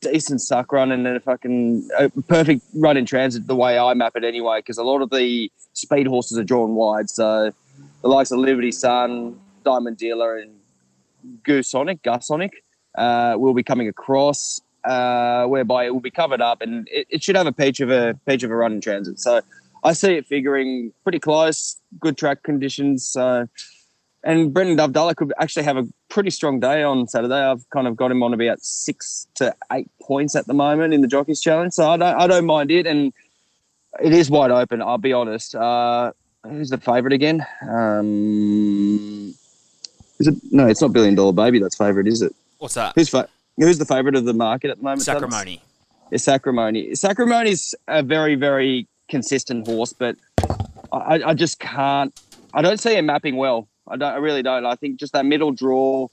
decent 0.00 0.40
suck 0.40 0.72
run 0.72 0.92
and 0.92 1.06
then 1.06 1.20
I 1.26 1.36
can 1.36 1.88
a 1.98 2.10
perfect 2.10 2.62
run 2.74 2.96
in 2.96 3.06
transit 3.06 3.46
the 3.46 3.56
way 3.56 3.78
I 3.78 3.94
map 3.94 4.14
it 4.16 4.24
anyway, 4.24 4.58
because 4.58 4.78
a 4.78 4.84
lot 4.84 5.02
of 5.02 5.10
the 5.10 5.50
speed 5.72 6.06
horses 6.06 6.38
are 6.38 6.44
drawn 6.44 6.74
wide. 6.74 7.10
So 7.10 7.52
the 8.02 8.08
likes 8.08 8.30
of 8.30 8.38
Liberty 8.38 8.72
Sun, 8.72 9.38
Diamond 9.64 9.96
Dealer 9.96 10.38
and 10.38 10.52
Goosonic, 11.42 12.02
Gusonic, 12.02 12.50
uh, 12.96 13.36
will 13.38 13.54
be 13.54 13.62
coming 13.62 13.88
across, 13.88 14.60
uh, 14.84 15.46
whereby 15.46 15.86
it 15.86 15.92
will 15.92 16.00
be 16.00 16.10
covered 16.10 16.40
up 16.40 16.60
and 16.60 16.88
it, 16.90 17.06
it, 17.10 17.22
should 17.22 17.36
have 17.36 17.46
a 17.46 17.52
peach 17.52 17.80
of 17.80 17.90
a 17.90 18.18
peach 18.26 18.42
of 18.42 18.50
a 18.50 18.56
run 18.56 18.72
in 18.72 18.80
transit. 18.80 19.18
So 19.18 19.40
I 19.82 19.92
see 19.92 20.14
it 20.14 20.26
figuring 20.26 20.92
pretty 21.02 21.18
close, 21.18 21.76
good 21.98 22.16
track 22.16 22.42
conditions. 22.42 23.06
So 23.06 23.48
and 24.26 24.52
Brendan 24.52 24.76
Dovdalla 24.76 25.14
could 25.16 25.32
actually 25.38 25.62
have 25.64 25.76
a 25.76 25.86
pretty 26.08 26.30
strong 26.30 26.60
day 26.60 26.82
on 26.82 27.06
Saturday. 27.08 27.40
I've 27.40 27.68
kind 27.70 27.86
of 27.86 27.96
got 27.96 28.10
him 28.10 28.22
on 28.22 28.34
about 28.34 28.60
six 28.60 29.26
to 29.36 29.54
eight 29.72 29.88
points 30.02 30.34
at 30.34 30.46
the 30.46 30.54
moment 30.54 30.92
in 30.92 31.00
the 31.00 31.08
Jockeys 31.08 31.40
Challenge, 31.40 31.72
so 31.72 31.88
I 31.88 31.96
don't 31.96 32.16
I 32.16 32.26
don't 32.26 32.44
mind 32.46 32.70
it, 32.70 32.86
and 32.86 33.12
it 34.02 34.12
is 34.12 34.28
wide 34.28 34.50
open. 34.50 34.82
I'll 34.82 34.98
be 34.98 35.12
honest. 35.12 35.54
Uh, 35.54 36.12
who's 36.44 36.70
the 36.70 36.78
favourite 36.78 37.14
again? 37.14 37.46
Um, 37.62 39.28
is 40.18 40.26
it? 40.26 40.34
No, 40.50 40.66
it's 40.66 40.82
not 40.82 40.92
Billion 40.92 41.14
Dollar 41.14 41.32
Baby. 41.32 41.58
That's 41.60 41.76
favourite, 41.76 42.06
is 42.08 42.20
it? 42.22 42.34
What's 42.58 42.74
that? 42.74 42.92
Who's 42.94 43.08
fa- 43.08 43.28
Who's 43.58 43.78
the 43.78 43.86
favourite 43.86 44.16
of 44.16 44.24
the 44.26 44.34
market 44.34 44.70
at 44.70 44.78
the 44.78 44.82
moment? 44.82 45.02
Sacrimony. 45.02 45.62
Yeah, 46.10 46.18
Sacrimony. 46.18 46.94
Sacrimony's 46.94 47.74
a 47.88 48.02
very, 48.02 48.34
very 48.34 48.86
consistent 49.08 49.66
horse, 49.66 49.92
but 49.92 50.16
I, 50.92 51.22
I 51.24 51.34
just 51.34 51.58
can't. 51.58 52.12
I 52.52 52.60
don't 52.62 52.78
see 52.78 52.96
him 52.96 53.06
mapping 53.06 53.36
well. 53.36 53.68
I 53.88 53.96
don't. 53.96 54.12
I 54.12 54.16
really 54.16 54.42
don't. 54.42 54.66
I 54.66 54.74
think 54.74 54.98
just 54.98 55.12
that 55.12 55.26
middle 55.26 55.52
draw 55.52 56.08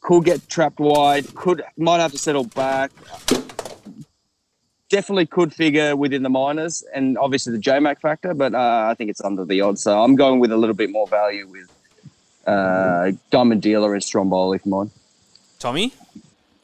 could 0.00 0.24
get 0.24 0.48
trapped 0.48 0.78
wide. 0.78 1.34
Could 1.34 1.62
might 1.76 1.98
have 1.98 2.12
to 2.12 2.18
settle 2.18 2.44
back. 2.44 2.92
Definitely 4.90 5.26
could 5.26 5.52
figure 5.52 5.96
within 5.96 6.22
the 6.22 6.28
minors 6.28 6.84
and 6.94 7.18
obviously 7.18 7.52
the 7.52 7.58
JMac 7.58 8.00
factor, 8.00 8.34
but 8.34 8.54
uh, 8.54 8.88
I 8.90 8.94
think 8.94 9.10
it's 9.10 9.20
under 9.22 9.44
the 9.44 9.60
odds. 9.60 9.82
So 9.82 10.02
I'm 10.02 10.14
going 10.14 10.40
with 10.40 10.52
a 10.52 10.56
little 10.56 10.74
bit 10.74 10.90
more 10.90 11.06
value 11.08 11.48
with 11.48 11.72
uh, 12.46 13.12
Diamond 13.30 13.62
Dealer 13.62 13.94
and 13.94 14.04
Stromboli 14.04 14.58
for 14.58 14.68
mine. 14.68 14.90
Tommy? 15.58 15.94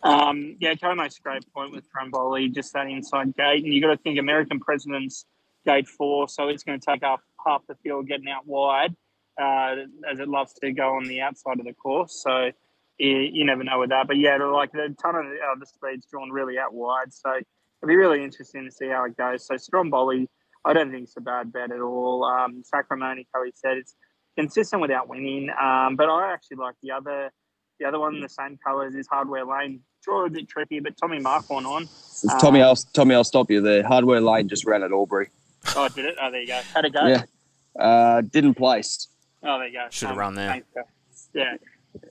Um, 0.02 0.56
yeah, 0.60 0.74
Joe 0.74 0.94
makes 0.94 1.18
a 1.18 1.22
great 1.22 1.50
point 1.52 1.72
with 1.72 1.84
Stromboli, 1.86 2.48
just 2.48 2.72
that 2.74 2.86
inside 2.86 3.34
gate. 3.36 3.64
And 3.64 3.72
you've 3.72 3.82
got 3.82 3.90
to 3.90 3.96
think 3.96 4.18
American 4.18 4.60
President's 4.60 5.24
gate 5.66 5.88
four, 5.88 6.28
so 6.28 6.48
it's 6.48 6.62
going 6.62 6.78
to 6.78 6.84
take 6.84 7.02
up 7.02 7.20
half 7.46 7.66
the 7.66 7.74
field 7.76 8.06
getting 8.06 8.28
out 8.28 8.46
wide, 8.46 8.94
uh, 9.40 9.76
as 10.10 10.18
it 10.18 10.28
loves 10.28 10.54
to 10.54 10.72
go 10.72 10.96
on 10.96 11.04
the 11.04 11.20
outside 11.20 11.58
of 11.58 11.66
the 11.66 11.74
course. 11.74 12.22
So 12.22 12.50
you, 12.98 13.16
you 13.18 13.44
never 13.44 13.64
know 13.64 13.78
with 13.80 13.90
that. 13.90 14.06
But 14.06 14.18
yeah, 14.18 14.36
like 14.36 14.72
the 14.72 14.94
ton 15.00 15.16
of 15.16 15.26
uh, 15.26 15.58
the 15.58 15.66
speed's 15.66 16.06
drawn 16.06 16.30
really 16.30 16.58
out 16.58 16.72
wide. 16.72 17.12
So 17.12 17.30
it'll 17.30 17.88
be 17.88 17.96
really 17.96 18.22
interesting 18.22 18.64
to 18.64 18.70
see 18.70 18.88
how 18.88 19.04
it 19.04 19.16
goes. 19.16 19.46
So 19.46 19.56
Stromboli, 19.56 20.28
I 20.64 20.72
don't 20.72 20.90
think 20.90 21.04
it's 21.04 21.16
a 21.16 21.20
bad 21.20 21.52
bet 21.52 21.72
at 21.72 21.80
all. 21.80 22.24
Um, 22.24 22.62
Sacrimony, 22.64 23.26
how 23.34 23.44
he 23.44 23.52
said, 23.54 23.76
it's 23.78 23.94
consistent 24.36 24.82
without 24.82 25.08
winning. 25.08 25.50
Um, 25.50 25.96
but 25.96 26.08
I 26.08 26.32
actually 26.32 26.58
like 26.58 26.74
the 26.82 26.92
other 26.92 27.30
the 27.78 27.86
other 27.86 27.98
one, 27.98 28.20
the 28.20 28.28
same 28.28 28.58
colours, 28.64 28.94
is 28.94 29.06
Hardware 29.06 29.46
Lane. 29.46 29.80
Draw 30.04 30.26
a 30.26 30.30
bit 30.30 30.48
tricky, 30.48 30.80
but 30.80 30.98
Tommy 30.98 31.18
Marquand 31.18 31.66
on. 31.66 31.88
Tommy, 32.38 32.60
um, 32.60 32.68
I'll 32.68 32.76
Tommy, 32.76 33.14
I'll 33.14 33.24
stop 33.24 33.50
you 33.50 33.62
there. 33.62 33.82
Hardware 33.82 34.20
Lane 34.20 34.48
just 34.48 34.66
ran 34.66 34.82
at 34.82 34.92
Albury. 34.92 35.30
Oh, 35.74 35.88
did 35.88 36.04
it? 36.04 36.16
Oh, 36.20 36.30
there 36.30 36.42
you 36.42 36.46
go. 36.46 36.60
How'd 36.74 36.84
it 36.84 36.92
go? 36.92 37.06
Yeah, 37.06 37.22
uh, 37.82 38.20
didn't 38.20 38.54
place. 38.54 39.08
Oh, 39.42 39.58
there 39.58 39.68
you 39.68 39.72
go. 39.74 39.86
Should 39.90 40.08
have 40.08 40.16
um, 40.16 40.18
run 40.18 40.34
there. 40.34 40.48
Thanks, 40.74 41.28
yeah. 41.34 41.56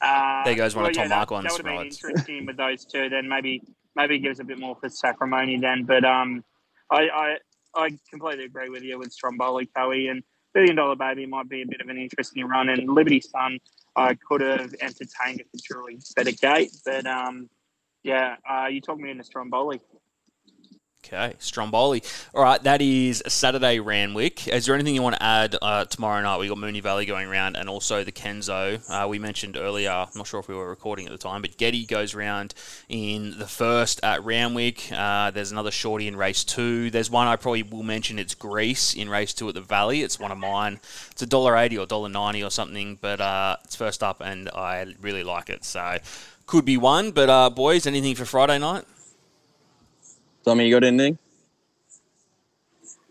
Uh, 0.01 0.43
there 0.43 0.55
goes 0.55 0.75
one 0.75 0.83
well, 0.83 0.89
of 0.89 0.95
Tom 0.95 1.09
yeah, 1.09 1.15
Marquand's 1.15 1.43
That, 1.43 1.63
that 1.63 1.63
would 1.63 1.71
have 1.71 1.79
been 1.79 1.87
interesting 1.87 2.45
with 2.45 2.57
those 2.57 2.85
two. 2.85 3.09
Then 3.09 3.27
maybe 3.29 3.63
maybe 3.95 4.15
it 4.15 4.19
gives 4.19 4.39
a 4.39 4.43
bit 4.43 4.59
more 4.59 4.75
for 4.75 4.89
Sacrimony 4.89 5.57
then. 5.57 5.83
But 5.83 6.03
um, 6.03 6.43
I, 6.91 7.09
I 7.09 7.37
I 7.75 7.89
completely 8.09 8.45
agree 8.45 8.69
with 8.69 8.83
you 8.83 8.97
with 8.97 9.11
Stromboli, 9.11 9.67
Coe, 9.67 9.91
and 9.91 10.23
Billion 10.53 10.75
Dollar 10.75 10.95
Baby 10.95 11.25
might 11.27 11.47
be 11.47 11.61
a 11.61 11.65
bit 11.65 11.81
of 11.81 11.87
an 11.87 11.97
interesting 11.97 12.45
run, 12.45 12.69
and 12.69 12.89
Liberty 12.89 13.21
Sun 13.21 13.59
I 13.95 14.15
could 14.15 14.41
have 14.41 14.73
entertained 14.81 15.41
if 15.41 15.47
it's 15.53 15.63
truly 15.63 15.99
better 16.15 16.31
gate, 16.31 16.71
but 16.85 17.05
um, 17.05 17.49
yeah, 18.03 18.35
uh, 18.49 18.67
you 18.67 18.81
talked 18.81 19.01
me 19.01 19.11
into 19.11 19.23
Stromboli. 19.23 19.79
Okay, 21.05 21.33
Stromboli. 21.39 22.03
All 22.35 22.43
right, 22.43 22.61
that 22.63 22.81
is 22.81 23.23
Saturday 23.25 23.79
Randwick. 23.79 24.49
Is 24.49 24.65
there 24.65 24.75
anything 24.75 24.93
you 24.93 25.01
want 25.01 25.15
to 25.15 25.23
add 25.23 25.55
uh, 25.61 25.85
tomorrow 25.85 26.21
night? 26.21 26.39
We 26.39 26.49
got 26.49 26.57
Moonee 26.57 26.83
Valley 26.83 27.05
going 27.05 27.27
around, 27.27 27.55
and 27.55 27.69
also 27.69 28.03
the 28.03 28.11
Kenzo. 28.11 28.81
Uh, 28.89 29.07
we 29.07 29.17
mentioned 29.17 29.55
earlier. 29.55 29.89
I'm 29.91 30.09
not 30.13 30.27
sure 30.27 30.41
if 30.41 30.49
we 30.49 30.55
were 30.55 30.69
recording 30.69 31.05
at 31.05 31.11
the 31.13 31.17
time, 31.17 31.41
but 31.41 31.57
Getty 31.57 31.85
goes 31.85 32.13
round 32.13 32.53
in 32.89 33.39
the 33.39 33.47
first 33.47 34.01
at 34.03 34.23
Randwick. 34.25 34.91
Uh, 34.91 35.31
there's 35.31 35.53
another 35.53 35.71
shorty 35.71 36.05
in 36.07 36.17
race 36.17 36.43
two. 36.43 36.91
There's 36.91 37.09
one 37.09 37.27
I 37.27 37.37
probably 37.37 37.63
will 37.63 37.81
mention. 37.81 38.19
It's 38.19 38.35
Greece 38.35 38.93
in 38.93 39.09
race 39.09 39.33
two 39.33 39.47
at 39.47 39.55
the 39.55 39.61
Valley. 39.61 40.01
It's 40.01 40.19
one 40.19 40.33
of 40.33 40.37
mine. 40.37 40.81
It's 41.11 41.21
a 41.21 41.27
dollar 41.27 41.55
eighty 41.55 41.77
or 41.77 41.85
dollar 41.85 42.09
ninety 42.09 42.43
or 42.43 42.51
something, 42.51 42.99
but 43.01 43.21
uh, 43.21 43.55
it's 43.63 43.75
first 43.75 44.03
up, 44.03 44.21
and 44.21 44.49
I 44.49 44.85
really 45.01 45.23
like 45.23 45.49
it. 45.49 45.63
So 45.63 45.97
could 46.45 46.65
be 46.65 46.75
one. 46.75 47.11
But 47.11 47.29
uh, 47.29 47.49
boys, 47.49 47.87
anything 47.87 48.15
for 48.15 48.25
Friday 48.25 48.59
night? 48.59 48.83
Tommy, 50.45 50.67
you 50.67 50.73
got 50.73 50.85
anything? 50.85 51.17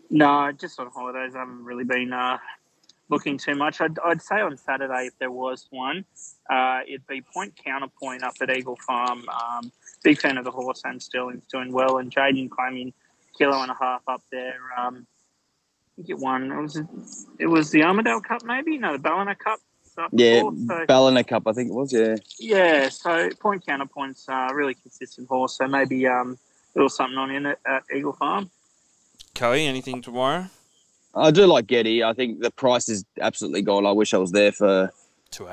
No, 0.09 0.51
just 0.51 0.79
on 0.79 0.87
holidays. 0.87 1.35
I 1.35 1.39
haven't 1.39 1.63
really 1.63 1.83
been 1.83 2.11
uh, 2.11 2.37
looking 3.09 3.37
too 3.37 3.55
much. 3.55 3.79
I'd, 3.79 3.97
I'd 3.99 4.21
say 4.21 4.41
on 4.41 4.57
Saturday, 4.57 5.07
if 5.07 5.17
there 5.19 5.31
was 5.31 5.67
one, 5.69 6.03
uh, 6.49 6.79
it'd 6.87 7.05
be 7.07 7.21
Point 7.21 7.53
Counterpoint 7.63 8.23
up 8.23 8.33
at 8.41 8.49
Eagle 8.49 8.77
Farm. 8.87 9.23
Um, 9.29 9.71
big 10.03 10.19
fan 10.19 10.37
of 10.37 10.45
the 10.45 10.51
horse 10.51 10.81
and 10.85 11.01
Sterling's 11.01 11.45
doing 11.47 11.71
well, 11.71 11.99
and 11.99 12.11
Jaden 12.11 12.49
claiming 12.49 12.93
kilo 13.37 13.61
and 13.61 13.71
a 13.71 13.75
half 13.79 14.01
up 14.07 14.23
there. 14.31 14.59
Um, 14.77 15.05
I 15.05 15.95
think 15.97 16.09
it 16.09 16.17
won. 16.17 16.51
It 16.51 16.61
was 16.61 16.81
it 17.37 17.47
was 17.47 17.69
the 17.71 17.83
Armadale 17.83 18.21
Cup, 18.21 18.43
maybe 18.43 18.77
no, 18.77 18.93
the 18.93 18.99
Ballina 18.99 19.35
Cup. 19.35 19.59
Yeah, 20.13 20.41
so, 20.41 20.85
Ballina 20.87 21.25
Cup, 21.25 21.43
I 21.45 21.51
think 21.51 21.71
it 21.71 21.73
was. 21.73 21.91
Yeah. 21.91 22.15
Yeah. 22.39 22.87
So 22.87 23.29
Point 23.41 23.65
Counterpoint's 23.65 24.29
a 24.29 24.33
uh, 24.33 24.53
really 24.53 24.73
consistent 24.73 25.27
horse. 25.27 25.57
So 25.57 25.67
maybe 25.67 26.07
um, 26.07 26.37
there 26.79 26.85
was 26.85 26.95
something 26.95 27.17
on 27.17 27.29
in 27.29 27.45
it 27.45 27.59
at 27.67 27.83
Eagle 27.93 28.13
Farm. 28.13 28.49
Coey, 29.35 29.65
anything 29.65 30.01
tomorrow? 30.01 30.45
I 31.13 31.29
do 31.29 31.45
like 31.45 31.67
Getty. 31.67 32.05
I 32.05 32.13
think 32.13 32.39
the 32.39 32.51
price 32.51 32.87
is 32.87 33.03
absolutely 33.19 33.63
gone. 33.63 33.85
I 33.85 33.91
wish 33.91 34.13
I 34.13 34.17
was 34.17 34.31
there 34.31 34.53
for 34.53 34.89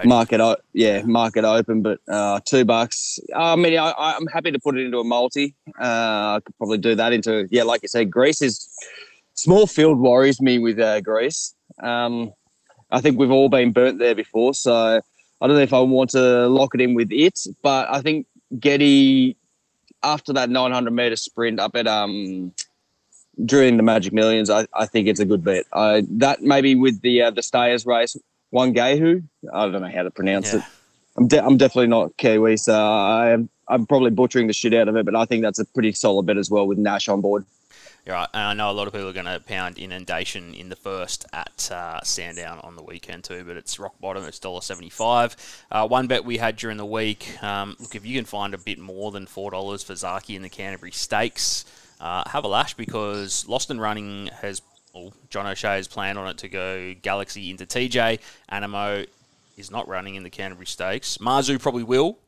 market. 0.04 0.40
Yeah, 0.72 1.02
market 1.02 1.44
open, 1.44 1.82
but 1.82 1.98
uh, 2.08 2.38
two 2.44 2.64
bucks. 2.64 3.18
I 3.34 3.56
mean, 3.56 3.76
I, 3.76 4.14
am 4.16 4.28
happy 4.28 4.52
to 4.52 4.60
put 4.60 4.78
it 4.78 4.84
into 4.84 5.00
a 5.00 5.04
multi. 5.04 5.56
Uh, 5.80 6.36
I 6.36 6.40
could 6.44 6.56
probably 6.58 6.78
do 6.78 6.94
that 6.94 7.12
into 7.12 7.48
yeah, 7.50 7.64
like 7.64 7.82
you 7.82 7.88
said, 7.88 8.08
Greece 8.08 8.40
is 8.40 8.68
small 9.34 9.66
field 9.66 9.98
worries 9.98 10.40
me 10.40 10.60
with 10.60 10.78
uh, 10.78 11.00
Greece. 11.00 11.56
Um, 11.82 12.32
I 12.92 13.00
think 13.00 13.18
we've 13.18 13.32
all 13.32 13.48
been 13.48 13.72
burnt 13.72 13.98
there 13.98 14.14
before, 14.14 14.54
so 14.54 15.00
I 15.40 15.46
don't 15.48 15.56
know 15.56 15.62
if 15.62 15.72
I 15.72 15.80
want 15.80 16.10
to 16.10 16.46
lock 16.46 16.76
it 16.76 16.80
in 16.80 16.94
with 16.94 17.10
it. 17.10 17.40
But 17.64 17.88
I 17.90 18.00
think 18.00 18.28
Getty 18.60 19.36
after 20.02 20.32
that 20.34 20.50
900 20.50 20.92
meter 20.92 21.16
sprint 21.16 21.60
up 21.60 21.76
at 21.76 21.86
um 21.86 22.52
during 23.44 23.76
the 23.76 23.82
Magic 23.82 24.12
Millions, 24.12 24.48
I, 24.48 24.66
I 24.72 24.86
think 24.86 25.08
it's 25.08 25.20
a 25.20 25.24
good 25.26 25.44
bet. 25.44 25.66
Uh, 25.72 26.02
that 26.08 26.42
maybe 26.42 26.74
with 26.74 27.02
the 27.02 27.22
uh, 27.22 27.30
the 27.30 27.42
Stayers 27.42 27.84
race, 27.84 28.16
Wangehu, 28.52 29.22
I 29.52 29.68
don't 29.68 29.82
know 29.82 29.90
how 29.94 30.02
to 30.02 30.10
pronounce 30.10 30.52
yeah. 30.52 30.60
it. 30.60 30.64
I'm 31.18 31.28
de- 31.28 31.44
I'm 31.44 31.56
definitely 31.56 31.88
not 31.88 32.16
Kiwi, 32.16 32.56
so 32.56 32.74
I 32.74 33.30
am 33.30 33.48
I'm 33.68 33.86
probably 33.86 34.10
butchering 34.10 34.46
the 34.46 34.52
shit 34.52 34.74
out 34.74 34.88
of 34.88 34.96
it, 34.96 35.04
but 35.04 35.16
I 35.16 35.24
think 35.24 35.42
that's 35.42 35.58
a 35.58 35.64
pretty 35.64 35.92
solid 35.92 36.26
bet 36.26 36.38
as 36.38 36.50
well 36.50 36.66
with 36.66 36.78
Nash 36.78 37.08
on 37.08 37.20
board. 37.20 37.44
Right, 38.08 38.28
and 38.34 38.42
I 38.42 38.54
know 38.54 38.70
a 38.70 38.72
lot 38.72 38.86
of 38.86 38.92
people 38.92 39.08
are 39.08 39.12
going 39.12 39.26
to 39.26 39.40
pound 39.40 39.78
inundation 39.78 40.54
in 40.54 40.68
the 40.68 40.76
first 40.76 41.26
at 41.32 41.68
uh, 41.72 42.00
Sandown 42.02 42.60
on 42.62 42.76
the 42.76 42.82
weekend 42.82 43.24
too, 43.24 43.42
but 43.44 43.56
it's 43.56 43.80
rock 43.80 43.98
bottom. 44.00 44.22
It's 44.22 44.38
dollar 44.38 44.60
seventy 44.60 44.90
five. 44.90 45.36
Uh, 45.72 45.88
one 45.88 46.06
bet 46.06 46.24
we 46.24 46.36
had 46.36 46.54
during 46.54 46.76
the 46.76 46.86
week. 46.86 47.42
Um, 47.42 47.74
look, 47.80 47.96
if 47.96 48.06
you 48.06 48.16
can 48.16 48.24
find 48.24 48.54
a 48.54 48.58
bit 48.58 48.78
more 48.78 49.10
than 49.10 49.26
four 49.26 49.50
dollars 49.50 49.82
for 49.82 49.94
Zaaki 49.94 50.36
in 50.36 50.42
the 50.42 50.48
Canterbury 50.48 50.92
Stakes, 50.92 51.64
uh, 52.00 52.22
have 52.28 52.44
a 52.44 52.48
lash 52.48 52.74
because 52.74 53.48
Lost 53.48 53.70
and 53.70 53.80
Running 53.80 54.30
has. 54.40 54.62
Well, 54.94 55.12
John 55.28 55.46
O'Shea's 55.48 55.88
plan 55.88 56.16
on 56.16 56.28
it 56.28 56.38
to 56.38 56.48
go 56.48 56.94
Galaxy 57.02 57.50
into 57.50 57.66
TJ. 57.66 58.20
Animo 58.48 59.04
is 59.56 59.70
not 59.70 59.88
running 59.88 60.14
in 60.14 60.22
the 60.22 60.30
Canterbury 60.30 60.66
Stakes. 60.66 61.18
Mazu 61.18 61.60
probably 61.60 61.82
will 61.82 62.18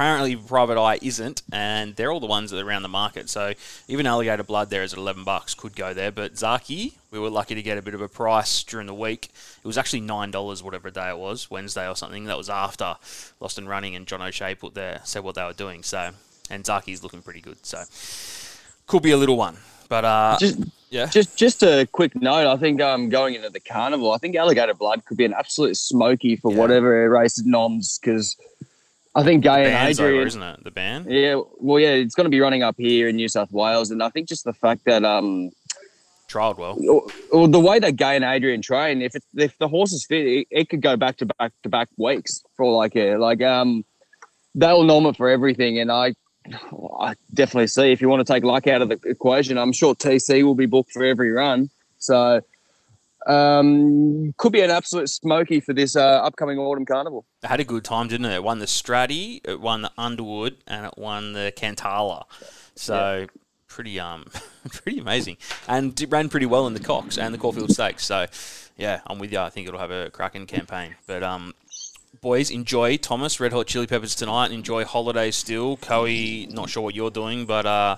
apparently 0.00 0.34
Private 0.34 0.80
Eye 0.80 0.98
isn't, 1.02 1.42
and 1.52 1.94
they're 1.94 2.10
all 2.10 2.20
the 2.20 2.26
ones 2.26 2.50
that 2.50 2.58
are 2.58 2.66
around 2.66 2.80
the 2.80 2.88
market. 2.88 3.28
So 3.28 3.52
even 3.86 4.06
Alligator 4.06 4.42
Blood 4.42 4.70
there 4.70 4.82
is 4.82 4.94
at 4.94 4.98
11 4.98 5.24
bucks, 5.24 5.52
could 5.52 5.76
go 5.76 5.92
there. 5.92 6.10
But 6.10 6.36
Zaaki, 6.36 6.94
we 7.10 7.18
were 7.18 7.28
lucky 7.28 7.54
to 7.54 7.60
get 7.60 7.76
a 7.76 7.82
bit 7.82 7.92
of 7.92 8.00
a 8.00 8.08
price 8.08 8.64
during 8.64 8.86
the 8.86 8.94
week. 8.94 9.28
It 9.62 9.66
was 9.66 9.76
actually 9.76 10.00
$9, 10.00 10.62
whatever 10.62 10.90
day 10.90 11.10
it 11.10 11.18
was, 11.18 11.50
Wednesday 11.50 11.86
or 11.86 11.94
something. 11.94 12.24
That 12.24 12.38
was 12.38 12.48
after 12.48 12.96
Lost 13.40 13.58
and 13.58 13.68
Running 13.68 13.94
and 13.94 14.06
John 14.06 14.22
O'Shea 14.22 14.54
put 14.54 14.72
there, 14.72 15.02
said 15.04 15.22
what 15.22 15.34
they 15.34 15.44
were 15.44 15.52
doing. 15.52 15.82
So, 15.82 16.12
and 16.48 16.64
Zaaki's 16.64 17.02
looking 17.02 17.20
pretty 17.20 17.42
good. 17.42 17.66
So, 17.66 17.84
could 18.86 19.02
be 19.02 19.10
a 19.10 19.18
little 19.18 19.36
one. 19.36 19.58
But 19.90 20.06
uh, 20.06 20.36
just, 20.40 20.60
yeah, 20.88 21.06
just 21.06 21.36
just 21.36 21.62
a 21.62 21.86
quick 21.92 22.14
note. 22.14 22.46
I 22.46 22.56
think 22.56 22.80
um, 22.80 23.10
going 23.10 23.34
into 23.34 23.50
the 23.50 23.60
carnival, 23.60 24.12
I 24.12 24.18
think 24.18 24.36
Alligator 24.36 24.72
Blood 24.72 25.04
could 25.04 25.18
be 25.18 25.24
an 25.24 25.34
absolute 25.34 25.76
smoky 25.76 26.36
for 26.36 26.52
yeah. 26.52 26.58
whatever 26.58 27.10
race 27.10 27.42
noms 27.44 27.98
because 27.98 28.36
I 29.14 29.24
think 29.24 29.42
Gai 29.42 29.64
and 29.64 29.88
Adrian, 29.88 30.14
over, 30.14 30.26
isn't 30.26 30.42
it? 30.42 30.64
The 30.64 30.70
band. 30.70 31.10
Yeah, 31.10 31.40
well, 31.58 31.80
yeah, 31.80 31.90
it's 31.90 32.14
going 32.14 32.26
to 32.26 32.30
be 32.30 32.40
running 32.40 32.62
up 32.62 32.76
here 32.78 33.08
in 33.08 33.16
New 33.16 33.28
South 33.28 33.50
Wales, 33.50 33.90
and 33.90 34.02
I 34.02 34.08
think 34.08 34.28
just 34.28 34.44
the 34.44 34.52
fact 34.52 34.84
that 34.84 35.04
um, 35.04 35.50
trialed 36.28 36.58
well, 36.58 36.78
or, 36.88 37.06
or, 37.32 37.48
the 37.48 37.58
way 37.58 37.80
that 37.80 37.96
Gai 37.96 38.14
and 38.14 38.24
Adrian 38.24 38.62
train, 38.62 39.02
if 39.02 39.16
it, 39.16 39.24
if 39.34 39.58
the 39.58 39.66
horse 39.66 39.92
is 39.92 40.06
fit, 40.06 40.26
it, 40.26 40.46
it, 40.50 40.68
could 40.68 40.80
go 40.80 40.96
back 40.96 41.16
to 41.18 41.26
back 41.26 41.52
to 41.64 41.68
back 41.68 41.88
weeks 41.96 42.44
for 42.56 42.72
like 42.72 42.94
yeah, 42.94 43.16
like 43.16 43.42
um, 43.42 43.84
they'll 44.54 44.84
norm 44.84 45.06
it 45.06 45.16
for 45.16 45.28
everything, 45.28 45.78
and 45.78 45.90
I. 45.90 46.14
I 46.98 47.14
definitely 47.34 47.66
see 47.66 47.92
if 47.92 48.00
you 48.00 48.08
want 48.08 48.26
to 48.26 48.32
take 48.32 48.44
luck 48.44 48.66
out 48.66 48.80
of 48.80 48.88
the 48.88 48.98
equation, 49.04 49.58
I'm 49.58 49.74
sure 49.74 49.94
TC 49.94 50.42
will 50.42 50.54
be 50.54 50.64
booked 50.64 50.90
for 50.90 51.04
every 51.04 51.30
run. 51.30 51.68
So 51.98 52.40
um, 53.26 54.34
could 54.38 54.52
be 54.52 54.60
an 54.60 54.70
absolute 54.70 55.08
smoky 55.08 55.60
for 55.60 55.72
this 55.72 55.96
uh, 55.96 56.00
upcoming 56.00 56.58
autumn 56.58 56.86
carnival. 56.86 57.24
It 57.42 57.46
had 57.46 57.60
a 57.60 57.64
good 57.64 57.84
time, 57.84 58.08
didn't 58.08 58.26
it? 58.26 58.34
It 58.34 58.44
won 58.44 58.58
the 58.58 58.66
Stratty, 58.66 59.40
it 59.44 59.60
won 59.60 59.82
the 59.82 59.92
Underwood, 59.98 60.56
and 60.66 60.86
it 60.86 60.94
won 60.96 61.32
the 61.32 61.52
Cantala. 61.56 62.24
So 62.74 63.20
yeah. 63.20 63.26
pretty 63.68 64.00
um 64.00 64.26
pretty 64.72 64.98
amazing, 64.98 65.36
and 65.68 66.00
it 66.00 66.10
ran 66.10 66.28
pretty 66.28 66.46
well 66.46 66.66
in 66.66 66.74
the 66.74 66.80
Cox 66.80 67.18
and 67.18 67.34
the 67.34 67.38
Caulfield 67.38 67.72
Stakes. 67.72 68.04
So 68.04 68.26
yeah, 68.76 69.00
I'm 69.06 69.18
with 69.18 69.32
you. 69.32 69.38
I 69.38 69.50
think 69.50 69.68
it'll 69.68 69.80
have 69.80 69.90
a 69.90 70.10
cracking 70.10 70.46
campaign. 70.46 70.96
But 71.06 71.22
um, 71.22 71.54
boys, 72.22 72.50
enjoy 72.50 72.96
Thomas 72.96 73.38
Red 73.38 73.52
Hot 73.52 73.66
Chili 73.66 73.86
Peppers 73.86 74.14
tonight. 74.14 74.50
Enjoy 74.50 74.84
holidays 74.84 75.36
still. 75.36 75.76
Coey, 75.76 76.46
not 76.46 76.70
sure 76.70 76.82
what 76.82 76.94
you're 76.94 77.10
doing, 77.10 77.46
but 77.46 77.66
uh. 77.66 77.96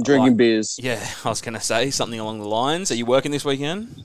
Drinking 0.00 0.28
like, 0.28 0.36
beers. 0.36 0.78
Yeah, 0.80 1.04
I 1.24 1.28
was 1.28 1.40
going 1.40 1.54
to 1.54 1.60
say 1.60 1.90
something 1.90 2.20
along 2.20 2.38
the 2.38 2.46
lines. 2.46 2.92
Are 2.92 2.94
you 2.94 3.04
working 3.04 3.32
this 3.32 3.44
weekend? 3.44 4.04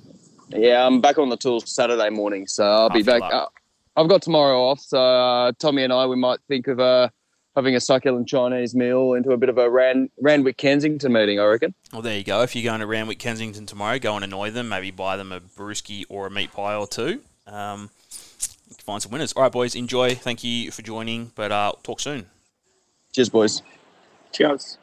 Yeah, 0.55 0.85
I'm 0.85 1.01
back 1.01 1.17
on 1.17 1.29
the 1.29 1.37
tools 1.37 1.69
Saturday 1.69 2.09
morning, 2.09 2.47
so 2.47 2.63
I'll 2.63 2.89
be 2.89 3.03
back. 3.03 3.21
Uh, 3.23 3.47
I've 3.95 4.07
got 4.07 4.21
tomorrow 4.21 4.61
off, 4.61 4.79
so 4.79 4.99
uh, 4.99 5.51
Tommy 5.59 5.83
and 5.83 5.93
I 5.93 6.05
we 6.05 6.15
might 6.15 6.39
think 6.47 6.67
of 6.67 6.79
uh, 6.79 7.09
having 7.55 7.75
a 7.75 7.79
succulent 7.79 8.27
Chinese 8.27 8.75
meal 8.75 9.13
into 9.13 9.31
a 9.31 9.37
bit 9.37 9.49
of 9.49 9.57
a 9.57 9.69
Rand, 9.69 10.09
Randwick 10.21 10.57
Kensington 10.57 11.11
meeting, 11.13 11.39
I 11.39 11.45
reckon. 11.45 11.73
Well, 11.91 12.01
there 12.01 12.17
you 12.17 12.23
go. 12.23 12.41
If 12.41 12.55
you're 12.55 12.63
going 12.63 12.81
to 12.81 12.87
Randwick 12.87 13.19
Kensington 13.19 13.65
tomorrow, 13.65 13.99
go 13.99 14.15
and 14.15 14.23
annoy 14.23 14.51
them. 14.51 14.69
Maybe 14.69 14.91
buy 14.91 15.17
them 15.17 15.31
a 15.31 15.39
brewski 15.39 16.05
or 16.09 16.27
a 16.27 16.31
meat 16.31 16.51
pie 16.51 16.75
or 16.75 16.87
two. 16.87 17.21
Um, 17.47 17.89
find 18.79 19.01
some 19.01 19.11
winners. 19.11 19.33
All 19.33 19.43
right, 19.43 19.51
boys, 19.51 19.75
enjoy. 19.75 20.15
Thank 20.15 20.43
you 20.43 20.71
for 20.71 20.81
joining, 20.81 21.31
but 21.35 21.51
uh, 21.51 21.73
talk 21.83 21.99
soon. 21.99 22.27
Cheers, 23.11 23.29
boys. 23.29 23.61
Cheers. 24.31 24.77